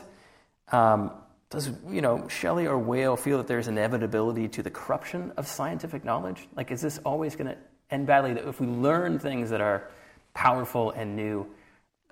Um, 0.72 1.12
does 1.52 1.70
you 1.88 2.02
know 2.02 2.28
Shelley 2.28 2.66
or 2.66 2.80
Whale 2.80 3.16
feel 3.16 3.38
that 3.38 3.46
there's 3.46 3.68
inevitability 3.68 4.48
to 4.50 4.64
the 4.64 4.72
corruption 4.72 5.32
of 5.38 5.48
scientific 5.48 6.04
knowledge? 6.04 6.48
Like, 6.56 6.72
is 6.72 6.82
this 6.82 6.98
always 7.06 7.36
going 7.36 7.48
to 7.48 7.58
end 7.92 8.08
badly? 8.08 8.34
That 8.34 8.48
if 8.48 8.60
we 8.60 8.66
learn 8.66 9.20
things 9.20 9.52
that 9.52 9.62
are 9.62 9.92
powerful 10.34 10.90
and 10.92 11.16
new, 11.16 11.46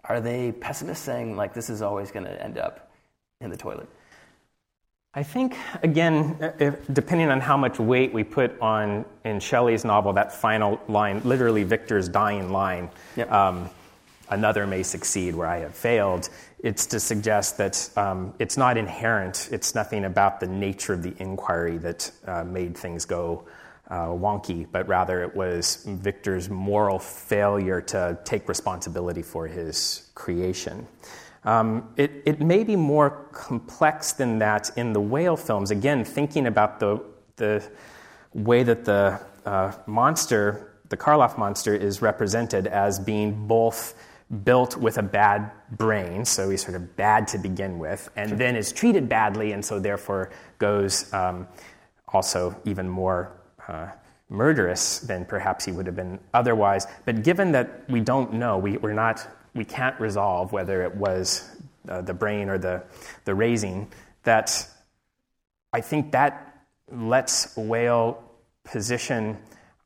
are 0.03 0.21
they 0.21 0.51
pessimists 0.51 1.03
saying 1.03 1.35
like 1.35 1.55
this 1.55 1.71
is 1.71 1.81
always 1.81 2.11
going 2.11 2.25
to 2.25 2.43
end 2.43 2.59
up 2.59 2.91
in 3.39 3.49
the 3.49 3.57
toilet? 3.57 3.89
I 5.13 5.23
think 5.23 5.57
again, 5.83 6.37
if, 6.57 6.75
depending 6.93 7.29
on 7.29 7.41
how 7.41 7.57
much 7.57 7.79
weight 7.79 8.13
we 8.13 8.23
put 8.23 8.57
on 8.61 9.03
in 9.25 9.41
Shelley's 9.41 9.83
novel, 9.83 10.13
that 10.13 10.31
final 10.31 10.79
line, 10.87 11.21
literally 11.25 11.63
Victor's 11.63 12.07
dying 12.07 12.51
line. 12.51 12.89
Yep. 13.17 13.29
Um, 13.29 13.69
another 14.29 14.65
may 14.65 14.83
succeed 14.83 15.35
where 15.35 15.47
I 15.47 15.57
have 15.59 15.75
failed. 15.75 16.29
It's 16.59 16.85
to 16.87 16.99
suggest 16.99 17.57
that 17.57 17.89
um, 17.97 18.33
it's 18.39 18.55
not 18.55 18.77
inherent, 18.77 19.49
it's 19.51 19.75
nothing 19.75 20.05
about 20.05 20.39
the 20.39 20.47
nature 20.47 20.93
of 20.93 21.03
the 21.03 21.13
inquiry 21.19 21.77
that 21.79 22.09
uh, 22.25 22.45
made 22.45 22.77
things 22.77 23.03
go 23.03 23.43
uh, 23.89 24.07
wonky, 24.07 24.65
but 24.71 24.87
rather 24.87 25.21
it 25.23 25.35
was 25.35 25.83
Victor's 25.85 26.49
moral 26.49 26.99
failure 26.99 27.81
to 27.81 28.17
take 28.23 28.47
responsibility 28.47 29.21
for 29.21 29.45
his 29.45 30.09
creation. 30.15 30.87
Um, 31.43 31.93
it, 31.97 32.11
it 32.25 32.39
may 32.39 32.63
be 32.63 32.75
more 32.75 33.27
complex 33.31 34.13
than 34.13 34.39
that 34.39 34.71
in 34.77 34.93
the 34.93 35.01
whale 35.01 35.37
films. 35.37 35.71
Again, 35.71 36.05
thinking 36.05 36.47
about 36.47 36.79
the, 36.79 37.03
the 37.37 37.67
way 38.33 38.63
that 38.63 38.85
the 38.85 39.19
uh, 39.45 39.71
monster, 39.87 40.73
the 40.89 40.97
Karloff 40.97 41.37
monster, 41.37 41.73
is 41.73 42.01
represented 42.01 42.67
as 42.67 42.99
being 42.99 43.47
both 43.47 43.95
built 44.43 44.77
with 44.77 44.97
a 44.97 45.03
bad 45.03 45.51
brain, 45.71 46.23
so 46.23 46.49
he's 46.49 46.63
sort 46.63 46.75
of 46.75 46.95
bad 46.95 47.27
to 47.27 47.37
begin 47.37 47.79
with, 47.79 48.09
and 48.15 48.37
then 48.37 48.55
is 48.55 48.71
treated 48.71 49.09
badly, 49.09 49.51
and 49.51 49.65
so 49.65 49.79
therefore 49.79 50.29
goes 50.57 51.11
um, 51.13 51.47
also 52.07 52.55
even 52.63 52.87
more 52.87 53.31
uh, 53.67 53.87
murderous 54.29 54.99
than 54.99 55.25
perhaps 55.25 55.65
he 55.65 55.71
would 55.73 55.85
have 55.85 55.95
been 55.95 56.17
otherwise. 56.33 56.87
But 57.05 57.23
given 57.23 57.51
that 57.51 57.83
we 57.89 57.99
don't 57.99 58.33
know, 58.33 58.57
we, 58.57 58.77
we're 58.77 58.93
not, 58.93 59.27
we 59.53 59.65
can't 59.65 59.99
resolve 59.99 60.51
whether 60.51 60.83
it 60.83 60.95
was 60.95 61.49
uh, 61.89 62.01
the 62.01 62.13
brain 62.13 62.49
or 62.49 62.57
the, 62.57 62.83
the 63.25 63.35
raising, 63.35 63.91
that 64.23 64.67
I 65.73 65.81
think 65.81 66.11
that 66.11 66.65
lets 66.91 67.55
Whale 67.57 68.23
position 68.63 69.37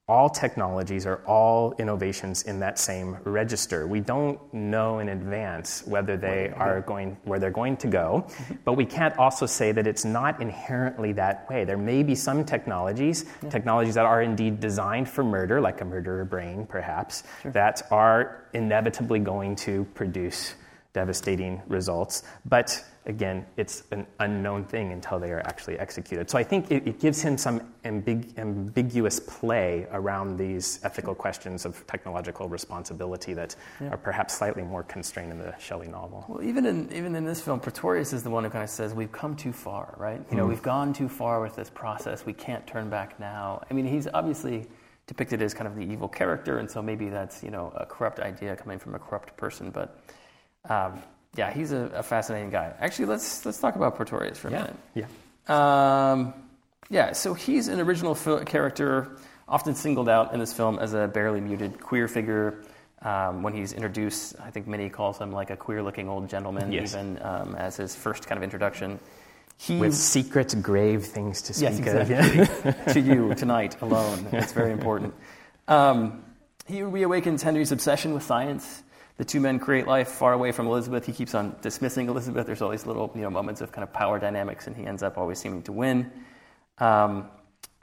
all 0.08 0.30
technologies 0.30 1.08
are 1.08 1.18
all 1.26 1.74
innovations 1.80 2.44
in 2.44 2.60
that 2.60 2.78
same 2.78 3.18
register. 3.24 3.88
We 3.88 4.02
don't 4.02 4.40
know 4.54 5.00
in 5.00 5.10
advance 5.10 5.82
whether 5.88 6.16
they 6.16 6.50
are 6.50 6.82
going 6.82 7.18
where 7.24 7.40
they're 7.40 7.50
going 7.50 7.78
to 7.78 7.88
go, 7.88 8.26
mm-hmm. 8.28 8.54
but 8.66 8.74
we 8.74 8.86
can't 8.86 9.18
also 9.18 9.48
say 9.48 9.72
that 9.72 9.88
it's 9.88 10.06
not 10.06 10.40
inherently 10.42 11.12
that 11.14 11.50
way. 11.50 11.64
There 11.64 11.78
may 11.78 12.04
be 12.04 12.14
some 12.14 12.46
technologies, 12.46 13.26
yeah. 13.42 13.50
technologies 13.50 13.96
that 13.96 14.06
are 14.06 14.22
indeed 14.22 14.60
designed 14.60 15.10
for 15.10 15.24
murder, 15.24 15.60
like 15.60 15.82
a 15.82 15.86
murderer 15.86 16.24
brain, 16.24 16.68
perhaps, 16.68 17.24
sure. 17.42 17.52
that 17.54 17.82
are 17.90 18.46
inevitably 18.54 19.20
going 19.20 19.56
to 19.56 19.86
produce 19.96 20.54
devastating 20.96 21.62
results. 21.68 22.24
But 22.46 22.82
again, 23.06 23.46
it's 23.58 23.84
an 23.92 24.08
unknown 24.22 24.64
thing 24.64 24.94
until 24.94 25.20
they 25.20 25.32
are 25.32 25.42
actually 25.42 25.78
executed. 25.78 26.30
So 26.30 26.38
I 26.38 26.44
think 26.44 26.72
it, 26.72 26.88
it 26.88 27.00
gives 27.02 27.22
him 27.22 27.38
some 27.38 27.60
ambig- 27.84 28.38
ambiguous 28.38 29.20
play 29.20 29.88
around 29.92 30.38
these 30.38 30.80
ethical 30.84 31.14
questions 31.14 31.66
of 31.66 31.86
technological 31.86 32.48
responsibility 32.48 33.34
that 33.34 33.58
yeah. 33.82 33.90
are 33.90 33.98
perhaps 33.98 34.36
slightly 34.36 34.64
more 34.64 34.84
constrained 34.84 35.34
in 35.34 35.38
the 35.38 35.54
Shelley 35.60 35.90
novel. 35.90 36.26
Well, 36.30 36.42
even 36.42 36.66
in, 36.66 36.92
even 36.94 37.14
in 37.14 37.26
this 37.26 37.42
film, 37.42 37.60
Pretorius 37.60 38.14
is 38.14 38.24
the 38.24 38.30
one 38.30 38.46
who 38.46 38.50
kind 38.50 38.64
of 38.64 38.70
says, 38.70 38.94
We've 38.94 39.12
come 39.12 39.36
too 39.36 39.52
far, 39.52 39.96
right? 39.98 40.22
You 40.32 40.38
know, 40.38 40.46
mm. 40.46 40.50
we've 40.50 40.64
gone 40.64 40.94
too 40.94 41.10
far 41.10 41.42
with 41.42 41.58
this 41.58 41.70
process. 41.70 42.26
We 42.26 42.34
can't 42.34 42.66
turn 42.66 42.90
back 42.90 43.20
now. 43.20 43.62
I 43.70 43.74
mean, 43.74 43.86
he's 43.86 44.08
obviously 44.14 44.66
depicted 45.08 45.42
as 45.42 45.54
kind 45.54 45.68
of 45.68 45.76
the 45.76 45.84
evil 45.84 46.08
character, 46.08 46.60
and 46.60 46.72
so 46.72 46.82
maybe 46.82 47.10
that's, 47.10 47.44
you 47.44 47.52
know, 47.52 47.74
a 47.76 47.86
corrupt 47.86 48.22
idea 48.22 48.56
coming 48.56 48.80
from 48.80 48.96
a 48.96 49.00
corrupt 49.00 49.36
person, 49.36 49.72
but. 49.72 50.00
Um, 50.70 51.02
yeah, 51.36 51.52
he's 51.52 51.72
a, 51.72 51.92
a, 51.96 52.04
fascinating 52.04 52.50
guy. 52.50 52.74
Actually, 52.80 53.06
let's 53.06 53.46
let's 53.46 53.60
talk 53.60 53.76
about 53.76 53.96
Pretorius 53.96 54.38
for 54.38 54.48
a 54.48 54.52
yeah. 54.52 54.58
minute. 54.62 54.76
Yeah. 55.48 56.12
Um, 56.12 56.34
yeah. 56.90 57.12
So 57.12 57.34
he's 57.34 57.68
an 57.68 57.80
original 57.80 58.16
character, 58.46 59.18
often 59.48 59.76
singled 59.76 60.10
out 60.10 60.34
in 60.34 60.40
this 60.40 60.54
film 60.54 60.80
as 60.80 60.94
a 60.94 61.08
barely 61.08 61.42
muted 61.42 61.80
queer 61.80 62.08
figure. 62.08 62.64
Um, 63.02 63.44
when 63.44 63.54
he's 63.54 63.74
introduced, 63.74 64.36
I 64.40 64.50
think 64.50 64.66
Minnie 64.68 64.90
calls 64.90 65.20
him 65.20 65.32
like 65.32 65.52
a 65.52 65.58
queer-looking 65.58 66.10
old 66.10 66.28
gentleman, 66.28 66.72
yes. 66.72 66.94
even 66.94 67.22
um, 67.22 67.54
as 67.56 67.78
his 67.78 67.94
first 67.96 68.26
kind 68.26 68.38
of 68.38 68.44
introduction. 68.44 69.00
He, 69.58 69.78
With 69.78 69.94
secret, 69.94 70.56
grave 70.62 71.06
things 71.06 71.44
to 71.44 71.54
speak 71.54 71.70
yes, 71.70 71.80
exactly. 71.80 72.72
of. 72.72 72.94
to 72.94 73.00
you 73.00 73.34
tonight 73.38 73.80
alone. 73.82 74.28
That's 74.32 74.54
very 74.54 74.72
important. 74.72 75.14
Um, 75.68 76.24
he 76.66 76.80
reawakens 76.80 77.42
Henry's 77.42 77.72
obsession 77.72 78.14
with 78.14 78.24
science 78.24 78.82
the 79.18 79.26
two 79.26 79.40
men 79.40 79.60
create 79.60 79.88
life 79.88 80.10
far 80.10 80.34
away 80.34 80.52
from 80.52 80.68
Elizabeth. 80.68 81.06
He 81.06 81.14
keeps 81.14 81.34
on 81.34 81.56
dismissing 81.62 82.10
Elizabeth. 82.10 82.46
There's 82.46 82.62
all 82.62 82.70
these 82.70 82.86
little 82.86 83.12
you 83.16 83.22
know, 83.22 83.30
moments 83.30 83.62
of 83.62 83.72
kind 83.72 83.84
of 83.84 83.94
power 83.94 84.20
dynamics, 84.20 84.68
and 84.68 84.76
he 84.76 84.86
ends 84.86 85.04
up 85.04 85.18
always 85.18 85.40
seeming 85.40 85.62
to 85.64 85.72
win. 85.72 86.12
Um, 86.80 87.30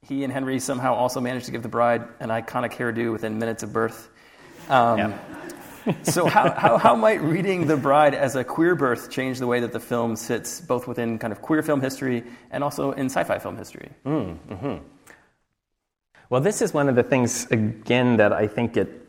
he 0.07 0.25
and 0.25 0.33
Henry 0.33 0.59
somehow 0.59 0.95
also 0.95 1.21
manage 1.21 1.45
to 1.47 1.53
give 1.53 1.63
the 1.63 1.69
bride 1.69 2.07
an 2.21 2.29
iconic 2.29 2.73
hairdo 2.73 3.13
within 3.13 3.39
minutes 3.39 3.63
of 3.63 3.73
birth. 3.73 4.11
Um, 4.69 4.99
yeah. 4.99 5.19
so, 6.03 6.27
how, 6.27 6.51
how, 6.53 6.79
how, 6.79 6.95
might 6.95 7.21
reading 7.23 7.67
The 7.67 7.77
Bride 7.77 8.15
as 8.15 8.37
a 8.37 8.45
queer 8.45 8.77
birth 8.77 9.11
change 9.11 9.39
the 9.39 9.49
way 9.49 9.61
that 9.61 9.73
the 9.73 9.81
film 9.81 10.15
sits 10.15 10.61
both 10.61 10.87
within 10.87 11.19
kind 11.19 11.33
of 11.33 11.43
queer 11.43 11.63
film 11.63 11.81
history 11.81 12.23
and 12.51 12.63
also 12.63 12.93
in 12.93 13.07
sci 13.07 13.25
fi 13.25 13.39
film 13.39 13.57
history? 13.57 13.91
Mm, 14.05 14.39
mm-hmm. 14.49 14.85
Well, 16.31 16.41
this 16.41 16.63
is 16.63 16.73
one 16.73 16.89
of 16.89 16.95
the 16.95 17.03
things, 17.03 17.47
again, 17.51 18.17
that 18.19 18.33
I 18.33 18.47
think 18.47 18.77
it 18.77 19.02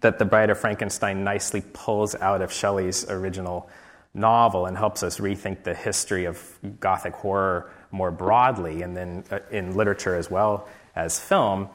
that 0.00 0.18
The 0.18 0.24
Bride 0.24 0.50
of 0.50 0.58
Frankenstein 0.58 1.24
nicely 1.24 1.62
pulls 1.72 2.14
out 2.14 2.42
of 2.42 2.52
Shelley's 2.52 3.08
original 3.08 3.68
novel 4.14 4.66
and 4.66 4.76
helps 4.76 5.02
us 5.02 5.18
rethink 5.18 5.62
the 5.62 5.74
history 5.74 6.24
of 6.24 6.58
Gothic 6.80 7.14
horror 7.14 7.70
more 7.90 8.10
broadly, 8.10 8.82
and 8.82 8.96
then 8.96 9.24
uh, 9.30 9.38
in 9.50 9.76
literature 9.76 10.14
as 10.14 10.30
well 10.30 10.68
as 10.94 11.18
film, 11.18 11.68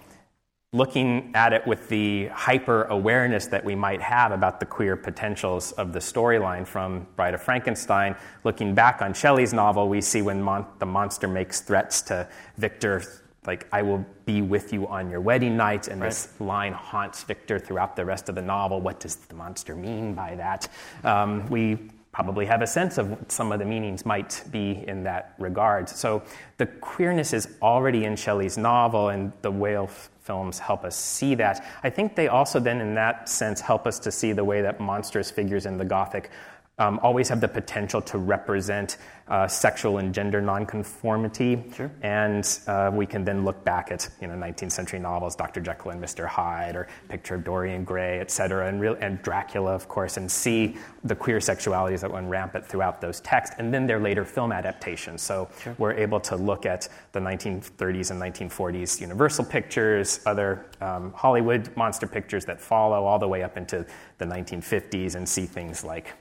looking 0.73 1.31
at 1.33 1.53
it 1.53 1.65
with 1.65 1.87
the 1.87 2.27
hyper 2.27 2.83
awareness 2.83 3.47
that 3.47 3.63
we 3.63 3.75
might 3.75 4.01
have 4.01 4.33
about 4.33 4.59
the 4.59 4.65
queer 4.65 4.97
potentials 4.97 5.71
of 5.73 5.93
the 5.93 5.99
storyline 5.99 6.67
from 6.67 7.07
Bride 7.15 7.33
of 7.33 7.41
Frankenstein. 7.41 8.15
Looking 8.43 8.75
back 8.75 9.01
on 9.01 9.13
Shelley's 9.13 9.53
novel, 9.53 9.87
we 9.87 10.01
see 10.01 10.21
when 10.21 10.41
mon- 10.41 10.65
the 10.79 10.85
monster 10.85 11.29
makes 11.29 11.61
threats 11.61 12.01
to 12.03 12.27
Victor, 12.57 13.01
like, 13.47 13.67
I 13.71 13.81
will 13.81 14.05
be 14.25 14.41
with 14.41 14.73
you 14.73 14.87
on 14.87 15.09
your 15.09 15.21
wedding 15.21 15.57
night, 15.57 15.87
and 15.87 16.01
right. 16.01 16.09
this 16.09 16.39
line 16.39 16.73
haunts 16.73 17.23
Victor 17.23 17.59
throughout 17.59 17.95
the 17.95 18.05
rest 18.05 18.29
of 18.29 18.35
the 18.35 18.41
novel. 18.41 18.81
What 18.81 18.99
does 18.99 19.15
the 19.15 19.35
monster 19.35 19.75
mean 19.75 20.13
by 20.13 20.35
that? 20.35 20.67
Um, 21.03 21.47
we 21.49 21.77
probably 22.11 22.45
have 22.45 22.61
a 22.61 22.67
sense 22.67 22.97
of 22.97 23.09
what 23.09 23.29
some 23.29 23.51
of 23.51 23.59
the 23.59 23.65
meanings 23.65 24.05
might 24.05 24.41
be 24.49 24.85
in 24.87 25.03
that 25.03 25.33
regard. 25.37 25.89
So 25.89 26.23
the 26.57 26.65
queerness 26.65 27.33
is 27.33 27.57
already 27.61 28.05
in 28.05 28.15
Shelley's 28.15 28.57
novel, 28.57 29.09
and 29.09 29.33
the 29.41 29.51
whale 29.51 29.83
f- 29.83 30.09
films 30.21 30.57
help 30.57 30.85
us 30.85 30.95
see 30.95 31.35
that. 31.35 31.65
I 31.83 31.89
think 31.89 32.15
they 32.15 32.29
also, 32.29 32.59
then, 32.59 32.79
in 32.79 32.95
that 32.95 33.27
sense, 33.27 33.59
help 33.59 33.85
us 33.85 33.99
to 33.99 34.11
see 34.11 34.31
the 34.31 34.45
way 34.45 34.61
that 34.61 34.79
monstrous 34.79 35.29
figures 35.29 35.65
in 35.65 35.77
the 35.77 35.83
Gothic 35.83 36.31
um, 36.77 36.99
always 37.01 37.29
have 37.29 37.39
the 37.39 37.47
potential 37.47 38.01
to 38.01 38.17
represent 38.17 38.97
uh, 39.27 39.47
sexual 39.47 39.97
and 39.97 40.13
gender 40.13 40.39
nonconformity. 40.39 41.63
Sure. 41.73 41.89
And 42.03 42.47
uh, 42.67 42.91
we 42.93 43.07
can 43.07 43.23
then 43.23 43.43
look 43.43 43.63
back 43.63 43.91
at 43.91 44.07
you 44.21 44.27
know 44.27 44.35
19th 44.35 44.71
century 44.71 44.99
novels, 44.99 45.35
Dr. 45.35 45.61
Jekyll 45.61 45.91
and 45.91 46.03
Mr. 46.03 46.27
Hyde, 46.27 46.75
or 46.75 46.87
Picture 47.09 47.35
of 47.35 47.43
Dorian 47.43 47.85
Gray, 47.85 48.19
et 48.19 48.29
cetera, 48.29 48.67
and, 48.67 48.79
real, 48.79 48.95
and 48.99 49.21
Dracula, 49.23 49.73
of 49.73 49.87
course, 49.87 50.17
and 50.17 50.29
see 50.29 50.77
the 51.03 51.15
queer 51.15 51.39
sexualities 51.39 52.01
that 52.01 52.11
run 52.11 52.27
rampant 52.27 52.65
throughout 52.65 53.01
those 53.01 53.19
texts, 53.21 53.55
and 53.57 53.73
then 53.73 53.87
their 53.87 53.99
later 53.99 54.25
film 54.25 54.51
adaptations. 54.51 55.21
So 55.21 55.49
sure. 55.61 55.75
we're 55.79 55.93
able 55.93 56.19
to 56.19 56.35
look 56.35 56.65
at 56.65 56.87
the 57.13 57.19
1930s 57.19 58.11
and 58.11 58.21
1940s 58.51 59.01
Universal 59.01 59.45
pictures, 59.45 60.19
other 60.25 60.65
um, 60.81 61.13
Hollywood 61.13 61.75
monster 61.75 62.05
pictures 62.05 62.45
that 62.45 62.61
follow 62.61 63.05
all 63.05 63.17
the 63.17 63.27
way 63.27 63.41
up 63.41 63.57
into 63.57 63.85
the 64.19 64.25
1950s, 64.25 65.15
and 65.15 65.27
see 65.27 65.45
things 65.45 65.83
like 65.83 66.13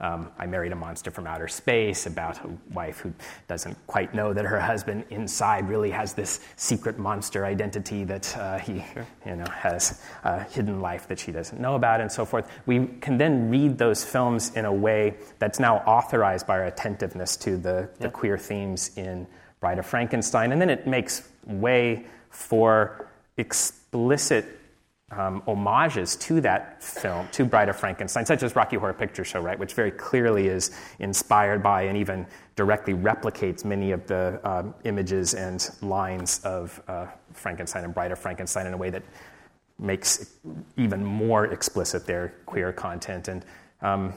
um, 0.00 0.30
I 0.38 0.46
married 0.46 0.72
a 0.72 0.76
monster 0.76 1.10
from 1.10 1.26
outer 1.26 1.48
space 1.48 2.06
about 2.06 2.42
a 2.44 2.50
wife 2.72 3.00
who 3.00 3.12
doesn't 3.48 3.76
quite 3.86 4.14
know 4.14 4.32
that 4.32 4.44
her 4.44 4.58
husband 4.58 5.04
inside 5.10 5.68
really 5.68 5.90
has 5.90 6.14
this 6.14 6.40
secret 6.56 6.98
monster 6.98 7.44
identity 7.44 8.04
that 8.04 8.36
uh, 8.36 8.58
he 8.58 8.84
sure. 8.94 9.06
you 9.26 9.36
know, 9.36 9.44
has 9.52 10.02
a 10.24 10.42
hidden 10.44 10.80
life 10.80 11.06
that 11.08 11.18
she 11.18 11.32
doesn't 11.32 11.60
know 11.60 11.74
about, 11.74 12.00
and 12.00 12.10
so 12.10 12.24
forth. 12.24 12.50
We 12.66 12.86
can 13.00 13.18
then 13.18 13.50
read 13.50 13.76
those 13.76 14.04
films 14.04 14.56
in 14.56 14.64
a 14.64 14.72
way 14.72 15.14
that's 15.38 15.60
now 15.60 15.78
authorized 15.78 16.46
by 16.46 16.58
our 16.58 16.66
attentiveness 16.66 17.36
to 17.38 17.56
the, 17.56 17.88
yeah. 18.00 18.06
the 18.06 18.10
queer 18.10 18.38
themes 18.38 18.96
in 18.96 19.26
Bride 19.60 19.78
of 19.78 19.86
Frankenstein, 19.86 20.52
and 20.52 20.60
then 20.60 20.70
it 20.70 20.86
makes 20.86 21.28
way 21.46 22.06
for 22.30 23.10
explicit 23.36 24.59
um, 25.10 25.42
homages 25.44 26.14
to 26.16 26.40
that 26.40 26.82
film, 26.82 27.26
to 27.32 27.44
Bride 27.44 27.68
of 27.68 27.76
Frankenstein, 27.76 28.24
such 28.24 28.42
as 28.42 28.54
Rocky 28.54 28.76
Horror 28.76 28.92
Picture 28.92 29.24
Show, 29.24 29.40
right, 29.40 29.58
which 29.58 29.74
very 29.74 29.90
clearly 29.90 30.48
is 30.48 30.70
inspired 31.00 31.62
by 31.62 31.82
and 31.82 31.96
even 31.96 32.26
directly 32.54 32.94
replicates 32.94 33.64
many 33.64 33.90
of 33.92 34.06
the 34.06 34.40
um, 34.48 34.74
images 34.84 35.34
and 35.34 35.70
lines 35.82 36.40
of 36.44 36.80
uh, 36.86 37.06
Frankenstein 37.32 37.84
and 37.84 37.94
Bride 37.94 38.12
of 38.12 38.18
Frankenstein 38.18 38.66
in 38.66 38.74
a 38.74 38.76
way 38.76 38.90
that 38.90 39.02
makes 39.78 40.36
even 40.76 41.04
more 41.04 41.46
explicit 41.46 42.06
their 42.06 42.34
queer 42.46 42.72
content. 42.72 43.28
And 43.28 43.44
um, 43.80 44.14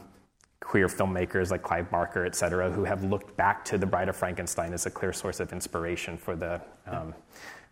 queer 0.60 0.88
filmmakers 0.88 1.52
like 1.52 1.64
Clive 1.64 1.90
Barker, 1.90 2.26
et 2.26 2.36
cetera, 2.36 2.70
who 2.72 2.84
have 2.84 3.04
looked 3.04 3.36
back 3.36 3.66
to 3.66 3.78
The 3.78 3.86
Bride 3.86 4.10
of 4.10 4.16
Frankenstein 4.16 4.74
as 4.74 4.86
a 4.86 4.92
clear 4.92 5.14
source 5.14 5.40
of 5.40 5.52
inspiration 5.54 6.18
for 6.18 6.36
the 6.36 6.62
um, 6.86 7.14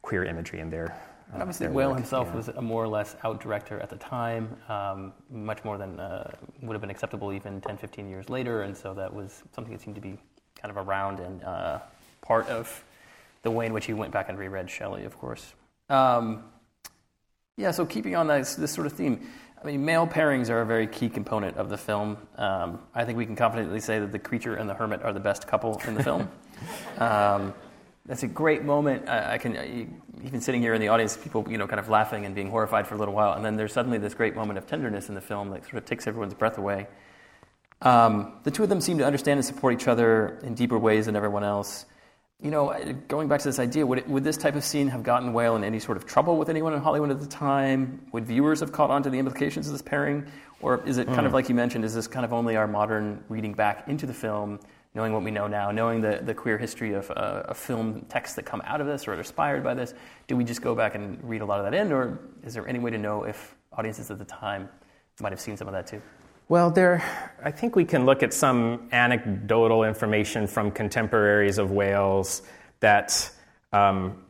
queer 0.02 0.24
imagery 0.26 0.60
in 0.60 0.70
their 0.70 0.98
and 1.34 1.42
obviously, 1.42 1.68
Whale 1.68 1.94
himself 1.94 2.28
yeah. 2.30 2.36
was 2.36 2.48
a 2.50 2.62
more 2.62 2.84
or 2.84 2.88
less 2.88 3.16
out 3.24 3.40
director 3.40 3.80
at 3.80 3.90
the 3.90 3.96
time, 3.96 4.56
um, 4.68 5.14
much 5.30 5.64
more 5.64 5.78
than 5.78 6.00
uh, 6.00 6.32
would 6.62 6.74
have 6.74 6.82
been 6.82 6.90
acceptable 6.90 7.32
even 7.32 7.62
10, 7.62 7.78
15 7.78 8.10
years 8.10 8.30
later. 8.30 8.64
And 8.64 8.76
so 8.76 8.94
that 8.94 9.14
was 9.14 9.44
something 9.54 9.74
that 9.74 9.82
seemed 9.82 9.96
to 9.96 10.02
be 10.02 10.18
kind 10.56 10.76
of 10.76 10.88
around 10.88 11.20
and 11.20 11.44
uh, 11.44 11.80
part 12.22 12.48
of 12.48 12.84
the 13.44 13.52
way 13.52 13.66
in 13.66 13.74
which 13.74 13.86
he 13.86 13.94
went 13.94 14.12
back 14.12 14.30
and 14.30 14.38
reread 14.38 14.70
Shelley, 14.70 15.06
of 15.06 15.18
course. 15.18 15.54
Um, 15.90 16.44
yeah, 17.58 17.72
so 17.72 17.86
keeping 17.86 18.16
on 18.16 18.28
this, 18.28 18.56
this 18.56 18.72
sort 18.72 18.88
of 18.88 18.94
theme, 18.94 19.28
I 19.62 19.66
mean, 19.66 19.86
male 19.86 20.08
pairings 20.08 20.50
are 20.50 20.62
a 20.62 20.66
very 20.66 20.88
key 20.88 21.10
component 21.10 21.58
of 21.58 21.70
the 21.70 21.78
film. 21.78 22.18
Um, 22.38 22.80
I 22.94 23.06
think 23.06 23.18
we 23.18 23.26
can 23.26 23.36
confidently 23.36 23.80
say 23.80 24.00
that 24.00 24.12
the 24.12 24.20
creature 24.20 24.56
and 24.56 24.70
the 24.70 24.74
hermit 24.74 25.04
are 25.04 25.14
the 25.14 25.20
best 25.20 25.48
couple 25.48 25.80
in 25.88 25.96
the 25.96 26.04
film. 26.04 26.30
that's 28.06 28.24
a 28.24 28.28
great 28.28 28.64
moment. 28.64 29.08
I, 29.08 29.34
I 29.34 29.38
can 29.38 30.02
even 30.24 30.42
sitting 30.42 30.62
here 30.62 30.74
in 30.74 30.82
the 30.82 30.90
audience, 30.90 31.18
people 31.18 31.46
you 31.50 31.58
know 31.58 31.68
kind 31.68 31.80
of 31.80 31.90
laughing 31.90 32.26
and 32.26 32.34
being 32.36 32.50
horrified 32.50 32.88
for 32.88 32.96
a 32.96 32.98
little 32.98 33.14
while, 33.14 33.34
and 33.34 33.46
then 33.46 33.56
there's 33.58 33.74
suddenly 33.74 33.98
this 33.98 34.14
great 34.14 34.36
moment 34.36 34.58
of 34.58 34.68
tenderness 34.68 35.10
in 35.10 35.16
the 35.16 35.22
film 35.22 35.52
that 35.52 35.64
sort 35.64 35.76
of 35.76 35.86
takes 35.86 36.08
everyone's 36.08 36.34
breath 36.34 36.58
away. 36.58 36.88
Um, 37.82 38.34
the 38.44 38.52
two 38.52 38.64
of 38.64 38.70
them 38.70 38.82
seem 38.82 39.00
to 39.00 39.06
understand 39.06 39.38
and 39.38 39.46
support 39.46 39.74
each 39.74 39.88
other 39.88 40.40
in 40.44 40.54
deeper 40.54 40.78
ways 40.78 41.08
than 41.08 41.16
everyone 41.16 41.44
else. 41.44 41.86
You 42.40 42.50
know, 42.50 42.96
going 43.08 43.28
back 43.28 43.42
to 43.42 43.48
this 43.48 43.60
idea, 43.60 43.86
would, 43.86 44.00
it, 44.00 44.08
would 44.08 44.24
this 44.24 44.38
type 44.38 44.56
of 44.56 44.64
scene 44.64 44.88
have 44.88 45.04
gotten 45.04 45.32
Whale 45.34 45.56
in 45.56 45.64
any 45.64 45.80
sort 45.80 45.98
of 45.98 46.08
trouble 46.08 46.38
with 46.38 46.50
anyone 46.50 46.74
in 46.74 46.82
Hollywood 46.82 47.12
at 47.12 47.20
the 47.20 47.28
time? 47.28 48.08
Would 48.14 48.26
viewers 48.26 48.62
have 48.62 48.72
caught 48.72 48.90
on 48.90 49.04
to 49.04 49.12
the 49.12 49.20
implications 49.20 49.68
of 49.68 49.74
this 49.74 49.84
pairing? 49.84 50.26
Or 50.60 50.84
is 50.88 50.98
it 50.98 51.06
kind 51.06 51.20
mm. 51.20 51.26
of 51.26 51.32
hmm. 51.32 51.36
like 51.36 51.50
you 51.50 51.56
mentioned, 51.56 51.86
is 51.86 51.94
this 51.94 52.08
kind 52.08 52.26
of 52.26 52.34
only 52.34 52.56
our 52.56 52.68
modern 52.68 53.24
reading 53.30 53.54
back 53.54 53.88
into 53.88 54.08
the 54.08 54.14
film 54.14 54.60
knowing 54.94 55.14
what 55.14 55.24
we 55.24 55.32
know 55.32 55.48
now, 55.48 55.72
knowing 55.72 56.02
the, 56.02 56.20
the 56.24 56.34
queer 56.34 56.58
history 56.58 56.94
of, 56.94 57.10
uh, 57.12 57.54
film 57.54 58.06
texts 58.10 58.36
that 58.36 58.44
come 58.44 58.62
out 58.66 58.82
of 58.82 58.88
this 58.88 59.08
or 59.08 59.14
are 59.14 59.18
inspired 59.18 59.64
by 59.64 59.74
this, 59.74 59.94
do 60.28 60.36
we 60.36 60.44
just 60.44 60.62
go 60.62 60.76
back 60.76 60.96
and 60.96 61.18
read 61.24 61.42
a 61.42 61.46
lot 61.46 61.60
of 61.60 61.66
that 61.66 61.74
in, 61.74 61.92
or 61.92 62.20
is 62.44 62.54
there 62.54 62.68
any 62.68 62.80
way 62.80 62.92
to 62.92 62.98
know 62.98 63.24
if 63.24 63.56
audiences 63.74 64.12
at 64.12 64.20
the 64.20 64.26
time 64.26 64.68
might 65.22 65.32
have 65.32 65.40
seen 65.40 65.56
some 65.56 65.68
of 65.68 65.74
that 65.74 65.88
too? 65.88 66.02
Well, 66.50 66.70
there, 66.70 67.02
I 67.42 67.52
think 67.52 67.76
we 67.76 67.86
can 67.86 68.06
look 68.06 68.24
at 68.24 68.34
some 68.34 68.90
anecdotal 68.92 69.86
information 69.86 70.48
from 70.48 70.72
contemporaries 70.72 71.58
of 71.58 71.72
Whale's 71.72 72.42
that 72.82 73.32
um, 73.72 74.22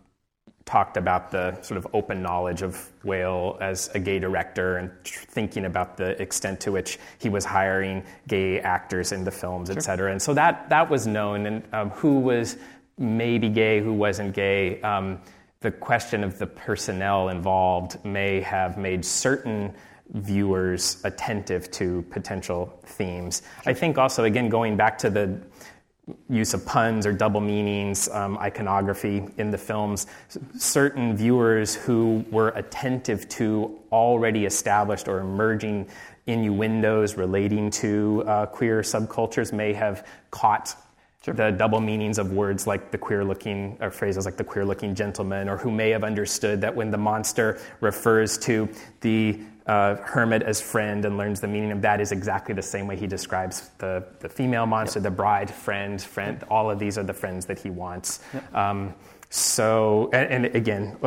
talked 0.66 0.96
about 0.96 1.32
the 1.32 1.60
sort 1.62 1.78
of 1.78 1.88
open 1.94 2.22
knowledge 2.22 2.62
of 2.62 2.90
Whale 3.04 3.58
as 3.62 3.90
a 3.96 4.00
gay 4.00 4.20
director 4.20 4.78
and 4.78 4.92
thinking 5.04 5.66
about 5.66 5.98
the 5.98 6.22
extent 6.22 6.60
to 6.62 6.72
which 6.72 7.00
he 7.20 7.30
was 7.30 7.44
hiring 7.44 8.04
gay 8.28 8.60
actors 8.60 9.12
in 9.12 9.24
the 9.24 9.32
films, 9.32 9.70
sure. 9.70 9.78
et 9.78 9.82
cetera. 9.82 10.12
And 10.12 10.22
so 10.22 10.34
that, 10.36 10.70
that 10.70 10.90
was 10.90 11.08
known, 11.08 11.46
and 11.46 11.64
um, 11.74 11.90
who 11.92 12.20
was 12.20 12.58
maybe 12.98 13.50
gay, 13.50 13.82
who 13.82 13.94
wasn't 13.94 14.34
gay. 14.34 14.82
Um, 14.82 15.20
the 15.62 15.72
question 15.72 16.24
of 16.24 16.38
the 16.38 16.48
personnel 16.48 17.30
involved 17.30 18.04
may 18.06 18.42
have 18.42 18.78
made 18.78 19.04
certain 19.04 19.74
viewers 20.14 21.02
attentive 21.04 21.72
to 21.72 22.02
potential 22.10 22.80
themes. 22.84 23.42
Sure. 23.64 23.72
I 23.72 23.74
think 23.74 23.98
also, 23.98 24.26
again, 24.26 24.50
going 24.50 24.78
back 24.78 24.98
to 25.00 25.10
the 25.10 25.40
use 26.30 26.54
of 26.54 26.66
puns 26.66 27.06
or 27.06 27.14
double 27.14 27.42
meanings, 27.42 28.10
um, 28.10 28.38
iconography 28.38 29.24
in 29.38 29.52
the 29.52 29.58
films, 29.58 30.08
certain 30.58 31.16
viewers 31.16 31.76
who 31.76 32.26
were 32.32 32.50
attentive 32.50 33.28
to 33.30 33.80
already 33.92 34.46
established 34.46 35.08
or 35.08 35.20
emerging 35.20 35.88
innuendos 36.28 37.16
relating 37.18 37.70
to 37.72 38.24
uh, 38.28 38.46
queer 38.46 38.82
subcultures 38.82 39.52
may 39.52 39.74
have 39.74 40.08
caught 40.30 40.76
Sure. 41.24 41.36
the 41.36 41.52
double 41.52 41.80
meanings 41.80 42.18
of 42.18 42.32
words 42.32 42.66
like 42.66 42.90
the 42.90 42.98
queer 42.98 43.24
looking, 43.24 43.78
or 43.80 43.92
phrases 43.92 44.26
like 44.26 44.38
the 44.38 44.44
queer 44.44 44.66
looking 44.66 44.96
gentleman, 44.96 45.48
or 45.48 45.56
who 45.56 45.70
may 45.70 45.92
have 45.92 46.04
understood 46.04 46.62
that 46.62 46.76
when 46.76 46.90
the 46.90 46.98
monster 46.98 47.60
refers 47.80 48.40
to 48.40 48.68
the 49.02 49.40
uh, 49.68 49.96
hermit 49.98 50.42
as 50.44 50.62
friend 50.62 51.06
and 51.06 51.18
learns 51.18 51.40
the 51.40 51.48
meaning 51.48 51.72
of 51.72 51.82
that 51.82 52.02
is 52.02 52.12
exactly 52.12 52.54
the 52.54 52.62
same 52.62 52.88
way 52.88 52.96
he 52.96 53.08
describes 53.08 53.70
the, 53.78 54.04
the 54.20 54.30
female 54.30 54.66
monster, 54.66 55.00
yep. 55.00 55.04
the 55.04 55.12
bride, 55.12 55.50
friend, 55.50 56.02
friend. 56.02 56.44
All 56.50 56.70
of 56.72 56.80
these 56.80 56.98
are 56.98 57.04
the 57.04 57.14
friends 57.14 57.46
that 57.46 57.60
he 57.60 57.70
wants. 57.70 58.22
Yep. 58.34 58.56
Um, 58.56 58.96
so, 59.30 60.10
and, 60.14 60.46
and 60.46 60.56
again, 60.56 60.98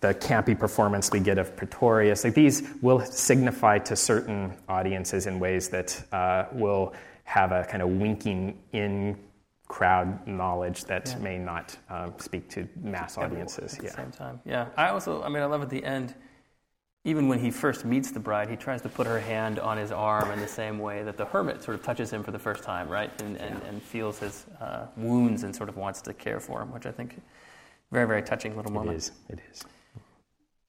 the 0.00 0.14
campy 0.14 0.58
performance 0.58 1.10
we 1.10 1.20
get 1.20 1.38
of 1.38 1.56
Pretorius, 1.56 2.24
like 2.24 2.34
these 2.34 2.62
will 2.82 3.00
signify 3.00 3.78
to 3.78 3.96
certain 3.96 4.52
audiences 4.68 5.26
in 5.26 5.40
ways 5.40 5.68
that 5.70 6.02
uh, 6.12 6.44
will 6.52 6.92
have 7.24 7.52
a 7.52 7.64
kind 7.64 7.82
of 7.82 7.88
winking 7.88 8.58
in 8.72 9.16
crowd 9.66 10.26
knowledge 10.26 10.84
that 10.84 11.08
yeah. 11.08 11.18
may 11.22 11.38
not 11.38 11.76
um, 11.88 12.12
speak 12.18 12.50
to 12.50 12.68
mass 12.82 13.16
audiences. 13.16 13.74
At 13.74 13.78
the 13.78 13.86
yeah. 13.86 13.96
same 13.96 14.10
time, 14.10 14.40
yeah. 14.44 14.68
I 14.76 14.88
also, 14.88 15.22
I 15.22 15.28
mean, 15.30 15.42
I 15.42 15.46
love 15.46 15.62
at 15.62 15.70
the 15.70 15.82
end 15.82 16.14
even 17.04 17.28
when 17.28 17.38
he 17.38 17.50
first 17.50 17.84
meets 17.84 18.10
the 18.10 18.20
bride, 18.20 18.48
he 18.48 18.56
tries 18.56 18.80
to 18.82 18.88
put 18.88 19.06
her 19.06 19.20
hand 19.20 19.58
on 19.58 19.76
his 19.76 19.92
arm 19.92 20.30
in 20.30 20.40
the 20.40 20.48
same 20.48 20.78
way 20.78 21.02
that 21.02 21.18
the 21.18 21.26
hermit 21.26 21.62
sort 21.62 21.78
of 21.78 21.84
touches 21.84 22.10
him 22.10 22.22
for 22.22 22.30
the 22.30 22.38
first 22.38 22.64
time, 22.64 22.88
right? 22.88 23.10
And, 23.20 23.36
and, 23.36 23.62
and 23.64 23.82
feels 23.82 24.18
his 24.18 24.46
uh, 24.58 24.86
wounds 24.96 25.42
and 25.42 25.54
sort 25.54 25.68
of 25.68 25.76
wants 25.76 26.00
to 26.02 26.14
care 26.14 26.40
for 26.40 26.62
him, 26.62 26.72
which 26.72 26.86
I 26.86 26.92
think 26.92 27.20
very, 27.92 28.06
very 28.06 28.22
touching 28.22 28.56
little 28.56 28.72
moment. 28.72 28.94
It 28.94 28.98
is. 28.98 29.12
It 29.28 29.38
is. 29.52 29.62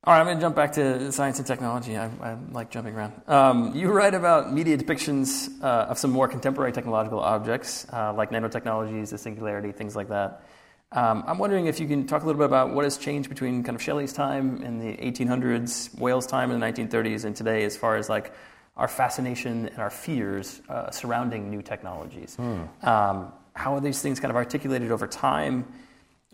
All 0.03 0.13
right, 0.13 0.19
I'm 0.19 0.25
going 0.27 0.37
to 0.37 0.41
jump 0.41 0.55
back 0.55 0.73
to 0.73 1.11
science 1.11 1.39
and 1.39 1.47
technology. 1.47 1.97
I, 1.97 2.11
I 2.21 2.37
like 2.51 2.69
jumping 2.69 2.93
around. 2.93 3.13
Um, 3.27 3.73
you 3.73 3.89
write 3.89 4.13
about 4.13 4.53
media 4.53 4.77
depictions 4.77 5.49
uh, 5.63 5.87
of 5.89 5.97
some 5.97 6.11
more 6.11 6.27
contemporary 6.27 6.73
technological 6.73 7.21
objects, 7.21 7.87
uh, 7.91 8.13
like 8.13 8.29
nanotechnologies, 8.29 9.09
the 9.09 9.17
singularity, 9.17 9.71
things 9.71 9.95
like 9.95 10.09
that. 10.09 10.43
Um, 10.91 11.23
I'm 11.27 11.37
wondering 11.37 11.65
if 11.65 11.79
you 11.79 11.87
can 11.87 12.07
talk 12.07 12.23
a 12.23 12.25
little 12.25 12.39
bit 12.39 12.45
about 12.45 12.73
what 12.73 12.83
has 12.83 12.97
changed 12.97 13.27
between 13.27 13.63
kind 13.63 13.75
of 13.75 13.81
Shelley's 13.81 14.13
time 14.13 14.61
in 14.63 14.79
the 14.79 14.95
1800s, 14.97 15.97
Whale's 15.99 16.27
time 16.27 16.51
in 16.51 16.59
the 16.59 16.65
1930s, 16.65 17.25
and 17.25 17.35
today, 17.35 17.63
as 17.63 17.75
far 17.75 17.97
as 17.97 18.07
like 18.07 18.33
our 18.77 18.87
fascination 18.87 19.67
and 19.67 19.79
our 19.79 19.89
fears 19.89 20.61
uh, 20.69 20.91
surrounding 20.91 21.49
new 21.49 21.61
technologies. 21.61 22.35
Hmm. 22.35 22.63
Um, 22.83 23.33
how 23.53 23.73
are 23.75 23.81
these 23.81 24.01
things 24.01 24.19
kind 24.19 24.29
of 24.29 24.35
articulated 24.35 24.91
over 24.91 25.07
time? 25.07 25.65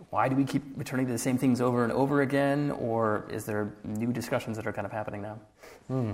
why 0.09 0.27
do 0.27 0.35
we 0.35 0.43
keep 0.43 0.63
returning 0.75 1.05
to 1.05 1.11
the 1.11 1.17
same 1.17 1.37
things 1.37 1.61
over 1.61 1.83
and 1.83 1.93
over 1.93 2.21
again, 2.21 2.71
or 2.71 3.25
is 3.29 3.45
there 3.45 3.73
new 3.83 4.11
discussions 4.11 4.57
that 4.57 4.65
are 4.65 4.73
kind 4.73 4.85
of 4.85 4.91
happening 4.91 5.21
now? 5.21 5.39
Hmm. 5.87 6.13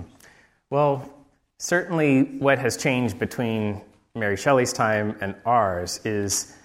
Well, 0.70 1.10
certainly 1.58 2.24
what 2.24 2.60
has 2.60 2.76
changed 2.78 3.18
between 3.18 3.82
Mary 4.14 4.36
Shelley's 4.36 4.74
time 4.74 5.18
and 5.22 5.36
ours 5.46 6.02
is 6.04 6.56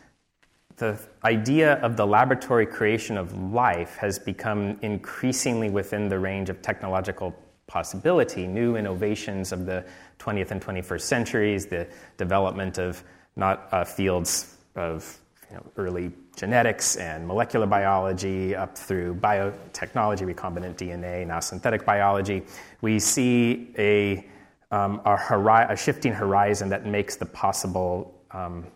the 0.76 0.98
idea 1.24 1.74
of 1.74 1.96
the 1.96 2.06
laboratory 2.06 2.66
creation 2.66 3.16
of 3.16 3.37
life 3.52 3.96
has 3.96 4.18
become 4.18 4.78
increasingly 4.82 5.70
within 5.70 6.08
the 6.08 6.18
range 6.18 6.50
of 6.50 6.61
technological 6.62 7.35
possibility. 7.66 8.46
New 8.46 8.76
innovations 8.76 9.52
of 9.52 9.64
the 9.64 9.85
20th 10.18 10.50
and 10.50 10.61
21st 10.61 11.00
centuries, 11.00 11.66
the 11.66 11.87
development 12.16 12.78
of 12.78 13.02
not 13.37 13.68
uh, 13.72 13.85
fields 13.85 14.56
of 14.76 15.18
you 15.48 15.56
know, 15.56 15.64
early 15.76 16.11
genetics 16.37 16.96
and 16.96 17.26
molecular 17.26 17.66
biology 17.66 18.54
up 18.56 18.76
through 18.76 19.14
biotechnology, 19.14 20.35
recombinant 20.35 20.76
DNA, 20.76 21.26
now 21.26 21.40
synthetic 21.40 21.85
biology, 21.85 22.42
we 22.80 22.98
see 22.98 23.68
a, 23.78 24.26
um, 24.70 25.00
a, 25.04 25.16
hori- 25.16 25.66
a 25.68 25.76
shifting 25.76 26.12
horizon 26.12 26.68
that 26.68 26.87
makes 26.87 27.16
the 27.16 27.26
possible 27.26 28.18
um, 28.30 28.66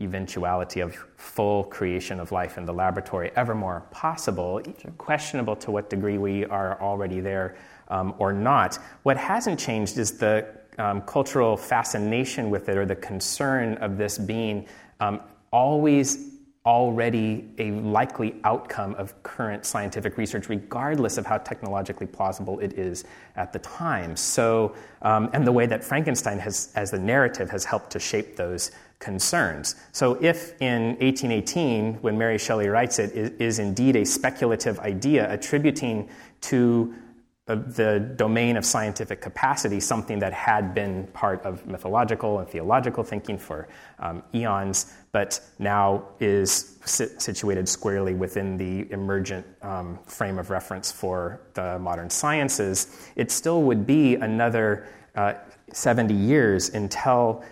eventuality 0.00 0.80
of 0.80 0.94
full 1.16 1.64
creation 1.64 2.20
of 2.20 2.32
life 2.32 2.58
in 2.58 2.64
the 2.64 2.72
laboratory 2.72 3.30
ever 3.36 3.54
more 3.54 3.82
possible, 3.90 4.60
questionable 4.98 5.56
to 5.56 5.70
what 5.70 5.90
degree 5.90 6.18
we 6.18 6.44
are 6.46 6.80
already 6.80 7.20
there 7.20 7.56
um, 7.88 8.14
or 8.18 8.32
not. 8.32 8.78
What 9.02 9.16
hasn't 9.16 9.58
changed 9.58 9.98
is 9.98 10.18
the 10.18 10.46
um, 10.78 11.02
cultural 11.02 11.56
fascination 11.56 12.50
with 12.50 12.68
it 12.68 12.76
or 12.76 12.86
the 12.86 12.96
concern 12.96 13.74
of 13.78 13.98
this 13.98 14.16
being 14.18 14.66
um, 15.00 15.20
always 15.52 16.30
already 16.66 17.48
a 17.58 17.70
likely 17.70 18.38
outcome 18.44 18.94
of 18.96 19.20
current 19.22 19.64
scientific 19.64 20.18
research, 20.18 20.48
regardless 20.50 21.16
of 21.16 21.24
how 21.24 21.38
technologically 21.38 22.06
plausible 22.06 22.58
it 22.60 22.74
is 22.74 23.04
at 23.36 23.52
the 23.52 23.58
time. 23.60 24.14
So, 24.14 24.74
um, 25.00 25.30
and 25.32 25.46
the 25.46 25.52
way 25.52 25.64
that 25.66 25.82
Frankenstein 25.82 26.38
has, 26.38 26.70
as 26.76 26.90
the 26.90 26.98
narrative, 26.98 27.48
has 27.50 27.64
helped 27.64 27.90
to 27.92 27.98
shape 27.98 28.36
those 28.36 28.72
concerns. 29.00 29.74
So, 29.92 30.14
if 30.20 30.60
in 30.60 30.90
1818, 31.00 31.94
when 31.94 32.16
Mary 32.16 32.38
Shelley 32.38 32.68
writes 32.68 32.98
it, 32.98 33.12
is, 33.40 33.58
indeed 33.58 33.96
a 33.96 34.04
speculative 34.04 34.78
idea 34.78 35.32
attributing 35.32 36.08
to 36.42 36.94
the 37.46 38.12
domain 38.14 38.56
of 38.56 38.64
scientific 38.64 39.20
capacity, 39.20 39.80
something 39.80 40.20
that 40.20 40.32
had 40.32 40.72
been 40.72 41.06
part 41.08 41.42
of 41.42 41.66
mythological 41.66 42.38
and 42.38 42.48
theological 42.48 43.02
thinking 43.02 43.36
for 43.36 43.66
um, 43.98 44.22
eons, 44.32 44.92
but 45.10 45.40
now 45.58 46.04
is 46.20 46.78
situated 46.84 47.68
squarely 47.68 48.14
within 48.14 48.56
the 48.56 48.90
emergent 48.92 49.44
um, 49.62 49.98
frame 50.06 50.38
of 50.38 50.50
reference 50.50 50.92
for 50.92 51.40
the 51.54 51.76
modern 51.80 52.08
sciences, 52.08 53.10
it 53.16 53.32
still 53.32 53.62
would 53.62 53.84
be 53.84 54.14
another 54.14 54.86
uh, 55.16 55.34
70 55.72 56.14
years 56.14 56.68
until 56.68 57.42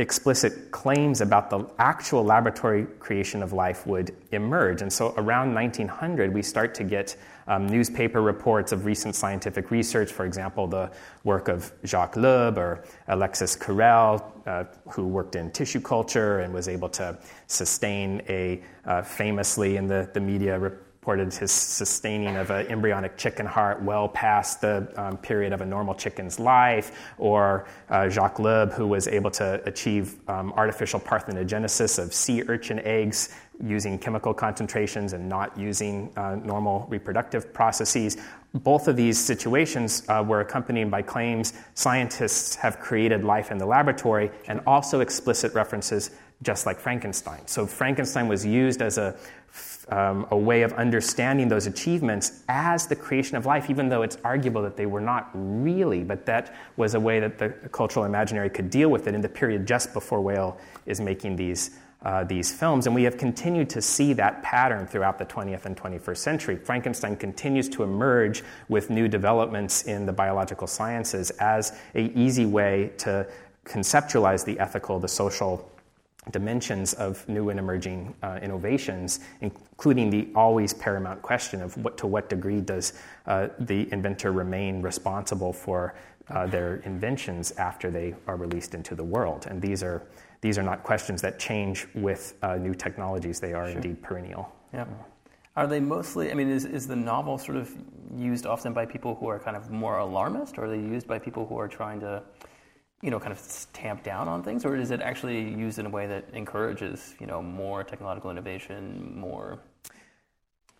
explicit 0.00 0.70
claims 0.70 1.20
about 1.20 1.50
the 1.50 1.66
actual 1.78 2.24
laboratory 2.24 2.86
creation 2.98 3.42
of 3.42 3.52
life 3.52 3.86
would 3.86 4.16
emerge. 4.32 4.82
And 4.82 4.92
so 4.92 5.14
around 5.16 5.54
1900, 5.54 6.32
we 6.32 6.42
start 6.42 6.74
to 6.76 6.84
get 6.84 7.16
um, 7.46 7.66
newspaper 7.66 8.22
reports 8.22 8.72
of 8.72 8.86
recent 8.86 9.14
scientific 9.14 9.70
research, 9.70 10.10
for 10.12 10.24
example, 10.24 10.66
the 10.66 10.90
work 11.24 11.48
of 11.48 11.72
Jacques 11.84 12.16
Loeb 12.16 12.58
or 12.58 12.84
Alexis 13.08 13.56
Carrel, 13.56 14.32
uh, 14.46 14.64
who 14.90 15.06
worked 15.06 15.36
in 15.36 15.50
tissue 15.50 15.80
culture 15.80 16.40
and 16.40 16.54
was 16.54 16.68
able 16.68 16.88
to 16.88 17.18
sustain 17.46 18.22
a 18.28 18.62
uh, 18.86 19.02
famously 19.02 19.76
in 19.76 19.86
the, 19.86 20.08
the 20.14 20.20
media 20.20 20.58
reported 21.00 21.32
his 21.32 21.50
sustaining 21.50 22.36
of 22.36 22.50
an 22.50 22.66
embryonic 22.66 23.16
chicken 23.16 23.46
heart 23.46 23.80
well 23.82 24.06
past 24.06 24.60
the 24.60 24.86
um, 24.96 25.16
period 25.16 25.50
of 25.50 25.62
a 25.62 25.64
normal 25.64 25.94
chicken's 25.94 26.38
life, 26.38 26.92
or 27.16 27.66
uh, 27.88 28.06
Jacques 28.10 28.38
Loeb, 28.38 28.74
who 28.74 28.86
was 28.86 29.08
able 29.08 29.30
to 29.30 29.62
achieve 29.64 30.16
um, 30.28 30.52
artificial 30.58 31.00
parthenogenesis 31.00 31.98
of 31.98 32.12
sea 32.12 32.42
urchin 32.48 32.80
eggs 32.80 33.34
using 33.64 33.98
chemical 33.98 34.34
concentrations 34.34 35.14
and 35.14 35.26
not 35.26 35.58
using 35.58 36.12
uh, 36.18 36.34
normal 36.34 36.86
reproductive 36.90 37.50
processes. 37.54 38.18
Both 38.52 38.86
of 38.86 38.94
these 38.94 39.18
situations 39.18 40.02
uh, 40.06 40.22
were 40.26 40.42
accompanied 40.42 40.90
by 40.90 41.00
claims 41.00 41.54
scientists 41.72 42.56
have 42.56 42.78
created 42.78 43.24
life 43.24 43.50
in 43.50 43.56
the 43.56 43.66
laboratory 43.66 44.30
and 44.48 44.60
also 44.66 45.00
explicit 45.00 45.54
references 45.54 46.10
just 46.42 46.64
like 46.64 46.80
Frankenstein. 46.80 47.46
So 47.46 47.66
Frankenstein 47.66 48.26
was 48.26 48.46
used 48.46 48.80
as 48.80 48.96
a 48.96 49.14
um, 49.90 50.26
a 50.30 50.36
way 50.36 50.62
of 50.62 50.72
understanding 50.74 51.48
those 51.48 51.66
achievements 51.66 52.42
as 52.48 52.86
the 52.86 52.96
creation 52.96 53.36
of 53.36 53.44
life, 53.46 53.68
even 53.68 53.88
though 53.88 54.02
it's 54.02 54.16
arguable 54.24 54.62
that 54.62 54.76
they 54.76 54.86
were 54.86 55.00
not 55.00 55.30
really, 55.34 56.04
but 56.04 56.24
that 56.26 56.54
was 56.76 56.94
a 56.94 57.00
way 57.00 57.20
that 57.20 57.38
the 57.38 57.48
cultural 57.70 58.04
imaginary 58.04 58.50
could 58.50 58.70
deal 58.70 58.88
with 58.88 59.06
it 59.08 59.14
in 59.14 59.20
the 59.20 59.28
period 59.28 59.66
just 59.66 59.92
before 59.92 60.20
Whale 60.20 60.58
is 60.86 61.00
making 61.00 61.36
these. 61.36 61.70
Uh, 62.02 62.24
these 62.24 62.50
films, 62.50 62.86
and 62.86 62.94
we 62.94 63.02
have 63.02 63.18
continued 63.18 63.68
to 63.68 63.82
see 63.82 64.14
that 64.14 64.42
pattern 64.42 64.86
throughout 64.86 65.18
the 65.18 65.26
20th 65.26 65.66
and 65.66 65.76
21st 65.76 66.16
century. 66.16 66.56
Frankenstein 66.56 67.14
continues 67.14 67.68
to 67.68 67.82
emerge 67.82 68.42
with 68.70 68.88
new 68.88 69.06
developments 69.06 69.82
in 69.82 70.06
the 70.06 70.12
biological 70.12 70.66
sciences 70.66 71.28
as 71.40 71.78
a 71.94 72.10
easy 72.18 72.46
way 72.46 72.90
to 72.96 73.26
conceptualize 73.66 74.46
the 74.46 74.58
ethical, 74.58 74.98
the 74.98 75.08
social, 75.08 75.70
dimensions 76.30 76.92
of 76.94 77.26
new 77.28 77.48
and 77.48 77.58
emerging 77.58 78.14
uh, 78.22 78.38
innovations, 78.42 79.20
including 79.40 80.10
the 80.10 80.28
always 80.34 80.74
paramount 80.74 81.22
question 81.22 81.62
of 81.62 81.76
what, 81.78 81.96
to 81.96 82.06
what 82.06 82.28
degree 82.28 82.60
does 82.60 82.92
uh, 83.26 83.48
the 83.60 83.90
inventor 83.92 84.32
remain 84.32 84.82
responsible 84.82 85.52
for 85.52 85.94
uh, 86.28 86.46
their 86.46 86.76
inventions 86.84 87.52
after 87.52 87.90
they 87.90 88.14
are 88.26 88.36
released 88.36 88.74
into 88.74 88.94
the 88.94 89.02
world. 89.02 89.46
And 89.48 89.60
these 89.60 89.82
are, 89.82 90.02
these 90.42 90.58
are 90.58 90.62
not 90.62 90.82
questions 90.82 91.22
that 91.22 91.38
change 91.38 91.86
with 91.94 92.34
uh, 92.42 92.56
new 92.56 92.74
technologies, 92.74 93.40
they 93.40 93.54
are 93.54 93.66
sure. 93.66 93.76
indeed 93.76 94.02
perennial. 94.02 94.54
Yeah. 94.72 94.84
Are 95.56 95.66
they 95.66 95.80
mostly, 95.80 96.30
I 96.30 96.34
mean, 96.34 96.48
is, 96.48 96.64
is 96.64 96.86
the 96.86 96.96
novel 96.96 97.36
sort 97.36 97.56
of 97.56 97.74
used 98.14 98.46
often 98.46 98.72
by 98.72 98.86
people 98.86 99.16
who 99.16 99.26
are 99.26 99.38
kind 99.38 99.56
of 99.56 99.70
more 99.70 99.98
alarmist, 99.98 100.58
or 100.58 100.64
are 100.64 100.68
they 100.68 100.78
used 100.78 101.08
by 101.08 101.18
people 101.18 101.46
who 101.46 101.58
are 101.58 101.66
trying 101.66 101.98
to 102.00 102.22
you 103.02 103.10
know, 103.10 103.18
kind 103.18 103.32
of 103.32 103.66
tamp 103.72 104.02
down 104.02 104.28
on 104.28 104.42
things, 104.42 104.64
or 104.64 104.76
is 104.76 104.90
it 104.90 105.00
actually 105.00 105.40
used 105.40 105.78
in 105.78 105.86
a 105.86 105.90
way 105.90 106.06
that 106.06 106.24
encourages, 106.34 107.14
you 107.18 107.26
know, 107.26 107.42
more 107.42 107.82
technological 107.82 108.30
innovation, 108.30 109.18
more? 109.18 109.58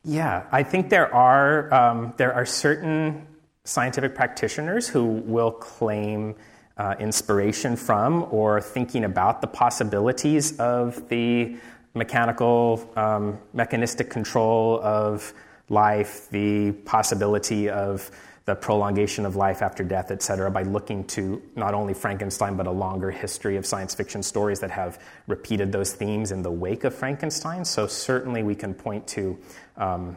Yeah, 0.05 0.45
I 0.53 0.63
think 0.63 0.91
there 0.91 1.13
are 1.15 1.73
um, 1.73 2.15
there 2.17 2.33
are 2.35 2.47
certain 2.47 3.27
scientific 3.65 4.15
practitioners 4.15 4.89
who 4.89 5.05
will 5.05 5.51
claim 5.51 6.35
uh, 6.77 6.95
inspiration 6.99 7.77
from 7.77 8.27
or 8.31 8.61
thinking 8.61 9.05
about 9.05 9.41
the 9.41 9.47
possibilities 9.47 10.59
of 10.59 11.09
the 11.11 11.57
mechanical, 11.95 12.91
um, 12.97 13.39
mechanistic 13.53 14.09
control 14.09 14.81
of 14.83 15.33
life, 15.69 16.29
the 16.31 16.73
possibility 16.85 17.69
of 17.69 18.11
the 18.47 18.55
prolongation 18.55 19.27
of 19.27 19.37
life 19.37 19.63
after 19.63 19.85
death, 19.85 20.11
et 20.11 20.23
cetera, 20.23 20.51
by 20.51 20.63
looking 20.63 21.05
to 21.05 21.43
not 21.57 21.75
only 21.75 21.95
Frankenstein, 21.95 22.57
but 22.57 22.67
a 22.67 22.71
longer 22.71 23.11
history 23.11 23.57
of 23.57 23.67
science 23.67 23.95
fiction 23.95 24.23
stories 24.23 24.61
that 24.61 24.71
have 24.71 24.99
repeated 25.27 25.71
those 25.73 25.93
themes 25.93 26.33
in 26.33 26.43
the 26.43 26.51
wake 26.51 26.85
of 26.85 26.95
Frankenstein. 26.95 27.65
So, 27.65 27.87
certainly, 27.87 28.43
we 28.43 28.55
can 28.55 28.75
point 28.75 29.07
to 29.09 29.39
um, 29.77 30.17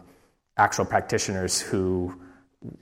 actual 0.57 0.85
practitioners 0.85 1.61
who 1.61 2.15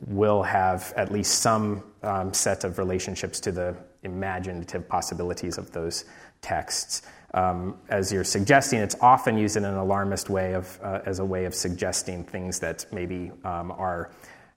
will 0.08 0.44
have 0.44 0.94
at 0.96 1.12
least 1.12 1.42
some 1.42 1.84
um, 2.04 2.34
set 2.34 2.64
of 2.64 2.78
relationships 2.78 3.40
to 3.40 3.52
the 3.52 3.76
imaginative 4.04 4.88
possibilities 4.88 5.58
of 5.58 5.72
those 5.72 6.06
texts. 6.42 7.02
Um, 7.34 7.78
as 7.90 8.12
you're 8.12 8.24
suggesting, 8.24 8.80
it's 8.80 8.96
often 9.00 9.38
used 9.38 9.58
in 9.58 9.66
an 9.66 9.76
alarmist 9.76 10.30
way 10.30 10.54
of, 10.54 10.80
uh, 10.84 11.00
as 11.06 11.20
a 11.20 11.26
way 11.26 11.46
of 11.46 11.56
suggesting 11.56 12.24
things 12.24 12.60
that 12.60 12.86
maybe 12.92 13.32
um, 13.44 13.72
are 13.72 14.12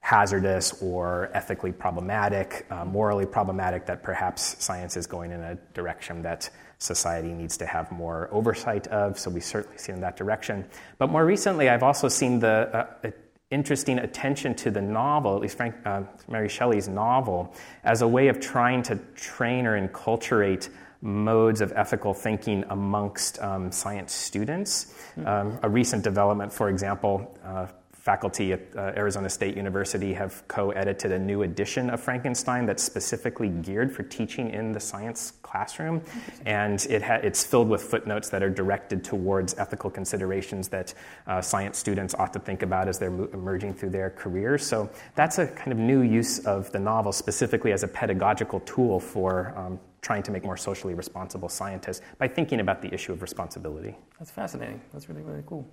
hazardous 0.05 0.83
or 0.83 1.31
ethically 1.33 1.73
problematic, 1.73 2.67
uh, 2.71 2.85
morally 2.85 3.25
problematic, 3.25 3.87
that 3.87 4.03
perhaps 4.03 4.62
science 4.62 4.99
is 4.99 5.07
going 5.07 5.33
in 5.33 5.40
a 5.40 5.55
direction 5.73 6.21
that 6.21 6.51
society 6.77 7.33
needs 7.33 7.57
to 7.57 7.64
have 7.64 7.90
more 7.90 8.29
oversight 8.31 8.87
of. 8.88 9.19
So 9.19 9.31
we 9.31 9.40
certainly 9.40 9.79
see 9.79 9.93
in 9.93 10.03
that 10.03 10.19
direction. 10.19 10.67
But 10.99 11.09
more 11.09 11.25
recently, 11.25 11.71
I've 11.71 11.83
also 11.83 12.09
seen 12.09 12.38
the 12.38 12.87
uh, 13.03 13.11
interesting 13.51 13.99
attention 13.99 14.55
to 14.57 14.71
the 14.71 14.83
novel, 14.83 15.37
at 15.37 15.40
least 15.40 15.57
Frank, 15.57 15.75
uh, 15.87 16.03
Mary 16.29 16.51
Shelley's 16.51 16.87
novel, 16.87 17.55
as 17.83 18.03
a 18.03 18.09
way 18.09 18.29
of 18.29 18.40
trying 18.40 18.83
to 18.83 18.97
train 19.14 19.64
or 19.64 19.81
enculturate 19.81 20.69
modes 21.01 21.62
of 21.62 21.73
ethical 21.77 22.12
thinking 22.12 22.62
amongst 22.69 23.40
um, 23.40 23.73
science 23.73 24.12
students. 24.12 24.93
Mm-hmm. 25.17 25.27
Um, 25.27 25.59
a 25.62 25.69
recent 25.71 26.05
development, 26.05 26.53
for 26.53 26.69
example, 26.69 27.38
uh, 27.43 27.69
faculty 28.05 28.53
at 28.53 28.61
uh, 28.77 28.93
Arizona 28.99 29.31
State 29.31 29.57
University 29.57 30.12
have 30.12 30.47
co 30.47 30.73
edited 30.73 31.11
a 31.11 31.19
new 31.19 31.40
edition 31.40 31.88
of 31.88 32.03
Frankenstein 32.03 32.67
that's 32.67 32.83
specifically 32.83 33.49
geared 33.49 33.90
for 33.90 34.03
teaching 34.03 34.51
in 34.51 34.73
the 34.73 34.79
science 34.79 35.33
classroom. 35.40 36.03
And 36.45 36.85
it 36.90 37.01
ha- 37.01 37.21
it's 37.23 37.47
filled 37.47 37.71
with 37.71 37.83
footnotes 37.83 38.29
that 38.29 38.43
are 38.43 38.51
directed 38.51 39.05
towards 39.05 39.55
ethical 39.55 39.88
considerations 39.88 40.69
that 40.69 40.93
uh, 41.27 41.40
science 41.40 41.79
students 41.79 42.14
ought 42.19 42.35
to 42.35 42.40
think 42.40 42.61
about 42.62 42.88
as 42.88 42.99
they're 42.99 43.11
mo- 43.11 43.31
emerging 43.33 43.73
through 43.73 43.90
their 43.90 44.11
careers. 44.11 44.67
So 44.67 44.90
that's 45.14 45.38
a 45.38 45.47
kind 45.47 45.73
of 45.73 45.79
new 45.79 46.03
use 46.03 46.40
of 46.40 46.71
the 46.73 46.81
novel 46.81 47.11
specifically 47.11 47.73
as 47.73 47.85
a 47.85 47.88
pedagogical 47.88 48.61
tool 48.61 49.01
for. 49.01 49.55
Um, 49.57 49.81
trying 50.03 50.23
to 50.23 50.31
make 50.31 50.45
more 50.45 50.59
socially 50.59 50.93
responsible 50.93 51.49
scientists 51.49 52.03
by 52.19 52.29
thinking 52.29 52.61
about 52.61 52.83
the 52.83 52.93
issue 52.93 53.11
of 53.11 53.23
responsibility. 53.23 53.97
That's 54.19 54.31
fascinating. 54.31 54.83
That's 54.93 55.09
really, 55.09 55.23
really 55.23 55.43
cool. 55.47 55.67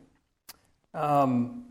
Um, 0.93 1.70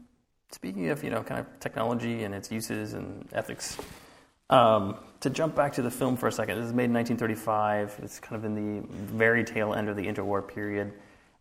Speaking 0.53 0.89
of, 0.89 1.05
you 1.05 1.11
know, 1.11 1.23
kind 1.23 1.41
of 1.41 1.61
technology 1.61 2.25
and 2.25 2.35
its 2.35 2.51
uses 2.51 2.95
and 2.95 3.29
ethics, 3.33 3.79
um, 4.51 4.97
to 5.21 5.31
jump 5.31 5.55
back 5.55 5.73
to 5.75 5.83
the 5.83 5.91
film 5.91 6.17
for 6.17 6.27
a 6.27 6.33
second, 6.33 6.59
this 6.59 6.67
is 6.67 6.73
made 6.73 6.87
in 6.87 6.93
1935. 6.93 8.01
It's 8.03 8.19
kind 8.19 8.37
of 8.37 8.45
in 8.45 8.55
the 8.81 8.87
very 8.91 9.45
tail 9.45 9.75
end 9.75 9.89
of 9.89 9.97
the 9.97 10.07
interwar 10.07 10.47
period. 10.47 10.93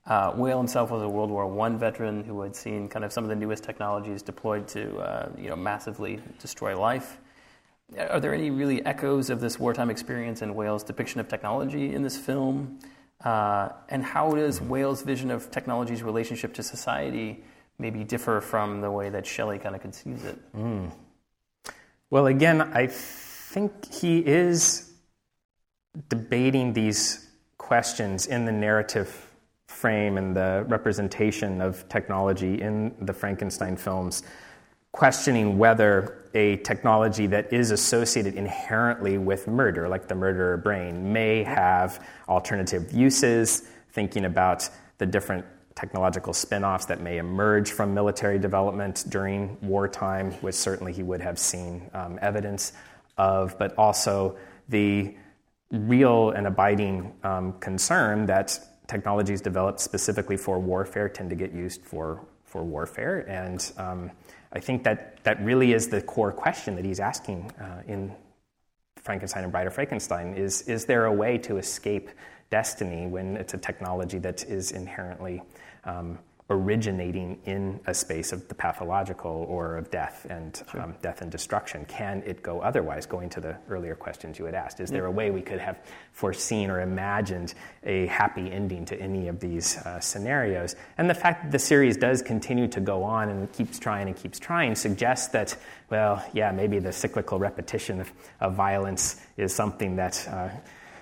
Uh, 0.06 0.32
Whale 0.32 0.58
himself 0.58 0.92
was 0.92 1.02
a 1.02 1.10
World 1.10 1.32
War 1.32 1.66
I 1.66 1.70
veteran 1.70 2.24
who 2.24 2.42
had 2.42 2.56
seen 2.56 2.88
kind 2.88 3.04
of 3.04 3.12
some 3.12 3.24
of 3.24 3.30
the 3.30 3.36
newest 3.36 3.64
technologies 3.64 4.22
deployed 4.22 4.68
to, 4.70 4.98
uh, 5.00 5.30
you 5.38 5.50
know, 5.50 5.56
massively 5.56 6.20
destroy 6.40 6.80
life. 6.80 7.18
Are 7.98 8.20
there 8.20 8.34
any 8.34 8.52
really 8.52 8.86
echoes 8.86 9.32
of 9.32 9.40
this 9.40 9.60
wartime 9.60 9.90
experience 9.90 10.44
in 10.44 10.54
Whale's 10.54 10.84
depiction 10.84 11.20
of 11.20 11.28
technology 11.28 11.94
in 11.96 12.04
this 12.04 12.18
film? 12.18 12.80
Uh, 13.24 13.70
and 13.90 14.04
how 14.04 14.32
does 14.32 14.62
Whale's 14.62 15.02
vision 15.02 15.32
of 15.32 15.50
technology's 15.50 16.04
relationship 16.04 16.54
to 16.54 16.64
society 16.64 17.44
maybe 17.80 18.04
differ 18.04 18.42
from 18.42 18.82
the 18.82 18.92
way 18.92 19.10
that 19.10 19.26
Shelley 19.26 19.58
kind 19.58 19.74
of 19.76 19.82
conceives 19.82 20.26
it? 20.26 20.38
Mm. 20.54 20.92
Well, 22.10 22.28
again, 22.28 22.62
I 22.62 22.88
think 22.88 23.92
he 23.92 24.20
is 24.20 24.92
debating 26.10 26.74
these 26.74 27.28
questions 27.58 28.28
in 28.28 28.46
the 28.46 28.52
narrative 28.52 29.30
frame 29.68 30.18
and 30.18 30.36
the 30.36 30.66
representation 30.68 31.62
of 31.62 31.88
technology 31.90 32.62
in 32.62 32.94
the 33.02 33.14
Frankenstein 33.14 33.78
films, 33.78 34.24
questioning 34.92 35.58
whether 35.58 36.26
a 36.34 36.58
technology 36.58 37.28
that 37.28 37.52
is 37.54 37.72
associated 37.72 38.36
inherently 38.36 39.18
with 39.18 39.48
murder, 39.48 39.88
like 39.88 40.08
the 40.08 40.16
murderer 40.16 40.58
brain, 40.58 41.14
may 41.14 41.44
have 41.44 42.04
alternative 42.28 42.92
uses, 42.92 43.70
thinking 43.92 44.26
about 44.26 44.68
the 44.98 45.06
different 45.06 45.46
technological 45.80 46.34
spin 46.34 46.66
offs 46.66 46.86
that 46.86 47.00
may 47.00 47.20
emerge 47.20 47.72
from 47.72 47.94
military 47.94 48.38
development 48.38 49.06
during 49.08 49.58
wartime, 49.62 50.32
which 50.42 50.56
certainly 50.56 50.92
he 50.92 51.04
would 51.04 51.22
have 51.22 51.40
seen 51.40 51.90
um, 51.94 52.20
evidence 52.22 52.74
of, 53.18 53.58
but 53.58 53.74
also 53.78 54.36
the 54.68 55.16
real 55.72 56.32
and 56.32 56.48
abiding 56.48 57.14
um, 57.24 57.54
concern 57.60 58.26
that 58.26 58.60
technologies 58.88 59.40
developed 59.40 59.80
specifically 59.80 60.36
for 60.36 60.60
warfare 60.60 61.08
tend 61.08 61.30
to 61.30 61.36
get 61.36 61.54
used 61.54 61.82
for, 61.82 62.26
for 62.44 62.62
warfare. 62.64 63.20
And 63.30 63.72
um, 63.78 64.12
I 64.52 64.60
think 64.60 64.84
that 64.84 65.24
that 65.24 65.42
really 65.42 65.72
is 65.72 65.88
the 65.88 66.02
core 66.02 66.34
question 66.34 66.76
that 66.76 66.84
he's 66.84 67.00
asking 67.00 67.52
uh, 67.52 67.84
in 67.88 68.14
Frankenstein 68.98 69.44
and 69.44 69.52
Bride 69.52 69.72
Frankenstein 69.72 70.34
is, 70.34 70.64
is 70.64 70.86
there 70.86 71.06
a 71.06 71.14
way 71.14 71.38
to 71.38 71.58
escape 71.58 72.10
destiny 72.50 73.08
when 73.08 73.38
it's 73.38 73.54
a 73.54 73.58
technology 73.58 74.18
that 74.18 74.44
is 74.44 74.72
inherently 74.72 75.42
um, 75.90 76.20
originating 76.52 77.40
in 77.46 77.80
a 77.86 77.94
space 77.94 78.32
of 78.32 78.48
the 78.48 78.56
pathological 78.56 79.46
or 79.48 79.78
of 79.78 79.92
death 79.92 80.26
and 80.32 80.64
sure. 80.72 80.82
um, 80.82 80.96
death 81.00 81.22
and 81.22 81.32
destruction. 81.32 81.86
Can 81.86 82.24
it 82.26 82.42
go 82.42 82.60
otherwise? 82.60 83.06
Going 83.06 83.30
to 83.30 83.40
the 83.40 83.56
earlier 83.70 83.94
questions 83.94 84.40
you 84.40 84.46
had 84.46 84.56
asked, 84.56 84.80
is 84.80 84.90
there 84.90 85.06
a 85.06 85.12
way 85.12 85.30
we 85.30 85.44
could 85.44 85.60
have 85.60 85.78
foreseen 86.12 86.72
or 86.72 86.82
imagined 86.82 87.54
a 87.84 88.08
happy 88.08 88.52
ending 88.52 88.84
to 88.86 89.00
any 89.00 89.28
of 89.28 89.40
these 89.40 89.78
uh, 89.78 90.00
scenarios? 90.00 90.76
And 90.98 91.08
the 91.08 91.14
fact 91.14 91.44
that 91.44 91.52
the 91.52 91.60
series 91.60 91.98
does 91.98 92.24
continue 92.24 92.68
to 92.70 92.80
go 92.80 93.04
on 93.04 93.30
and 93.30 93.52
keeps 93.54 93.78
trying 93.78 94.08
and 94.08 94.18
keeps 94.18 94.40
trying 94.40 94.74
suggests 94.74 95.28
that, 95.30 95.56
well, 95.92 96.26
yeah, 96.34 96.52
maybe 96.52 96.80
the 96.80 96.92
cyclical 96.92 97.38
repetition 97.38 98.02
of, 98.02 98.12
of 98.40 98.56
violence 98.56 99.22
is 99.38 99.54
something 99.54 99.98
that. 99.98 100.28
Uh, 100.28 100.50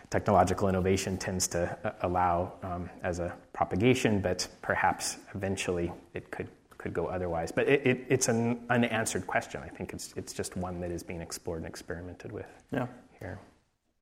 technological 0.10 0.70
innovation 0.70 1.18
tends 1.18 1.48
to 1.50 1.78
uh, 1.84 1.92
allow 2.02 2.54
um, 2.64 2.90
as 3.04 3.20
a 3.20 3.36
propagation, 3.54 4.22
but 4.22 4.48
perhaps 4.62 5.18
eventually 5.36 5.92
it 6.14 6.30
could, 6.32 6.48
could 6.78 6.94
go 6.94 7.08
otherwise. 7.08 7.52
But 7.52 7.68
it, 7.68 7.86
it, 7.86 8.06
it's 8.10 8.28
an 8.28 8.60
unanswered 8.70 9.28
question. 9.28 9.62
I 9.64 9.68
think 9.70 9.94
it's, 9.94 10.14
it's 10.16 10.34
just 10.34 10.56
one 10.56 10.80
that 10.82 10.92
is 10.92 11.04
being 11.04 11.22
explored 11.22 11.60
and 11.60 11.68
experimented 11.68 12.32
with 12.32 12.48
yeah. 12.72 12.88
here. 13.20 13.40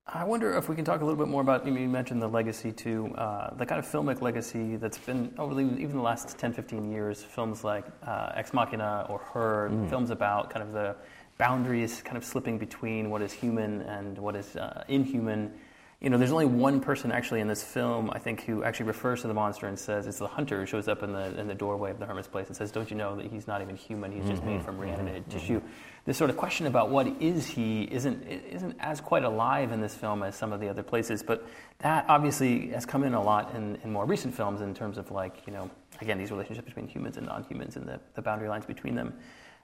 I 0.07 0.23
wonder 0.23 0.55
if 0.55 0.69
we 0.69 0.75
can 0.75 0.85
talk 0.85 1.01
a 1.01 1.03
little 1.03 1.17
bit 1.17 1.29
more 1.29 1.41
about, 1.41 1.65
you 1.65 1.73
mentioned 1.73 2.21
the 2.21 2.27
legacy 2.27 2.71
too, 2.71 3.11
uh, 3.15 3.55
the 3.55 3.65
kind 3.65 3.79
of 3.79 3.87
filmic 3.91 4.21
legacy 4.21 4.75
that's 4.75 4.99
been 4.99 5.33
over 5.39 5.55
the, 5.55 5.61
even 5.61 5.95
the 5.95 6.03
last 6.03 6.37
10, 6.37 6.53
15 6.53 6.91
years, 6.91 7.23
films 7.23 7.63
like 7.63 7.85
uh, 8.05 8.31
Ex 8.35 8.53
Machina 8.53 9.07
or 9.09 9.17
Her, 9.17 9.69
mm. 9.71 9.89
films 9.89 10.11
about 10.11 10.51
kind 10.51 10.61
of 10.61 10.73
the 10.73 10.95
boundaries 11.39 12.03
kind 12.03 12.17
of 12.17 12.23
slipping 12.23 12.59
between 12.59 13.09
what 13.09 13.23
is 13.23 13.33
human 13.33 13.81
and 13.81 14.19
what 14.19 14.35
is 14.35 14.55
uh, 14.55 14.83
inhuman 14.87 15.51
you 16.05 16.11
know, 16.11 16.19
there's 16.19 16.31
only 16.31 16.45
one 16.45 16.81
person 16.81 17.11
actually 17.11 17.41
in 17.41 17.47
this 17.47 17.63
film, 17.63 18.11
I 18.13 18.19
think, 18.19 18.41
who 18.41 18.63
actually 18.63 18.85
refers 18.85 19.21
to 19.21 19.27
the 19.27 19.33
monster 19.33 19.65
and 19.65 19.77
says 19.77 20.05
it's 20.05 20.19
the 20.19 20.27
hunter 20.27 20.59
who 20.59 20.67
shows 20.67 20.87
up 20.87 21.01
in 21.01 21.11
the 21.11 21.35
in 21.39 21.47
the 21.47 21.55
doorway 21.55 21.89
of 21.89 21.97
the 21.97 22.05
hermit's 22.05 22.27
place 22.27 22.45
and 22.45 22.55
says, 22.55 22.71
"Don't 22.71 22.91
you 22.91 22.95
know 22.95 23.15
that 23.15 23.25
he's 23.25 23.47
not 23.47 23.63
even 23.63 23.75
human? 23.75 24.11
He's 24.11 24.23
just 24.29 24.43
mm-hmm. 24.43 24.51
made 24.51 24.63
from 24.63 24.77
reanimated 24.77 25.23
mm-hmm. 25.23 25.39
tissue." 25.39 25.61
This 26.05 26.15
sort 26.15 26.29
of 26.29 26.37
question 26.37 26.67
about 26.67 26.91
what 26.91 27.07
is 27.19 27.47
he 27.47 27.85
isn't 27.91 28.21
isn't 28.27 28.75
as 28.79 29.01
quite 29.01 29.23
alive 29.23 29.71
in 29.71 29.81
this 29.81 29.95
film 29.95 30.21
as 30.21 30.35
some 30.35 30.53
of 30.53 30.59
the 30.59 30.69
other 30.69 30.83
places, 30.83 31.23
but 31.23 31.43
that 31.79 32.05
obviously 32.07 32.67
has 32.67 32.85
come 32.85 33.03
in 33.03 33.15
a 33.15 33.21
lot 33.23 33.55
in, 33.55 33.75
in 33.83 33.91
more 33.91 34.05
recent 34.05 34.35
films 34.35 34.61
in 34.61 34.75
terms 34.75 34.99
of 34.99 35.09
like 35.09 35.41
you 35.47 35.53
know 35.53 35.71
again 36.01 36.19
these 36.19 36.29
relationships 36.29 36.67
between 36.67 36.87
humans 36.87 37.17
and 37.17 37.25
non-humans 37.25 37.77
and 37.77 37.87
the, 37.87 37.99
the 38.13 38.21
boundary 38.21 38.47
lines 38.47 38.67
between 38.67 38.93
them. 38.93 39.11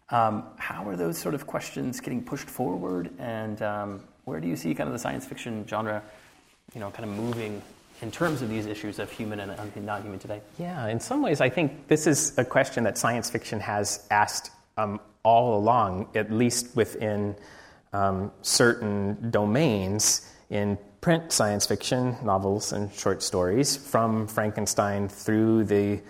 Um, 0.09 0.45
how 0.57 0.89
are 0.89 0.95
those 0.95 1.19
sort 1.19 1.35
of 1.35 1.45
questions 1.45 1.99
getting 1.99 2.23
pushed 2.23 2.49
forward, 2.49 3.11
and 3.19 3.61
um, 3.61 4.03
where 4.25 4.39
do 4.39 4.47
you 4.47 4.55
see 4.55 4.73
kind 4.73 4.87
of 4.87 4.93
the 4.93 4.99
science 4.99 5.27
fiction 5.27 5.67
genre? 5.67 6.01
You 6.73 6.79
know, 6.79 6.89
kind 6.91 7.09
of 7.09 7.15
moving 7.15 7.61
in 8.01 8.11
terms 8.11 8.41
of 8.41 8.49
these 8.49 8.65
issues 8.65 8.99
of 8.99 9.11
human 9.11 9.39
and 9.39 9.85
non-human 9.85 10.19
today? 10.19 10.41
Yeah, 10.57 10.87
in 10.87 10.99
some 10.99 11.21
ways, 11.21 11.41
I 11.41 11.49
think 11.49 11.87
this 11.87 12.07
is 12.07 12.37
a 12.37 12.45
question 12.45 12.83
that 12.85 12.97
science 12.97 13.29
fiction 13.29 13.59
has 13.59 14.07
asked 14.09 14.51
um, 14.77 14.99
all 15.23 15.57
along, 15.57 16.09
at 16.15 16.31
least 16.31 16.75
within 16.75 17.35
um, 17.93 18.31
certain 18.41 19.29
domains 19.29 20.27
in 20.49 20.77
print 21.01 21.31
science 21.31 21.65
fiction, 21.65 22.15
novels 22.23 22.73
and 22.73 22.91
short 22.93 23.21
stories, 23.21 23.75
from 23.75 24.27
Frankenstein 24.27 25.07
through 25.07 25.63
the 25.65 26.01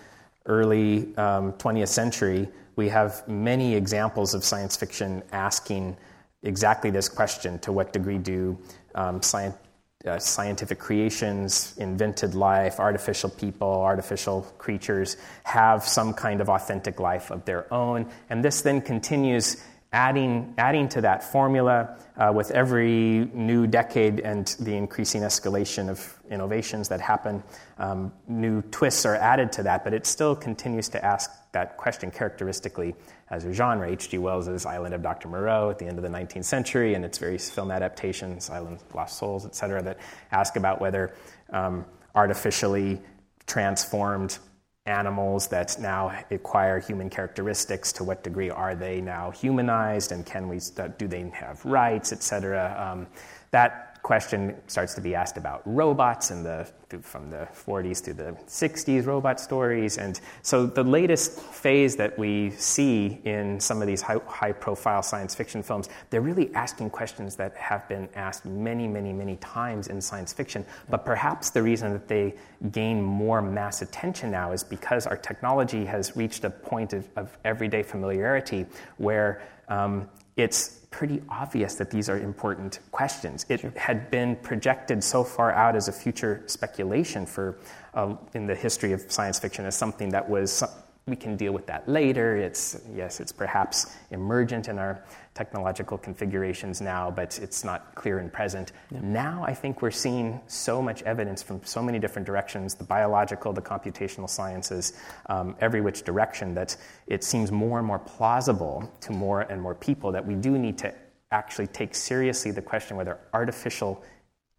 early 0.45 1.15
um, 1.17 1.53
20th 1.53 1.89
century. 1.89 2.47
We 2.75 2.89
have 2.89 3.27
many 3.27 3.75
examples 3.75 4.33
of 4.33 4.43
science 4.43 4.77
fiction 4.77 5.23
asking 5.31 5.97
exactly 6.43 6.89
this 6.89 7.09
question: 7.09 7.59
To 7.59 7.71
what 7.71 7.93
degree 7.93 8.17
do 8.17 8.57
um, 8.95 9.21
science 9.21 9.55
uh, 10.05 10.19
scientific 10.19 10.79
creations, 10.79 11.75
invented 11.77 12.35
life, 12.35 12.79
artificial 12.79 13.29
people, 13.29 13.67
artificial 13.67 14.41
creatures 14.57 15.17
have 15.43 15.83
some 15.83 16.13
kind 16.13 16.41
of 16.41 16.49
authentic 16.49 16.99
life 16.99 17.31
of 17.31 17.45
their 17.45 17.71
own. 17.73 18.09
And 18.29 18.43
this 18.43 18.61
then 18.61 18.81
continues 18.81 19.63
adding, 19.93 20.53
adding 20.57 20.87
to 20.87 21.01
that 21.01 21.21
formula 21.23 21.97
uh, 22.15 22.31
with 22.33 22.51
every 22.51 23.29
new 23.33 23.67
decade 23.67 24.21
and 24.21 24.47
the 24.59 24.73
increasing 24.73 25.21
escalation 25.21 25.89
of 25.89 26.17
innovations 26.29 26.87
that 26.87 27.01
happen. 27.01 27.43
Um, 27.77 28.13
new 28.27 28.61
twists 28.61 29.05
are 29.05 29.15
added 29.15 29.51
to 29.53 29.63
that, 29.63 29.83
but 29.83 29.93
it 29.93 30.05
still 30.05 30.35
continues 30.35 30.87
to 30.89 31.03
ask 31.03 31.29
that 31.51 31.75
question 31.75 32.09
characteristically 32.09 32.95
as 33.29 33.43
a 33.43 33.53
genre. 33.53 33.89
H.G. 33.89 34.17
Wells' 34.17 34.65
Island 34.65 34.93
of 34.93 35.01
Dr. 35.01 35.27
Moreau 35.27 35.69
at 35.69 35.77
the 35.77 35.87
end 35.87 35.97
of 35.97 36.03
the 36.03 36.09
19th 36.09 36.45
century 36.45 36.93
and 36.93 37.03
its 37.03 37.17
various 37.17 37.49
film 37.49 37.69
adaptations, 37.69 38.49
Island 38.49 38.77
of 38.77 38.95
Lost 38.95 39.17
Souls, 39.17 39.45
et 39.45 39.55
cetera, 39.55 39.81
that 39.81 39.97
ask 40.31 40.55
about 40.55 40.79
whether 40.79 41.13
um, 41.51 41.85
artificially 42.15 43.01
transformed 43.45 44.37
animals 44.91 45.47
that 45.47 45.77
now 45.79 46.11
acquire 46.29 46.79
human 46.79 47.09
characteristics 47.09 47.91
to 47.93 48.03
what 48.03 48.23
degree 48.23 48.49
are 48.49 48.75
they 48.75 49.01
now 49.01 49.31
humanized 49.31 50.11
and 50.11 50.25
can 50.25 50.47
we 50.47 50.59
do 50.97 51.07
they 51.07 51.29
have 51.29 51.63
rights 51.65 52.11
et 52.11 52.21
cetera? 52.21 52.63
Um, 52.77 53.07
that 53.51 53.90
question 54.01 54.55
starts 54.67 54.93
to 54.95 55.01
be 55.01 55.15
asked 55.15 55.37
about 55.37 55.61
robots 55.65 56.31
and 56.31 56.45
the 56.45 56.67
from 57.01 57.29
the 57.29 57.47
40s 57.53 58.03
to 58.03 58.13
the 58.13 58.35
60s 58.47 59.05
robot 59.05 59.39
stories. 59.39 59.97
And 59.97 60.19
so 60.41 60.65
the 60.65 60.83
latest 60.83 61.39
phase 61.39 61.95
that 61.95 62.17
we 62.19 62.51
see 62.51 63.21
in 63.23 63.59
some 63.59 63.81
of 63.81 63.87
these 63.87 64.01
high, 64.01 64.19
high 64.27 64.51
profile 64.51 65.01
science 65.01 65.33
fiction 65.33 65.63
films, 65.63 65.87
they're 66.09 66.21
really 66.21 66.53
asking 66.53 66.89
questions 66.89 67.35
that 67.37 67.55
have 67.55 67.87
been 67.87 68.09
asked 68.15 68.45
many, 68.45 68.87
many, 68.87 69.13
many 69.13 69.37
times 69.37 69.87
in 69.87 70.01
science 70.01 70.33
fiction. 70.33 70.65
But 70.89 71.05
perhaps 71.05 71.51
the 71.51 71.63
reason 71.63 71.93
that 71.93 72.07
they 72.09 72.35
gain 72.71 73.01
more 73.01 73.41
mass 73.41 73.81
attention 73.81 74.31
now 74.31 74.51
is 74.51 74.63
because 74.63 75.07
our 75.07 75.17
technology 75.17 75.85
has 75.85 76.15
reached 76.17 76.43
a 76.43 76.49
point 76.49 76.93
of, 76.93 77.07
of 77.15 77.37
everyday 77.45 77.83
familiarity 77.83 78.65
where 78.97 79.41
um, 79.69 80.09
it's 80.35 80.80
pretty 80.91 81.21
obvious 81.29 81.75
that 81.75 81.89
these 81.89 82.09
are 82.09 82.19
important 82.19 82.79
questions. 82.91 83.45
It 83.49 83.61
sure. 83.61 83.73
had 83.75 84.11
been 84.11 84.35
projected 84.35 85.03
so 85.03 85.23
far 85.23 85.51
out 85.53 85.75
as 85.75 85.87
a 85.87 85.91
future 85.91 86.43
speculation 86.45 87.25
for 87.25 87.57
uh, 87.93 88.15
in 88.33 88.45
the 88.45 88.55
history 88.55 88.91
of 88.91 89.11
science 89.11 89.39
fiction 89.39 89.65
as 89.65 89.75
something 89.75 90.09
that 90.09 90.29
was 90.29 90.63
we 91.07 91.15
can 91.15 91.35
deal 91.35 91.51
with 91.51 91.65
that 91.65 91.87
later. 91.89 92.37
It's 92.37 92.79
yes, 92.93 93.19
it's 93.19 93.31
perhaps 93.31 93.95
emergent 94.11 94.67
in 94.67 94.77
our 94.77 95.03
technological 95.33 95.97
configurations 95.97 96.79
now, 96.79 97.09
but 97.09 97.39
it's 97.39 97.63
not 97.63 97.95
clear 97.95 98.19
and 98.19 98.31
present. 98.31 98.71
Now 98.91 99.43
I 99.47 99.53
think 99.53 99.81
we're 99.81 99.89
seeing 99.91 100.39
so 100.47 100.81
much 100.81 101.01
evidence 101.03 101.41
from 101.41 101.61
so 101.63 101.81
many 101.81 101.97
different 101.97 102.25
directions 102.25 102.75
the 102.75 102.83
biological, 102.83 103.51
the 103.51 103.61
computational 103.61 104.29
sciences, 104.29 104.93
um, 105.27 105.55
every 105.59 105.81
which 105.81 106.03
direction 106.03 106.53
that 106.53 106.77
it 107.07 107.23
seems 107.23 107.51
more 107.51 107.79
and 107.79 107.87
more 107.87 107.99
plausible 107.99 108.91
to 109.01 109.11
more 109.11 109.41
and 109.41 109.59
more 109.61 109.73
people 109.73 110.11
that 110.11 110.25
we 110.25 110.35
do 110.35 110.57
need 110.57 110.77
to 110.77 110.93
actually 111.31 111.67
take 111.67 111.95
seriously 111.95 112.51
the 112.51 112.61
question 112.61 112.95
whether 112.95 113.17
artificial 113.33 114.03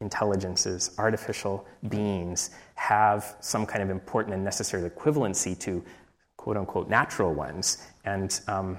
intelligences, 0.00 0.90
artificial 0.98 1.64
beings, 1.88 2.50
have 2.74 3.36
some 3.40 3.64
kind 3.64 3.82
of 3.82 3.90
important 3.90 4.34
and 4.34 4.42
necessary 4.42 4.88
equivalency 4.90 5.58
to 5.60 5.82
quote 6.42 6.56
unquote 6.56 6.88
natural 6.88 7.32
ones. 7.32 7.86
And 8.04 8.38
um, 8.48 8.78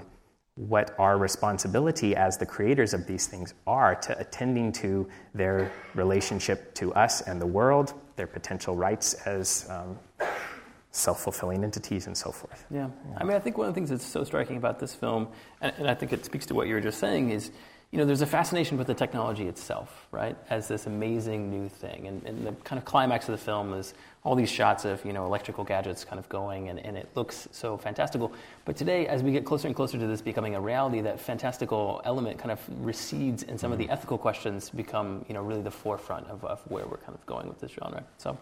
what 0.56 0.94
our 0.98 1.16
responsibility 1.16 2.14
as 2.14 2.36
the 2.36 2.44
creators 2.44 2.92
of 2.92 3.06
these 3.06 3.26
things 3.26 3.54
are 3.66 3.94
to 3.94 4.18
attending 4.18 4.70
to 4.70 5.08
their 5.34 5.72
relationship 5.94 6.74
to 6.74 6.92
us 6.92 7.22
and 7.22 7.40
the 7.40 7.46
world, 7.46 7.94
their 8.16 8.26
potential 8.26 8.76
rights 8.76 9.14
as 9.26 9.66
um, 9.70 9.98
self 10.90 11.22
fulfilling 11.22 11.64
entities, 11.64 12.06
and 12.06 12.14
so 12.14 12.30
forth. 12.30 12.66
Yeah. 12.70 12.90
yeah. 13.10 13.16
I 13.16 13.24
mean, 13.24 13.34
I 13.34 13.40
think 13.40 13.56
one 13.56 13.66
of 13.66 13.74
the 13.74 13.78
things 13.78 13.88
that's 13.88 14.04
so 14.04 14.24
striking 14.24 14.58
about 14.58 14.78
this 14.78 14.94
film, 14.94 15.28
and, 15.62 15.72
and 15.78 15.88
I 15.88 15.94
think 15.94 16.12
it 16.12 16.22
speaks 16.26 16.44
to 16.46 16.54
what 16.54 16.68
you 16.68 16.74
were 16.74 16.82
just 16.82 16.98
saying, 16.98 17.30
is 17.30 17.50
you 17.94 18.00
know, 18.00 18.06
there's 18.06 18.22
a 18.22 18.26
fascination 18.26 18.76
with 18.76 18.88
the 18.88 18.94
technology 18.94 19.46
itself, 19.46 20.08
right, 20.10 20.36
as 20.50 20.66
this 20.66 20.86
amazing 20.86 21.48
new 21.48 21.68
thing. 21.68 22.08
And, 22.08 22.24
and, 22.26 22.44
the 22.44 22.50
kind 22.64 22.76
of 22.76 22.84
climax 22.84 23.28
of 23.28 23.38
the 23.38 23.38
film 23.38 23.72
is 23.72 23.94
all 24.24 24.34
these 24.34 24.50
shots 24.50 24.84
of, 24.84 25.04
you 25.04 25.12
know, 25.12 25.24
electrical 25.26 25.62
gadgets 25.62 26.04
kind 26.04 26.18
of 26.18 26.28
going, 26.28 26.70
and, 26.70 26.80
and 26.80 26.96
it 26.96 27.08
looks 27.14 27.46
so 27.52 27.76
fantastical. 27.76 28.32
But 28.64 28.76
today, 28.76 29.06
as 29.06 29.22
we 29.22 29.30
get 29.30 29.44
closer 29.44 29.68
and 29.68 29.76
closer 29.76 29.96
to 29.96 30.08
this 30.08 30.20
becoming 30.20 30.56
a 30.56 30.60
reality, 30.60 31.02
that 31.02 31.20
fantastical 31.20 32.02
element 32.04 32.36
kind 32.36 32.50
of 32.50 32.58
recedes, 32.84 33.44
and 33.44 33.60
some 33.60 33.70
of 33.70 33.78
the 33.78 33.84
mm-hmm. 33.84 33.92
ethical 33.92 34.18
questions 34.18 34.70
become, 34.70 35.24
you 35.28 35.34
know, 35.34 35.42
really 35.44 35.62
the 35.62 35.70
forefront 35.70 36.26
of, 36.26 36.44
of 36.44 36.62
where 36.68 36.84
we're 36.86 36.96
kind 36.96 37.16
of 37.16 37.24
going 37.26 37.46
with 37.46 37.60
this 37.60 37.70
genre. 37.70 38.02
So, 38.18 38.36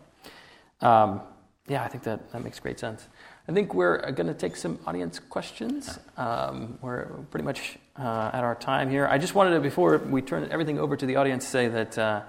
um, 0.81 1.21
yeah, 1.69 1.85
I 1.85 1.89
think 1.89 2.05
that, 2.05 2.33
that 2.33 2.43
makes 2.43 2.59
great 2.59 2.81
sense. 2.81 3.07
I 3.49 3.53
think 3.53 3.75
we're 3.75 3.99
going 4.13 4.29
to 4.29 4.35
take 4.35 4.55
some 4.55 4.79
audience 4.87 5.19
questions. 5.19 5.99
Um, 6.17 6.79
we're 6.81 7.07
pretty 7.33 7.45
much 7.45 7.77
uh, 7.99 8.31
at 8.33 8.45
our 8.45 8.55
time 8.55 8.89
here. 8.89 9.09
I 9.09 9.19
just 9.19 9.35
wanted 9.35 9.55
to, 9.55 9.61
before 9.61 9.99
we 9.99 10.23
turn 10.23 10.49
everything 10.53 10.79
over 10.79 10.97
to 10.97 11.05
the 11.05 11.17
audience, 11.17 11.45
say 11.45 11.67
that 11.67 11.99
uh, 11.99 12.23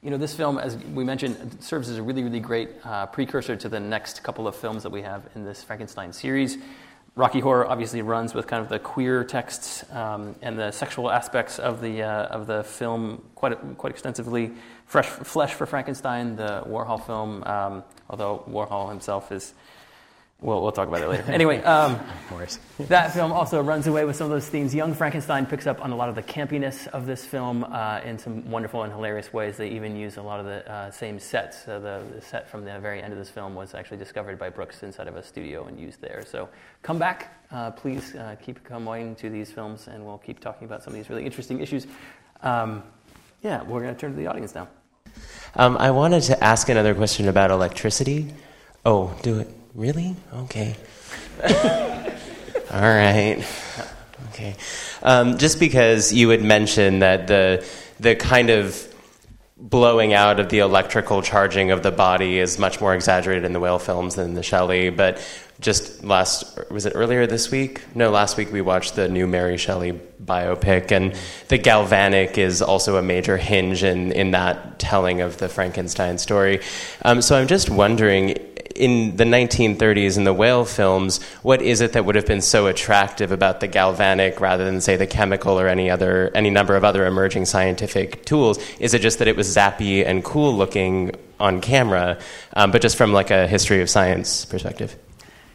you 0.00 0.10
know 0.10 0.16
this 0.16 0.32
film, 0.32 0.58
as 0.58 0.76
we 0.76 1.02
mentioned, 1.02 1.58
serves 1.58 1.88
as 1.88 1.98
a 1.98 2.02
really, 2.04 2.22
really 2.22 2.38
great 2.38 2.70
uh, 2.84 3.06
precursor 3.06 3.56
to 3.56 3.68
the 3.68 3.80
next 3.80 4.22
couple 4.22 4.46
of 4.46 4.54
films 4.54 4.84
that 4.84 4.90
we 4.90 5.02
have 5.02 5.28
in 5.34 5.44
this 5.44 5.64
Frankenstein 5.64 6.12
series. 6.12 6.56
Rocky 7.16 7.40
Horror 7.40 7.66
obviously 7.66 8.00
runs 8.00 8.32
with 8.32 8.46
kind 8.46 8.62
of 8.62 8.68
the 8.68 8.78
queer 8.78 9.24
texts 9.24 9.84
um, 9.90 10.36
and 10.40 10.56
the 10.56 10.70
sexual 10.70 11.10
aspects 11.10 11.58
of 11.58 11.80
the 11.80 12.04
uh, 12.04 12.26
of 12.26 12.46
the 12.46 12.62
film 12.62 13.28
quite 13.34 13.58
quite 13.76 13.90
extensively. 13.90 14.52
Fresh 14.86 15.08
Flesh 15.08 15.52
for 15.52 15.66
Frankenstein, 15.66 16.36
the 16.36 16.62
Warhol 16.64 17.04
film, 17.04 17.42
um, 17.42 17.82
although 18.08 18.44
Warhol 18.48 18.88
himself 18.88 19.32
is 19.32 19.52
We'll, 20.42 20.62
we'll 20.62 20.72
talk 20.72 20.88
about 20.88 21.02
it 21.02 21.08
later. 21.08 21.30
Anyway, 21.30 21.62
um, 21.64 22.00
that 22.78 23.12
film 23.12 23.30
also 23.30 23.62
runs 23.62 23.86
away 23.86 24.06
with 24.06 24.16
some 24.16 24.24
of 24.24 24.30
those 24.30 24.48
themes. 24.48 24.74
Young 24.74 24.94
Frankenstein 24.94 25.44
picks 25.44 25.66
up 25.66 25.84
on 25.84 25.90
a 25.90 25.96
lot 25.96 26.08
of 26.08 26.14
the 26.14 26.22
campiness 26.22 26.86
of 26.88 27.04
this 27.04 27.26
film 27.26 27.64
uh, 27.64 28.00
in 28.04 28.18
some 28.18 28.50
wonderful 28.50 28.82
and 28.84 28.92
hilarious 28.92 29.34
ways. 29.34 29.58
They 29.58 29.68
even 29.68 29.96
use 29.96 30.16
a 30.16 30.22
lot 30.22 30.40
of 30.40 30.46
the 30.46 30.70
uh, 30.70 30.90
same 30.90 31.18
sets. 31.18 31.68
Uh, 31.68 31.78
the, 31.78 32.02
the, 32.14 32.22
set 32.22 32.48
from 32.48 32.64
the 32.64 32.78
very 32.78 33.02
end 33.02 33.12
of 33.12 33.18
this 33.18 33.28
film 33.28 33.54
was 33.54 33.74
actually 33.74 33.98
discovered 33.98 34.38
by 34.38 34.48
Brooks 34.48 34.82
inside 34.82 35.08
of 35.08 35.16
a 35.16 35.22
studio 35.22 35.66
and 35.66 35.78
used 35.78 36.00
there. 36.00 36.24
So 36.26 36.48
come 36.82 36.98
back. 36.98 37.44
Uh, 37.50 37.70
please 37.72 38.14
uh, 38.14 38.36
keep 38.42 38.64
coming 38.64 39.14
to 39.16 39.28
these 39.28 39.50
films, 39.50 39.88
and 39.88 40.06
we'll 40.06 40.18
keep 40.18 40.40
talking 40.40 40.64
about 40.64 40.82
some 40.82 40.92
of 40.92 40.96
these 40.96 41.10
really 41.10 41.26
interesting 41.26 41.60
issues. 41.60 41.86
Um, 42.42 42.82
yeah, 43.42 43.62
we're 43.64 43.82
going 43.82 43.94
to 43.94 44.00
turn 44.00 44.12
to 44.12 44.16
the 44.16 44.26
audience 44.26 44.54
now. 44.54 44.68
Um, 45.56 45.76
I 45.76 45.90
wanted 45.90 46.22
to 46.24 46.42
ask 46.42 46.68
another 46.68 46.94
question 46.94 47.28
about 47.28 47.50
electricity. 47.50 48.32
Oh, 48.86 49.14
do 49.22 49.40
it. 49.40 49.59
Really? 49.74 50.16
Okay. 50.34 50.76
All 52.72 52.80
right. 52.80 53.44
Okay. 54.30 54.56
Um, 55.02 55.38
just 55.38 55.60
because 55.60 56.12
you 56.12 56.28
had 56.30 56.42
mentioned 56.42 57.02
that 57.02 57.26
the 57.28 57.64
the 58.00 58.16
kind 58.16 58.50
of 58.50 58.86
blowing 59.56 60.12
out 60.14 60.40
of 60.40 60.48
the 60.48 60.60
electrical 60.60 61.22
charging 61.22 61.70
of 61.70 61.82
the 61.82 61.90
body 61.90 62.38
is 62.38 62.58
much 62.58 62.80
more 62.80 62.94
exaggerated 62.94 63.44
in 63.44 63.52
the 63.52 63.60
Whale 63.60 63.78
films 63.78 64.14
than 64.14 64.34
the 64.34 64.42
Shelley, 64.42 64.90
but 64.90 65.22
just 65.60 66.02
last 66.02 66.58
was 66.70 66.86
it 66.86 66.94
earlier 66.96 67.26
this 67.26 67.50
week? 67.50 67.82
No, 67.94 68.10
last 68.10 68.36
week 68.36 68.50
we 68.50 68.62
watched 68.62 68.96
the 68.96 69.08
new 69.08 69.26
Mary 69.26 69.56
Shelley 69.56 69.92
biopic, 70.24 70.90
and 70.90 71.14
the 71.48 71.58
galvanic 71.58 72.38
is 72.38 72.62
also 72.62 72.96
a 72.96 73.02
major 73.02 73.36
hinge 73.36 73.84
in 73.84 74.10
in 74.12 74.32
that 74.32 74.78
telling 74.78 75.20
of 75.20 75.36
the 75.36 75.48
Frankenstein 75.48 76.18
story. 76.18 76.60
Um, 77.02 77.22
so 77.22 77.38
I'm 77.38 77.46
just 77.46 77.70
wondering 77.70 78.49
in 78.80 79.16
the 79.16 79.24
1930s 79.24 80.16
in 80.16 80.24
the 80.24 80.32
Whale 80.32 80.64
films, 80.64 81.22
what 81.42 81.60
is 81.62 81.80
it 81.80 81.92
that 81.92 82.04
would 82.04 82.14
have 82.14 82.26
been 82.26 82.40
so 82.40 82.66
attractive 82.66 83.30
about 83.30 83.60
the 83.60 83.68
galvanic 83.68 84.40
rather 84.40 84.64
than, 84.64 84.80
say, 84.80 84.96
the 84.96 85.06
chemical 85.06 85.60
or 85.60 85.68
any 85.68 85.90
other 85.90 86.30
any 86.34 86.50
number 86.50 86.74
of 86.74 86.82
other 86.82 87.06
emerging 87.06 87.44
scientific 87.44 88.24
tools? 88.24 88.58
Is 88.78 88.94
it 88.94 89.02
just 89.02 89.18
that 89.18 89.28
it 89.28 89.36
was 89.36 89.54
zappy 89.54 90.04
and 90.04 90.24
cool 90.24 90.56
looking 90.56 91.12
on 91.38 91.60
camera, 91.60 92.18
um, 92.54 92.70
but 92.70 92.82
just 92.82 92.96
from 92.96 93.12
like 93.12 93.30
a 93.30 93.46
history 93.46 93.80
of 93.82 93.90
science 93.90 94.44
perspective? 94.44 94.96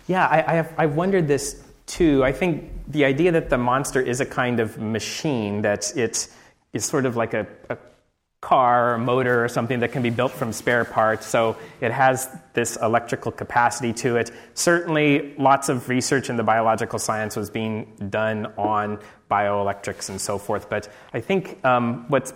Yeah, 0.08 0.28
I, 0.28 0.52
I 0.52 0.56
have, 0.56 0.74
I've 0.78 0.96
wondered 0.96 1.28
this 1.28 1.64
too. 1.88 2.24
I 2.24 2.32
think 2.32 2.72
the 2.88 3.06
idea 3.06 3.32
that 3.32 3.50
the 3.50 3.58
monster 3.58 4.02
is 4.02 4.22
a 4.22 4.26
kind 4.26 4.60
of 4.60 4.78
machine, 4.78 5.64
that 5.64 5.96
it 5.98 6.28
is 6.74 6.86
sort 6.86 7.06
of 7.06 7.16
like 7.16 7.34
a, 7.34 7.48
a 7.70 7.78
car 8.42 8.94
or 8.94 8.98
motor 8.98 9.44
or 9.44 9.48
something 9.48 9.80
that 9.80 9.92
can 9.92 10.04
be 10.04 10.12
built 10.12 10.32
from 10.32 10.54
spare 10.54 10.86
parts. 10.86 11.26
So 11.26 11.58
it 11.82 11.92
has 11.92 12.30
this 12.54 12.78
electrical 12.80 13.32
capacity 13.32 13.92
to 13.94 14.18
it. 14.18 14.32
Certainly, 14.54 15.36
lots 15.38 15.70
of 15.70 15.90
research 15.90 16.30
in 16.30 16.36
the 16.36 16.44
biological 16.44 17.00
science 17.00 17.36
was 17.36 17.50
being 17.50 18.10
done 18.10 18.46
on 18.58 19.00
bioelectrics 19.32 20.10
and 20.10 20.22
so 20.22 20.38
forth. 20.38 20.70
But 20.70 20.88
I 21.14 21.22
think 21.22 21.64
um, 21.66 22.06
what's 22.10 22.34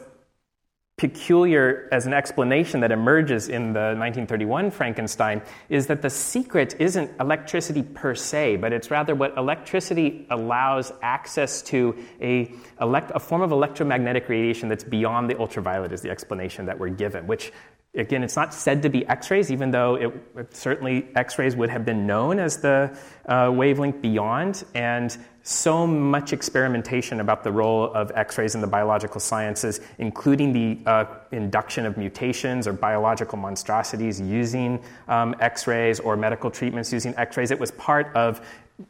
peculiar 1.00 1.88
as 1.94 2.06
an 2.06 2.14
explanation 2.14 2.82
that 2.82 2.92
emerges 2.92 3.48
in 3.48 3.72
the 3.72 3.96
1931 3.96 4.70
Frankenstein 4.70 5.42
is 5.70 5.88
that 5.88 6.02
the 6.02 6.10
secret 6.10 6.76
isn't 6.78 7.10
electricity 7.22 7.84
per 7.84 8.14
se, 8.14 8.58
but 8.58 8.74
it's 8.74 8.92
rather 8.92 9.16
what 9.16 9.36
electricity 9.38 10.28
allows 10.30 10.92
access 11.02 11.62
to 11.62 11.96
a, 12.22 12.54
elect, 12.82 13.14
a 13.16 13.20
form 13.20 13.42
of 13.42 13.54
electromagnetic 13.54 14.28
radiation 14.28 14.68
that's 14.68 14.84
beyond 14.84 15.30
the 15.30 15.40
ultraviolet, 15.40 15.94
is 15.94 16.02
the 16.02 16.10
explanation 16.10 16.66
that 16.66 16.78
we're 16.78 16.90
given, 16.90 17.26
which 17.28 17.54
Again, 18.00 18.24
it's 18.24 18.36
not 18.36 18.54
said 18.54 18.82
to 18.84 18.90
be 18.90 19.06
X 19.08 19.30
rays, 19.30 19.52
even 19.52 19.72
though 19.72 19.96
it, 19.96 20.56
certainly 20.56 21.08
X 21.16 21.38
rays 21.38 21.56
would 21.56 21.70
have 21.70 21.86
been 21.86 22.08
known 22.08 22.40
as 22.40 22.58
the 22.58 22.98
uh, 23.26 23.52
wavelength 23.54 24.02
beyond. 24.02 24.64
And 24.74 25.16
so 25.44 25.88
much 25.88 26.32
experimentation 26.32 27.20
about 27.20 27.44
the 27.44 27.52
role 27.52 27.92
of 27.94 28.12
X 28.16 28.38
rays 28.38 28.56
in 28.56 28.62
the 28.62 28.68
biological 28.68 29.20
sciences, 29.20 29.82
including 29.98 30.54
the 30.54 30.90
uh, 30.90 31.06
induction 31.32 31.86
of 31.86 31.98
mutations 31.98 32.68
or 32.68 32.74
biological 32.74 33.38
monstrosities 33.38 34.22
using 34.22 34.82
um, 35.08 35.36
X 35.40 35.68
rays 35.68 36.00
or 36.00 36.16
medical 36.16 36.52
treatments 36.52 36.94
using 36.94 37.14
X 37.18 37.36
rays. 37.36 37.52
It 37.52 37.60
was 37.60 37.72
part 37.72 38.16
of 38.16 38.46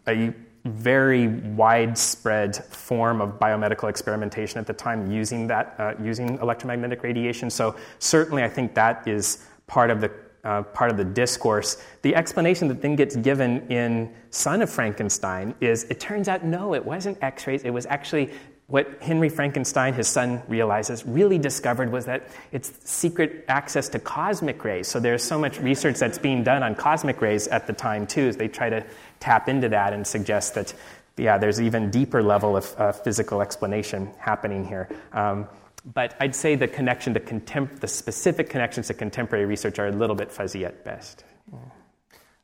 a 0.08 0.34
very 0.70 1.28
widespread 1.28 2.56
form 2.56 3.22
of 3.22 3.40
biomedical 3.40 3.90
experimentation 3.90 4.60
at 4.60 4.68
the 4.68 4.74
time 4.74 5.12
using 5.12 5.48
that 5.48 5.76
uh, 5.78 5.94
using 6.02 6.38
electromagnetic 6.40 7.04
radiation. 7.04 7.50
So 7.50 7.76
certainly, 8.00 8.44
I 8.44 8.50
think 8.50 8.74
that 8.76 9.08
is 9.08 9.46
part 9.68 9.90
of 9.90 10.02
the 10.02 10.12
uh, 10.44 10.64
part 10.64 10.90
of 10.90 10.98
the 10.98 11.04
discourse. 11.04 11.84
The 12.02 12.16
explanation 12.16 12.68
that 12.70 12.82
then 12.82 12.96
gets 12.96 13.16
given 13.16 13.68
in 13.70 14.14
Son 14.30 14.62
of 14.62 14.70
Frankenstein 14.70 15.54
is 15.60 15.84
it 15.86 16.00
turns 16.00 16.28
out 16.28 16.46
no, 16.46 16.74
it 16.74 16.86
wasn't 16.86 17.18
X-rays. 17.22 17.64
It 17.64 17.72
was 17.72 17.86
actually 17.86 18.32
what 18.70 19.02
Henry 19.02 19.30
Frankenstein, 19.30 19.96
his 19.96 20.08
son, 20.08 20.44
realizes, 20.48 21.04
really 21.04 21.40
discovered 21.40 21.92
was 21.92 22.06
that 22.06 22.30
it's 22.52 22.72
secret 22.88 23.44
access 23.48 23.90
to 23.90 24.00
cosmic 24.00 24.64
rays. 24.64 24.88
So 24.88 25.00
there's 25.00 25.24
so 25.24 25.40
much 25.40 25.60
research 25.60 25.98
that's 25.98 26.20
being 26.20 26.44
done 26.44 26.62
on 26.62 26.76
cosmic 26.76 27.20
rays 27.20 27.48
at 27.48 27.66
the 27.66 27.74
time, 27.74 28.06
too, 28.06 28.28
as 28.28 28.38
they 28.38 28.48
try 28.48 28.70
to 28.70 28.86
tap 29.20 29.50
into 29.50 29.70
that 29.70 29.94
and 29.94 30.06
suggest 30.06 30.56
that, 30.56 30.74
yeah, 31.18 31.38
there's 31.38 31.60
even 31.62 31.92
deeper 31.92 32.24
level 32.24 32.56
of 32.56 32.76
uh, 32.78 32.92
physical 32.92 33.42
explanation 33.42 34.10
happening 34.20 34.66
here. 34.66 34.90
Um, 35.14 35.48
but 35.94 36.16
I'd 36.20 36.36
say 36.36 36.56
the 36.56 36.68
connection 36.68 37.14
to 37.14 37.20
contem- 37.20 37.80
the 37.80 37.88
specific 37.88 38.50
connections 38.50 38.88
to 38.88 38.94
contemporary 38.94 39.46
research 39.46 39.80
are 39.80 39.88
a 39.88 39.92
little 39.92 40.16
bit 40.16 40.32
fuzzy 40.32 40.66
at 40.66 40.84
best. 40.84 41.24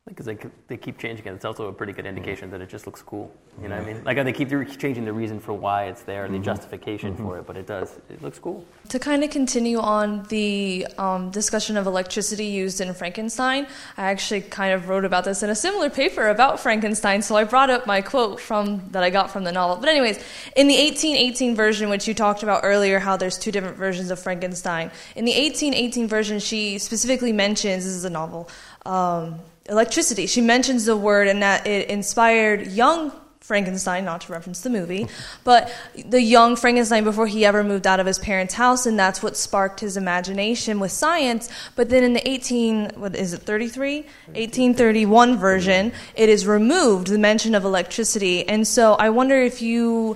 Because 0.07 0.27
they, 0.27 0.37
they 0.67 0.77
keep 0.77 0.99
changing 0.99 1.25
it. 1.25 1.33
It's 1.33 1.45
also 1.45 1.67
a 1.67 1.73
pretty 1.73 1.91
good 1.91 2.05
indication 2.05 2.51
that 2.51 2.61
it 2.61 2.69
just 2.69 2.85
looks 2.85 3.01
cool. 3.01 3.33
You 3.59 3.69
know 3.69 3.77
what 3.77 3.87
I 3.87 3.93
mean? 3.93 4.03
Like 4.03 4.23
they 4.23 4.33
keep 4.33 4.49
changing 4.77 5.03
the 5.03 5.11
reason 5.11 5.39
for 5.39 5.53
why 5.53 5.85
it's 5.85 6.03
there, 6.03 6.27
the 6.27 6.35
mm-hmm. 6.35 6.43
justification 6.43 7.13
mm-hmm. 7.13 7.23
for 7.23 7.39
it, 7.39 7.47
but 7.47 7.57
it 7.57 7.65
does. 7.65 7.97
It 8.11 8.21
looks 8.21 8.37
cool. 8.37 8.63
To 8.89 8.99
kind 8.99 9.23
of 9.23 9.31
continue 9.31 9.79
on 9.79 10.21
the 10.29 10.85
um, 10.99 11.31
discussion 11.31 11.75
of 11.75 11.87
electricity 11.87 12.45
used 12.45 12.81
in 12.81 12.93
Frankenstein, 12.93 13.65
I 13.97 14.11
actually 14.11 14.41
kind 14.41 14.73
of 14.73 14.89
wrote 14.89 15.05
about 15.05 15.23
this 15.23 15.41
in 15.41 15.49
a 15.49 15.55
similar 15.55 15.89
paper 15.89 16.27
about 16.27 16.59
Frankenstein, 16.59 17.23
so 17.23 17.35
I 17.35 17.43
brought 17.43 17.71
up 17.71 17.87
my 17.87 18.03
quote 18.03 18.39
from 18.39 18.87
that 18.91 19.01
I 19.01 19.09
got 19.09 19.31
from 19.31 19.43
the 19.43 19.51
novel. 19.51 19.77
But 19.77 19.89
anyways, 19.89 20.17
in 20.55 20.67
the 20.67 20.75
1818 20.75 21.55
version, 21.55 21.89
which 21.89 22.07
you 22.07 22.13
talked 22.13 22.43
about 22.43 22.61
earlier, 22.63 22.99
how 22.99 23.17
there's 23.17 23.39
two 23.39 23.51
different 23.51 23.77
versions 23.77 24.11
of 24.11 24.19
Frankenstein. 24.19 24.91
In 25.15 25.25
the 25.25 25.33
1818 25.33 26.07
version, 26.07 26.37
she 26.37 26.77
specifically 26.77 27.33
mentions 27.33 27.85
this 27.85 27.93
is 27.93 28.05
a 28.05 28.09
novel. 28.11 28.47
Um, 28.85 29.39
electricity. 29.67 30.27
She 30.27 30.41
mentions 30.41 30.85
the 30.85 30.97
word 30.97 31.27
and 31.27 31.41
that 31.41 31.65
it 31.65 31.89
inspired 31.89 32.67
young 32.67 33.11
Frankenstein, 33.45 34.05
not 34.05 34.21
to 34.21 34.31
reference 34.31 34.61
the 34.61 34.71
movie, 34.71 35.05
but 35.43 35.71
the 35.93 36.19
young 36.19 36.55
Frankenstein 36.55 37.03
before 37.03 37.27
he 37.27 37.45
ever 37.45 37.63
moved 37.63 37.85
out 37.85 37.99
of 37.99 38.07
his 38.07 38.17
parents' 38.17 38.55
house, 38.55 38.87
and 38.87 38.97
that's 38.97 39.21
what 39.21 39.37
sparked 39.37 39.81
his 39.81 39.97
imagination 39.97 40.79
with 40.79 40.91
science. 40.91 41.47
But 41.75 41.89
then 41.89 42.03
in 42.03 42.13
the 42.13 42.27
18, 42.27 42.93
what 42.95 43.15
is 43.15 43.33
it, 43.33 43.43
33? 43.43 43.97
1831 44.29 45.37
version, 45.37 45.91
mm-hmm. 45.91 46.11
it 46.15 46.27
is 46.27 46.47
removed, 46.47 47.05
the 47.05 47.19
mention 47.19 47.53
of 47.53 47.63
electricity. 47.65 48.49
And 48.49 48.67
so 48.67 48.95
I 48.95 49.11
wonder 49.11 49.39
if 49.39 49.61
you, 49.61 50.15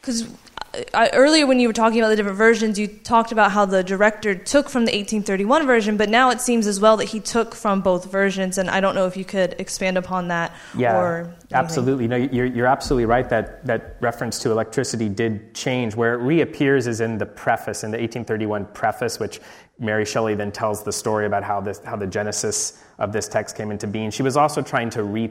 because 0.00 0.26
I, 0.94 1.08
earlier 1.12 1.46
when 1.46 1.60
you 1.60 1.68
were 1.68 1.74
talking 1.74 1.98
about 1.98 2.08
the 2.08 2.16
different 2.16 2.38
versions, 2.38 2.78
you 2.78 2.86
talked 2.86 3.32
about 3.32 3.52
how 3.52 3.64
the 3.64 3.82
director 3.82 4.34
took 4.34 4.68
from 4.68 4.84
the 4.84 4.92
1831 4.92 5.66
version, 5.66 5.96
but 5.96 6.08
now 6.08 6.30
it 6.30 6.40
seems 6.40 6.66
as 6.66 6.80
well 6.80 6.96
that 6.98 7.06
he 7.06 7.20
took 7.20 7.54
from 7.54 7.80
both 7.80 8.10
versions, 8.10 8.58
and 8.58 8.68
I 8.68 8.80
don't 8.80 8.94
know 8.94 9.06
if 9.06 9.16
you 9.16 9.24
could 9.24 9.54
expand 9.58 9.96
upon 9.96 10.28
that. 10.28 10.52
Yeah, 10.76 11.26
absolutely. 11.52 12.08
No, 12.08 12.16
you're, 12.16 12.46
you're 12.46 12.66
absolutely 12.66 13.06
right 13.06 13.28
that 13.28 13.64
that 13.66 13.96
reference 14.00 14.38
to 14.40 14.50
electricity 14.50 15.08
did 15.08 15.54
change. 15.54 15.94
Where 15.94 16.14
it 16.14 16.22
reappears 16.22 16.86
is 16.86 17.00
in 17.00 17.18
the 17.18 17.26
preface, 17.26 17.84
in 17.84 17.90
the 17.90 17.98
1831 17.98 18.66
preface, 18.66 19.18
which 19.18 19.40
Mary 19.78 20.04
Shelley 20.04 20.34
then 20.34 20.52
tells 20.52 20.82
the 20.82 20.92
story 20.92 21.26
about 21.26 21.42
how 21.42 21.60
this, 21.60 21.80
how 21.84 21.96
the 21.96 22.06
genesis 22.06 22.82
of 22.98 23.12
this 23.12 23.28
text 23.28 23.56
came 23.56 23.70
into 23.70 23.86
being. 23.86 24.10
She 24.10 24.22
was 24.22 24.36
also 24.36 24.62
trying 24.62 24.90
to 24.90 25.02
re 25.02 25.30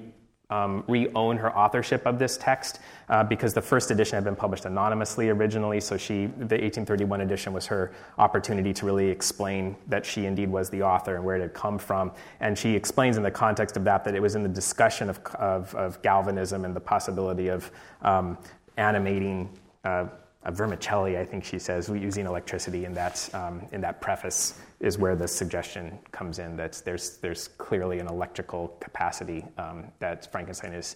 um, 0.50 0.84
re-own 0.88 1.38
her 1.38 1.56
authorship 1.56 2.06
of 2.06 2.20
this 2.20 2.38
text 2.38 2.80
uh, 3.10 3.24
because 3.24 3.54
the 3.54 3.62
first 3.62 3.92
edition 3.92 4.16
had 4.16 4.24
been 4.24 4.36
published 4.36 4.66
anonymously 4.66 5.30
originally. 5.30 5.80
So 5.80 5.98
she, 5.98 6.26
the 6.26 6.56
1831 6.56 7.22
edition, 7.22 7.54
was 7.54 7.66
her 7.68 7.92
opportunity 8.18 8.74
to 8.74 8.86
really 8.86 9.10
explain 9.10 9.76
that 9.88 10.06
she 10.06 10.26
indeed 10.26 10.50
was 10.50 10.70
the 10.70 10.84
author 10.84 11.16
and 11.16 11.26
where 11.26 11.36
it 11.36 11.42
had 11.42 11.54
come 11.54 11.78
from. 11.78 12.12
And 12.40 12.58
she 12.58 12.76
explains 12.76 13.18
in 13.18 13.24
the 13.24 13.32
context 13.32 13.78
of 13.78 13.84
that 13.86 14.04
that 14.04 14.16
it 14.16 14.22
was 14.22 14.36
in 14.36 14.44
the 14.44 14.50
discussion 14.50 15.10
of, 15.10 15.20
of, 15.36 15.74
of 15.76 16.02
galvanism 16.02 16.66
and 16.66 16.76
the 16.76 16.80
possibility 16.80 17.48
of 17.48 17.72
um, 18.02 18.38
animating. 18.78 19.50
Uh, 19.84 20.08
vermicelli, 20.52 21.18
I 21.18 21.26
think 21.26 21.44
she 21.44 21.60
says, 21.60 21.90
using 21.90 22.26
electricity 22.26 22.86
in 22.86 22.94
that, 22.94 23.30
um, 23.34 23.68
in 23.72 23.82
that 23.82 24.02
preface 24.02 24.60
is 24.80 24.98
where 24.98 25.16
the 25.16 25.28
suggestion 25.28 25.98
comes 26.12 26.40
in 26.40 26.56
that 26.58 26.82
there's, 26.86 27.18
there's 27.18 27.48
clearly 27.48 28.00
an 28.00 28.08
electrical 28.08 28.78
capacity 28.80 29.46
um, 29.58 29.92
that 30.00 30.32
Frankenstein 30.32 30.74
is 30.74 30.96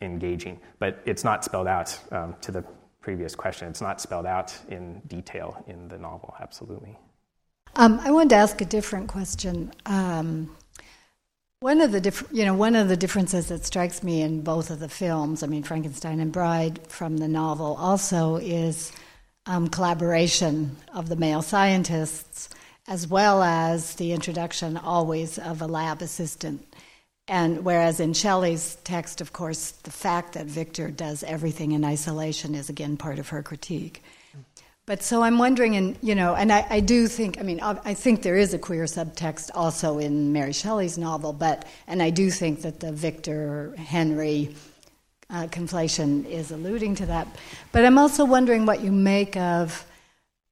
engaging. 0.00 0.60
But 0.78 1.00
it's 1.04 1.24
not 1.24 1.44
spelled 1.44 1.66
out 1.66 1.98
um, 2.12 2.36
to 2.40 2.52
the 2.52 2.64
previous 3.00 3.34
question. 3.34 3.68
It's 3.68 3.80
not 3.80 4.00
spelled 4.00 4.26
out 4.26 4.56
in 4.68 5.00
detail 5.06 5.62
in 5.66 5.88
the 5.88 5.98
novel, 5.98 6.34
absolutely. 6.40 6.96
Um, 7.76 8.00
I 8.00 8.10
wanted 8.10 8.30
to 8.30 8.36
ask 8.36 8.60
a 8.60 8.64
different 8.64 9.08
question. 9.08 9.72
One 11.60 11.80
of 11.80 11.90
the 11.90 12.00
diff- 12.00 12.28
you 12.30 12.44
know 12.44 12.54
one 12.54 12.76
of 12.76 12.88
the 12.88 12.96
differences 12.96 13.48
that 13.48 13.66
strikes 13.66 14.04
me 14.04 14.22
in 14.22 14.42
both 14.42 14.70
of 14.70 14.78
the 14.78 14.88
films, 14.88 15.42
I 15.42 15.48
mean 15.48 15.64
Frankenstein 15.64 16.20
and 16.20 16.30
Bride 16.30 16.78
from 16.86 17.16
the 17.16 17.26
novel, 17.26 17.76
also 17.80 18.36
is 18.36 18.92
um, 19.44 19.66
collaboration 19.68 20.76
of 20.94 21.08
the 21.08 21.16
male 21.16 21.42
scientists, 21.42 22.48
as 22.86 23.08
well 23.08 23.42
as 23.42 23.96
the 23.96 24.12
introduction 24.12 24.76
always 24.76 25.36
of 25.36 25.60
a 25.60 25.66
lab 25.66 26.00
assistant. 26.00 26.64
And 27.26 27.64
whereas 27.64 27.98
in 27.98 28.12
Shelley's 28.12 28.76
text, 28.84 29.20
of 29.20 29.32
course, 29.32 29.72
the 29.72 29.90
fact 29.90 30.34
that 30.34 30.46
Victor 30.46 30.92
does 30.92 31.24
everything 31.24 31.72
in 31.72 31.84
isolation 31.84 32.54
is 32.54 32.68
again 32.68 32.96
part 32.96 33.18
of 33.18 33.30
her 33.30 33.42
critique. 33.42 34.00
But 34.88 35.02
so 35.02 35.22
I'm 35.22 35.36
wondering, 35.36 35.76
and 35.76 35.98
you 36.00 36.14
know, 36.14 36.34
and 36.34 36.50
I, 36.50 36.66
I, 36.70 36.80
do 36.80 37.08
think, 37.08 37.38
I 37.38 37.42
mean, 37.42 37.60
I 37.60 37.92
think 37.92 38.22
there 38.22 38.38
is 38.38 38.54
a 38.54 38.58
queer 38.58 38.84
subtext 38.84 39.50
also 39.54 39.98
in 39.98 40.32
Mary 40.32 40.54
Shelley's 40.54 40.96
novel, 40.96 41.34
but 41.34 41.66
and 41.86 42.02
I 42.02 42.08
do 42.08 42.30
think 42.30 42.62
that 42.62 42.80
the 42.80 42.90
Victor 42.90 43.74
Henry 43.76 44.56
uh, 45.28 45.46
conflation 45.48 46.24
is 46.24 46.52
alluding 46.52 46.94
to 46.94 47.06
that. 47.06 47.28
But 47.70 47.84
I'm 47.84 47.98
also 47.98 48.24
wondering 48.24 48.64
what 48.64 48.80
you 48.80 48.90
make 48.90 49.36
of 49.36 49.84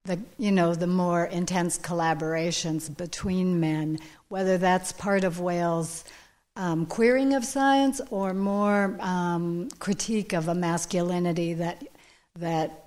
the, 0.04 0.20
you 0.36 0.52
know, 0.52 0.74
the 0.74 0.86
more 0.86 1.24
intense 1.24 1.78
collaborations 1.78 2.94
between 2.94 3.58
men, 3.58 3.98
whether 4.28 4.58
that's 4.58 4.92
part 4.92 5.24
of 5.24 5.40
Whale's 5.40 6.04
um, 6.56 6.84
queering 6.84 7.32
of 7.32 7.42
science 7.42 8.02
or 8.10 8.34
more 8.34 8.98
um, 9.00 9.70
critique 9.78 10.34
of 10.34 10.48
a 10.48 10.54
masculinity 10.54 11.54
that 11.54 11.82
that 12.38 12.85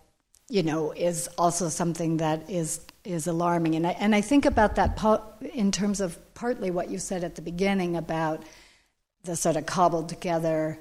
you 0.49 0.63
know, 0.63 0.91
is 0.91 1.29
also 1.37 1.69
something 1.69 2.17
that 2.17 2.49
is 2.49 2.81
is 3.05 3.27
alarming. 3.27 3.75
And 3.75 3.87
I, 3.87 3.91
and 3.91 4.13
I 4.13 4.21
think 4.21 4.45
about 4.45 4.75
that 4.75 4.97
po- 4.97 5.23
in 5.53 5.71
terms 5.71 6.01
of 6.01 6.17
partly 6.33 6.69
what 6.69 6.89
you 6.89 6.97
said 6.97 7.23
at 7.23 7.35
the 7.35 7.41
beginning 7.41 7.95
about 7.95 8.43
the 9.23 9.35
sort 9.35 9.55
of 9.55 9.65
cobbled 9.65 10.09
together 10.09 10.79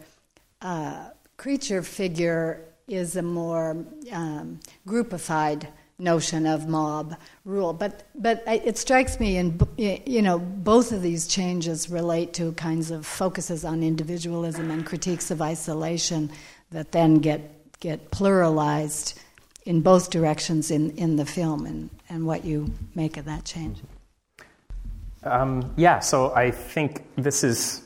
uh, 0.61 1.11
creature 1.37 1.83
figure 1.83 2.65
is 2.89 3.17
a 3.17 3.23
more 3.23 3.85
um, 4.11 4.59
groupified 4.87 5.69
notion 5.99 6.47
of 6.47 6.69
mob 6.69 7.17
rule. 7.45 7.73
But 7.73 8.05
but 8.15 8.43
it 8.47 8.79
strikes 8.79 9.21
me, 9.21 9.37
and 9.37 9.63
you 9.77 10.23
know, 10.23 10.39
both 10.39 10.93
of 10.93 11.03
these 11.03 11.27
changes 11.27 11.91
relate 11.91 12.33
to 12.35 12.53
kinds 12.53 12.91
of 12.91 13.07
focuses 13.07 13.65
on 13.65 13.83
individualism 13.83 14.71
and 14.71 14.87
critiques 14.87 15.31
of 15.31 15.43
isolation 15.43 16.31
that 16.71 16.93
then 16.93 17.17
get 17.17 17.79
get 17.81 18.11
pluralized 18.11 19.15
in 19.69 19.83
both 19.83 20.09
directions 20.09 20.71
in, 20.71 20.91
in 20.93 21.17
the 21.17 21.27
film 21.27 21.67
and, 21.67 21.91
and 22.09 22.27
what 22.27 22.43
you 22.43 22.73
make 22.95 23.19
of 23.19 23.27
that 23.27 23.45
change. 23.45 23.77
Um, 25.23 25.75
yeah, 25.77 25.99
so 25.99 26.35
I 26.35 26.51
think 26.51 27.03
this 27.17 27.45
is 27.45 27.83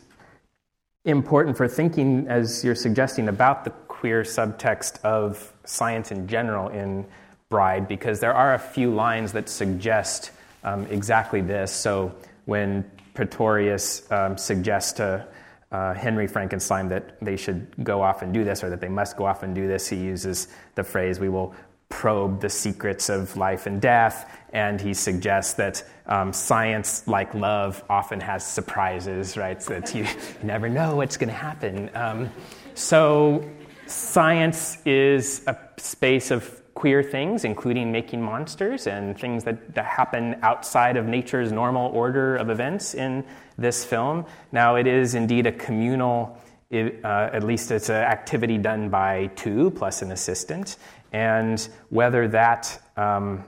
important 1.04 1.56
for 1.56 1.66
thinking, 1.66 2.28
as 2.28 2.62
you're 2.62 2.76
suggesting, 2.76 3.28
about 3.28 3.64
the 3.64 3.70
queer 3.88 4.22
subtext 4.22 5.00
of 5.02 5.52
science 5.64 6.12
in 6.12 6.28
general 6.28 6.68
in 6.68 7.04
Bride, 7.48 7.88
because 7.88 8.20
there 8.20 8.32
are 8.32 8.54
a 8.54 8.60
few 8.60 8.94
lines 8.94 9.32
that 9.32 9.48
suggest 9.48 10.30
um, 10.62 10.86
exactly 10.86 11.40
this. 11.40 11.72
So 11.72 12.14
when 12.44 12.88
Pretorius 13.14 14.08
um, 14.12 14.38
suggests 14.38 14.92
to 14.92 15.26
uh, 15.72 15.94
Henry 15.94 16.28
Frankenstein 16.28 16.90
that 16.90 17.18
they 17.20 17.36
should 17.36 17.66
go 17.82 18.02
off 18.02 18.22
and 18.22 18.32
do 18.32 18.44
this, 18.44 18.62
or 18.62 18.70
that 18.70 18.80
they 18.80 18.88
must 18.88 19.16
go 19.16 19.26
off 19.26 19.42
and 19.42 19.52
do 19.52 19.66
this, 19.66 19.88
he 19.88 19.96
uses 19.96 20.46
the 20.76 20.84
phrase, 20.84 21.18
We 21.18 21.28
will 21.28 21.56
probe 21.92 22.40
the 22.40 22.48
secrets 22.48 23.10
of 23.10 23.36
life 23.36 23.66
and 23.66 23.80
death, 23.80 24.28
and 24.54 24.80
he 24.80 24.94
suggests 24.94 25.52
that 25.54 25.84
um, 26.06 26.32
science, 26.32 27.06
like 27.06 27.34
love, 27.34 27.84
often 27.90 28.18
has 28.18 28.44
surprises, 28.44 29.36
right? 29.36 29.62
So 29.62 29.74
that 29.74 29.94
you, 29.94 30.06
never 30.42 30.70
know 30.70 30.96
what's 30.96 31.18
going 31.18 31.28
to 31.28 31.34
happen. 31.34 31.90
Um, 31.94 32.30
so, 32.74 33.48
science 33.86 34.78
is 34.86 35.44
a 35.46 35.56
space 35.76 36.30
of 36.30 36.62
queer 36.74 37.02
things, 37.02 37.44
including 37.44 37.92
making 37.92 38.22
monsters 38.22 38.86
and 38.86 39.18
things 39.18 39.44
that, 39.44 39.74
that 39.74 39.84
happen 39.84 40.36
outside 40.42 40.96
of 40.96 41.04
nature's 41.04 41.52
normal 41.52 41.92
order 41.92 42.36
of 42.36 42.48
events 42.48 42.94
in 42.94 43.22
this 43.58 43.84
film. 43.84 44.24
Now, 44.50 44.76
it 44.76 44.86
is 44.86 45.14
indeed 45.14 45.46
a 45.46 45.52
communal. 45.52 46.38
It, 46.70 47.04
uh, 47.04 47.28
at 47.34 47.42
least 47.42 47.70
it's 47.70 47.90
an 47.90 47.96
activity 47.96 48.56
done 48.56 48.88
by 48.88 49.26
two 49.36 49.72
plus 49.72 50.00
an 50.00 50.10
assistant 50.10 50.78
and 51.12 51.68
whether 51.90 52.26
that 52.28 52.80
um, 52.96 53.44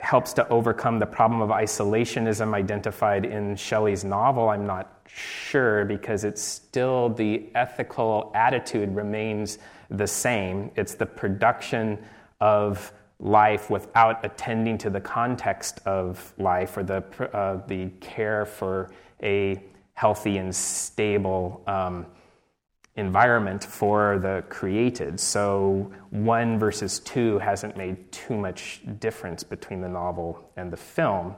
helps 0.00 0.32
to 0.32 0.48
overcome 0.48 0.98
the 0.98 1.06
problem 1.06 1.40
of 1.40 1.50
isolationism 1.50 2.54
identified 2.54 3.24
in 3.24 3.54
Shelley's 3.56 4.04
novel, 4.04 4.48
I'm 4.48 4.66
not 4.66 5.00
sure 5.06 5.84
because 5.84 6.24
it's 6.24 6.42
still 6.42 7.10
the 7.10 7.48
ethical 7.54 8.32
attitude 8.34 8.94
remains 8.94 9.58
the 9.90 10.06
same. 10.06 10.70
It's 10.76 10.94
the 10.94 11.06
production 11.06 11.98
of 12.40 12.92
life 13.18 13.68
without 13.68 14.24
attending 14.24 14.78
to 14.78 14.90
the 14.90 15.00
context 15.00 15.80
of 15.84 16.32
life 16.38 16.76
or 16.76 16.82
the, 16.82 17.04
uh, 17.34 17.60
the 17.66 17.90
care 18.00 18.46
for 18.46 18.90
a 19.22 19.62
healthy 19.94 20.38
and 20.38 20.54
stable 20.54 21.62
um, 21.66 22.06
environment 23.00 23.64
for 23.64 24.18
the 24.20 24.44
created. 24.48 25.18
So 25.18 25.90
one 26.10 26.58
versus 26.58 27.00
two 27.00 27.38
hasn't 27.38 27.76
made 27.76 27.96
too 28.12 28.36
much 28.36 28.82
difference 29.00 29.42
between 29.42 29.80
the 29.80 29.88
novel 29.88 30.52
and 30.56 30.72
the 30.72 30.76
film. 30.76 31.34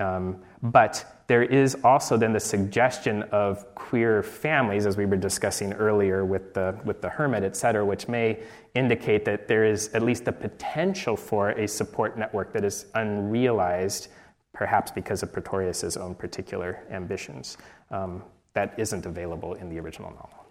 Um, 0.00 0.42
but 0.60 1.22
there 1.28 1.44
is 1.44 1.76
also 1.84 2.16
then 2.16 2.32
the 2.32 2.40
suggestion 2.40 3.22
of 3.30 3.74
queer 3.76 4.22
families, 4.22 4.86
as 4.86 4.96
we 4.96 5.06
were 5.06 5.16
discussing 5.16 5.72
earlier 5.72 6.24
with 6.24 6.52
the, 6.52 6.76
with 6.84 7.00
the 7.00 7.08
hermit, 7.08 7.44
et 7.44 7.56
cetera, 7.56 7.84
which 7.84 8.08
may 8.08 8.40
indicate 8.74 9.24
that 9.24 9.46
there 9.46 9.64
is 9.64 9.88
at 9.94 10.02
least 10.02 10.24
the 10.24 10.32
potential 10.32 11.16
for 11.16 11.50
a 11.50 11.66
support 11.68 12.18
network 12.18 12.52
that 12.52 12.64
is 12.64 12.86
unrealized, 12.94 14.08
perhaps 14.52 14.90
because 14.90 15.22
of 15.22 15.32
Pretorius's 15.32 15.96
own 15.96 16.14
particular 16.14 16.80
ambitions, 16.90 17.56
um, 17.90 18.22
that 18.54 18.74
isn't 18.76 19.06
available 19.06 19.54
in 19.54 19.68
the 19.68 19.78
original 19.78 20.10
novel. 20.10 20.43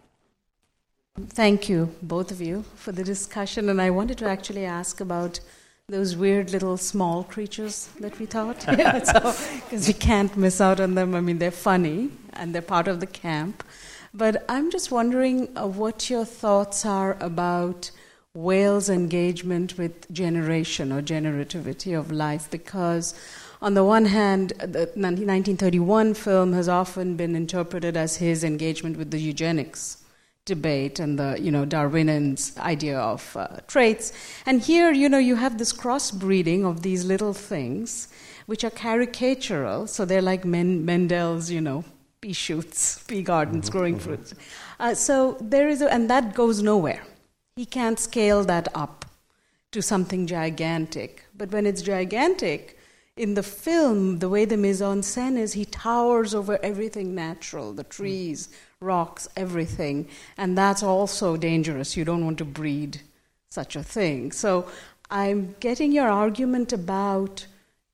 Thank 1.16 1.70
you, 1.70 1.94
both 2.02 2.32
of 2.32 2.42
you, 2.42 2.64
for 2.74 2.92
the 2.92 3.04
discussion. 3.04 3.70
And 3.70 3.80
I 3.80 3.92
wanted 3.92 4.18
to 4.18 4.28
actually 4.28 4.66
ask 4.66 5.00
about 5.00 5.40
those 5.88 6.16
weird 6.16 6.50
little 6.50 6.76
small 6.76 7.24
creatures 7.24 7.90
that 8.00 8.18
we 8.18 8.26
taught. 8.26 8.66
Because 8.66 9.10
so, 9.86 9.88
we 9.88 9.94
can't 9.94 10.36
miss 10.36 10.60
out 10.60 10.80
on 10.80 10.96
them. 10.96 11.14
I 11.14 11.22
mean, 11.22 11.38
they're 11.38 11.52
funny 11.52 12.10
and 12.34 12.56
they're 12.56 12.64
part 12.64 12.88
of 12.88 13.00
the 13.00 13.06
camp. 13.06 13.64
But 14.12 14.44
I'm 14.50 14.72
just 14.72 14.90
wondering 14.92 15.56
uh, 15.56 15.68
what 15.68 16.10
your 16.10 16.26
thoughts 16.26 16.84
are 16.84 17.16
about 17.20 17.92
Whale's 18.34 18.90
engagement 18.90 19.78
with 19.78 20.12
generation 20.12 20.92
or 20.92 21.04
generativity 21.04 21.96
of 21.98 22.12
life. 22.12 22.50
Because, 22.50 23.14
on 23.62 23.76
the 23.76 23.84
one 23.84 24.06
hand, 24.06 24.54
the 24.58 24.90
1931 24.96 26.16
film 26.16 26.54
has 26.54 26.68
often 26.68 27.16
been 27.18 27.36
interpreted 27.36 27.96
as 27.96 28.16
his 28.16 28.44
engagement 28.44 28.98
with 28.98 29.12
the 29.12 29.20
eugenics 29.20 30.03
debate 30.46 31.00
and 31.00 31.18
the 31.18 31.38
you 31.40 31.52
know 31.52 31.66
Darwinian's 31.66 32.58
idea 32.58 33.00
of 33.00 33.36
uh, 33.38 33.48
traits. 33.68 34.14
And 34.46 34.62
here, 34.62 34.92
you 34.92 35.10
know, 35.10 35.18
you 35.18 35.36
have 35.36 35.58
this 35.58 35.74
crossbreeding 35.74 36.66
of 36.66 36.82
these 36.82 37.06
little 37.06 37.34
things, 37.34 38.08
which 38.46 38.64
are 38.64 38.72
caricatural. 38.72 39.88
So 39.88 40.06
they're 40.06 40.22
like 40.22 40.46
Men- 40.46 40.86
Mendel's, 40.86 41.50
you 41.50 41.62
know, 41.62 41.84
pea 42.22 42.34
shoots, 42.34 43.04
pea 43.08 43.24
gardens 43.24 43.66
mm-hmm. 43.66 43.78
growing 43.78 43.96
mm-hmm. 43.96 44.04
fruits. 44.04 44.34
Uh, 44.80 44.94
so 44.94 45.38
there 45.40 45.70
is, 45.70 45.82
a, 45.82 45.92
and 45.92 46.10
that 46.10 46.34
goes 46.34 46.62
nowhere. 46.62 47.04
He 47.56 47.66
can't 47.66 48.00
scale 48.00 48.44
that 48.46 48.68
up 48.74 49.06
to 49.72 49.82
something 49.82 50.28
gigantic. 50.28 51.26
But 51.36 51.52
when 51.52 51.66
it's 51.66 51.82
gigantic, 51.82 52.80
in 53.16 53.36
the 53.36 53.44
film, 53.44 54.20
the 54.20 54.30
way 54.30 54.46
the 54.46 54.58
mise 54.58 54.82
en 54.82 55.02
scène 55.02 55.38
is, 55.38 55.54
he 55.54 55.66
towers 55.66 56.34
over 56.34 56.58
everything 56.64 57.14
natural 57.14 57.72
the 57.74 57.84
trees, 57.84 58.50
rocks, 58.84 59.28
everything. 59.36 60.08
And 60.38 60.58
that's 60.58 60.84
also 60.84 61.38
dangerous. 61.38 61.98
You 61.98 62.06
don't 62.06 62.26
want 62.26 62.38
to 62.40 62.46
breed 62.46 63.02
such 63.50 63.76
a 63.76 63.84
thing. 63.84 64.32
So 64.32 64.68
I'm 65.10 65.56
getting 65.60 65.92
your 65.92 66.10
argument 66.10 66.74
about 66.74 67.46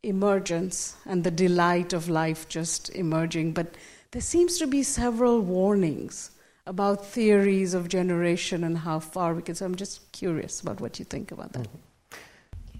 emergence 0.04 0.96
and 1.06 1.24
the 1.24 1.32
delight 1.32 1.94
of 1.94 2.08
life 2.08 2.48
just 2.48 2.90
emerging, 2.90 3.54
but 3.54 3.76
there 4.12 4.22
seems 4.22 4.58
to 4.58 4.68
be 4.68 4.84
several 4.84 5.42
warnings 5.42 6.32
about 6.66 7.06
theories 7.06 7.74
of 7.74 7.90
generation 7.90 8.64
and 8.64 8.78
how 8.78 9.00
far 9.00 9.34
we 9.34 9.42
can. 9.42 9.56
So 9.56 9.66
I'm 9.66 9.76
just 9.76 10.12
curious 10.12 10.62
about 10.62 10.80
what 10.80 11.00
you 11.00 11.06
think 11.06 11.32
about 11.32 11.54
that. 11.54 11.68
Mm-hmm. 11.68 11.78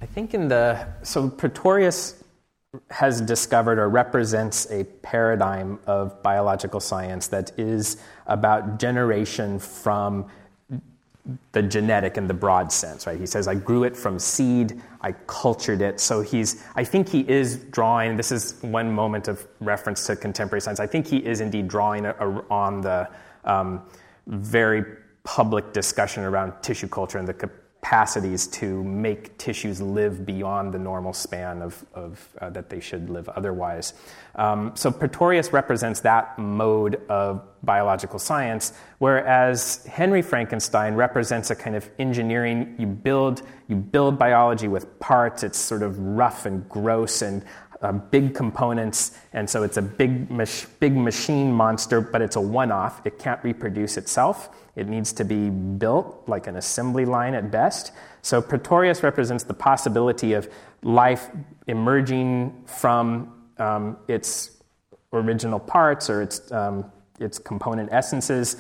I 0.02 0.06
think 0.06 0.34
in 0.34 0.48
the 0.48 0.88
so 1.04 1.30
Pretorius 1.30 2.19
has 2.92 3.20
discovered 3.22 3.80
or 3.80 3.90
represents 3.90 4.70
a 4.72 4.84
paradigm 4.84 5.80
of 5.88 6.22
biological 6.22 6.80
science 6.80 7.28
that 7.28 7.52
is 7.58 7.98
about 8.28 8.80
generation 8.80 9.58
from 9.58 10.28
the 11.52 11.62
genetic 11.62 12.18
in 12.18 12.28
the 12.28 12.34
broad 12.34 12.72
sense, 12.72 13.06
right? 13.06 13.20
He 13.20 13.26
says, 13.26 13.48
I 13.48 13.56
grew 13.56 13.84
it 13.84 13.96
from 13.96 14.20
seed, 14.20 14.82
I 15.02 15.14
cultured 15.28 15.82
it. 15.82 16.00
So 16.00 16.22
he's, 16.22 16.64
I 16.76 16.84
think 16.84 17.10
he 17.10 17.28
is 17.28 17.58
drawing, 17.58 18.16
this 18.16 18.32
is 18.32 18.56
one 18.62 18.92
moment 18.92 19.28
of 19.28 19.48
reference 19.60 20.06
to 20.08 20.16
contemporary 20.16 20.62
science. 20.62 20.80
I 20.80 20.88
think 20.88 21.08
he 21.08 21.18
is 21.18 21.42
indeed 21.42 21.68
drawing 21.68 22.06
a, 22.06 22.12
a, 22.12 22.46
on 22.50 22.82
the 22.82 23.10
um, 23.46 23.82
very 24.28 24.84
public 25.24 25.74
discussion 25.74 26.24
around 26.24 26.54
tissue 26.62 26.88
culture 26.88 27.18
and 27.18 27.28
the 27.28 27.50
capacities 27.82 28.46
to 28.46 28.84
make 28.84 29.38
tissues 29.38 29.82
live 29.82 30.26
beyond 30.26 30.74
the 30.74 30.78
normal 30.78 31.14
span 31.14 31.62
of, 31.62 31.86
of 31.94 32.30
uh, 32.42 32.50
that 32.50 32.70
they 32.70 32.80
should 32.80 33.10
live 33.10 33.30
otherwise. 33.30 33.94
Um, 34.36 34.74
so 34.76 34.92
Pretorius 34.92 35.54
represents 35.54 36.02
that 36.02 36.38
mode 36.38 37.02
of 37.10 37.42
biological 37.64 38.20
science, 38.20 38.74
whereas 39.00 39.86
Henry 39.86 40.22
Frankenstein 40.22 40.96
represents 40.96 41.52
a 41.52 41.56
kind 41.56 41.76
of 41.76 41.90
engineering. 42.00 42.76
You 42.78 42.88
build 42.88 43.42
you 43.68 43.76
build 43.76 44.20
biology 44.20 44.68
with 44.68 45.00
parts. 45.00 45.44
It's 45.44 45.58
sort 45.58 45.84
of 45.84 45.98
rough 45.98 46.46
and 46.46 46.68
gross 46.68 47.22
and 47.22 47.46
uh, 47.82 47.94
big 47.94 48.36
components, 48.36 49.18
and 49.34 49.50
so 49.50 49.64
it's 49.64 49.78
a 49.78 49.82
big, 49.82 50.30
mach- 50.30 50.68
big 50.80 50.96
machine 50.96 51.52
monster, 51.52 52.02
but 52.02 52.22
it's 52.22 52.36
a 52.36 52.42
one 52.42 52.72
off. 52.72 53.02
It 53.06 53.20
can't 53.20 53.42
reproduce 53.44 53.98
itself. 53.98 54.50
It 54.76 54.88
needs 54.88 55.14
to 55.14 55.24
be 55.24 55.50
built 55.50 56.24
like 56.28 56.48
an 56.48 56.58
assembly 56.58 57.06
line 57.06 57.34
at 57.34 57.52
best. 57.52 57.92
So 58.22 58.42
Pretorius 58.42 59.02
represents 59.02 59.44
the 59.44 59.54
possibility 59.54 60.34
of 60.34 60.50
life 60.84 61.30
emerging 61.68 62.64
from 62.66 63.34
um, 63.58 63.98
its 64.08 64.52
original 65.14 65.60
parts 65.60 66.10
or 66.10 66.22
its, 66.22 66.52
um, 66.52 66.92
its 67.20 67.40
component 67.40 67.92
essences. 67.92 68.58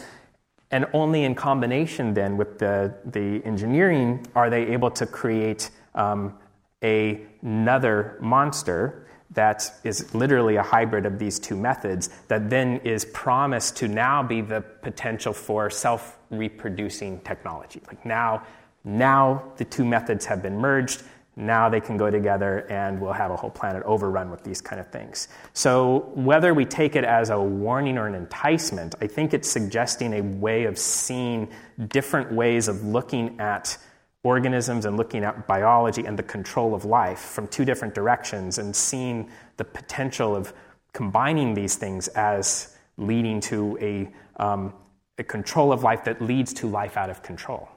And 0.72 0.86
only 0.93 1.24
in 1.24 1.36
combination 1.36 2.13
then 2.13 2.38
with 2.38 2.59
the, 2.59 2.93
the 3.05 3.43
engineering 3.45 4.26
are 4.36 4.49
they 4.49 4.67
able 4.67 4.91
to 4.91 5.05
create 5.05 5.72
um, 5.95 6.38
a, 6.84 7.26
another 7.41 8.17
monster 8.22 9.07
that 9.32 9.71
is 9.84 10.13
literally 10.15 10.55
a 10.55 10.63
hybrid 10.63 11.05
of 11.05 11.19
these 11.19 11.39
two 11.39 11.55
methods 11.55 12.09
that 12.27 12.49
then 12.49 12.77
is 12.77 13.05
promised 13.05 13.77
to 13.77 13.88
now 13.88 14.23
be 14.23 14.41
the 14.41 14.61
potential 14.61 15.34
for 15.34 15.69
self 15.69 16.17
reproducing 16.30 17.19
technology. 17.21 17.82
Like 17.88 18.05
now, 18.05 18.43
now 18.84 19.51
the 19.57 19.65
two 19.65 19.86
methods 19.86 20.25
have 20.25 20.41
been 20.41 20.57
merged. 20.57 21.03
Now 21.36 21.69
they 21.69 21.80
can 21.80 21.95
go 21.95 22.09
together 22.09 22.67
and 22.69 22.99
we'll 22.99 23.13
have 23.13 23.32
a 23.32 23.36
whole 23.36 23.49
planet 23.49 23.84
overrun 23.84 24.30
with 24.30 24.43
these 24.43 24.59
kind 24.59 24.80
of 24.80 24.91
things. 24.91 25.30
So, 25.53 26.11
whether 26.13 26.53
we 26.53 26.65
take 26.65 26.97
it 26.97 27.05
as 27.05 27.30
a 27.30 27.39
warning 27.39 27.97
or 27.97 28.07
an 28.07 28.15
enticement, 28.15 28.95
I 28.99 29.07
think 29.07 29.34
it's 29.34 29.47
suggesting 29.47 30.13
a 30.15 30.21
way 30.21 30.65
of 30.65 30.77
seeing 30.77 31.49
different 31.88 32.34
ways 32.34 32.67
of 32.67 32.84
looking 32.84 33.39
at 33.39 33.77
organisms 34.24 34.86
and 34.86 34.97
looking 34.97 35.24
at 35.24 35.47
biology 35.47 36.05
and 36.05 36.20
the 36.20 36.24
control 36.24 36.76
of 36.76 36.86
life 36.86 37.20
from 37.20 37.47
two 37.47 37.63
different 37.63 37.95
directions 37.95 38.57
and 38.57 38.76
seeing 38.76 39.30
the 39.57 39.63
potential 39.63 40.36
of 40.36 40.53
combining 40.93 41.53
these 41.53 41.76
things 41.76 42.07
as 42.09 42.76
leading 42.97 43.39
to 43.39 43.78
a, 43.80 44.09
um, 44.41 44.74
a 45.17 45.24
control 45.24 45.72
of 45.72 45.84
life 45.84 46.03
that 46.03 46.22
leads 46.22 46.53
to 46.53 46.67
life 46.67 46.97
out 46.97 47.09
of 47.09 47.24
control, 47.24 47.70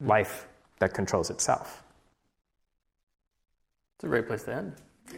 life 0.00 0.46
that 0.78 0.94
controls 0.94 1.30
itself. 1.30 1.82
It's 3.96 4.04
a 4.04 4.08
great 4.08 4.26
place 4.26 4.44
to 4.44 4.54
end. 4.54 4.74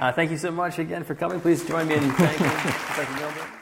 Uh, 0.00 0.10
thank 0.10 0.30
you 0.30 0.38
so 0.38 0.50
much 0.50 0.78
again 0.78 1.04
for 1.04 1.14
coming. 1.14 1.38
Please 1.38 1.64
join 1.68 1.86
me 1.86 1.94
in 1.94 2.10
thanking 2.12 2.46
Professor 2.46 3.12
Milburn. 3.12 3.61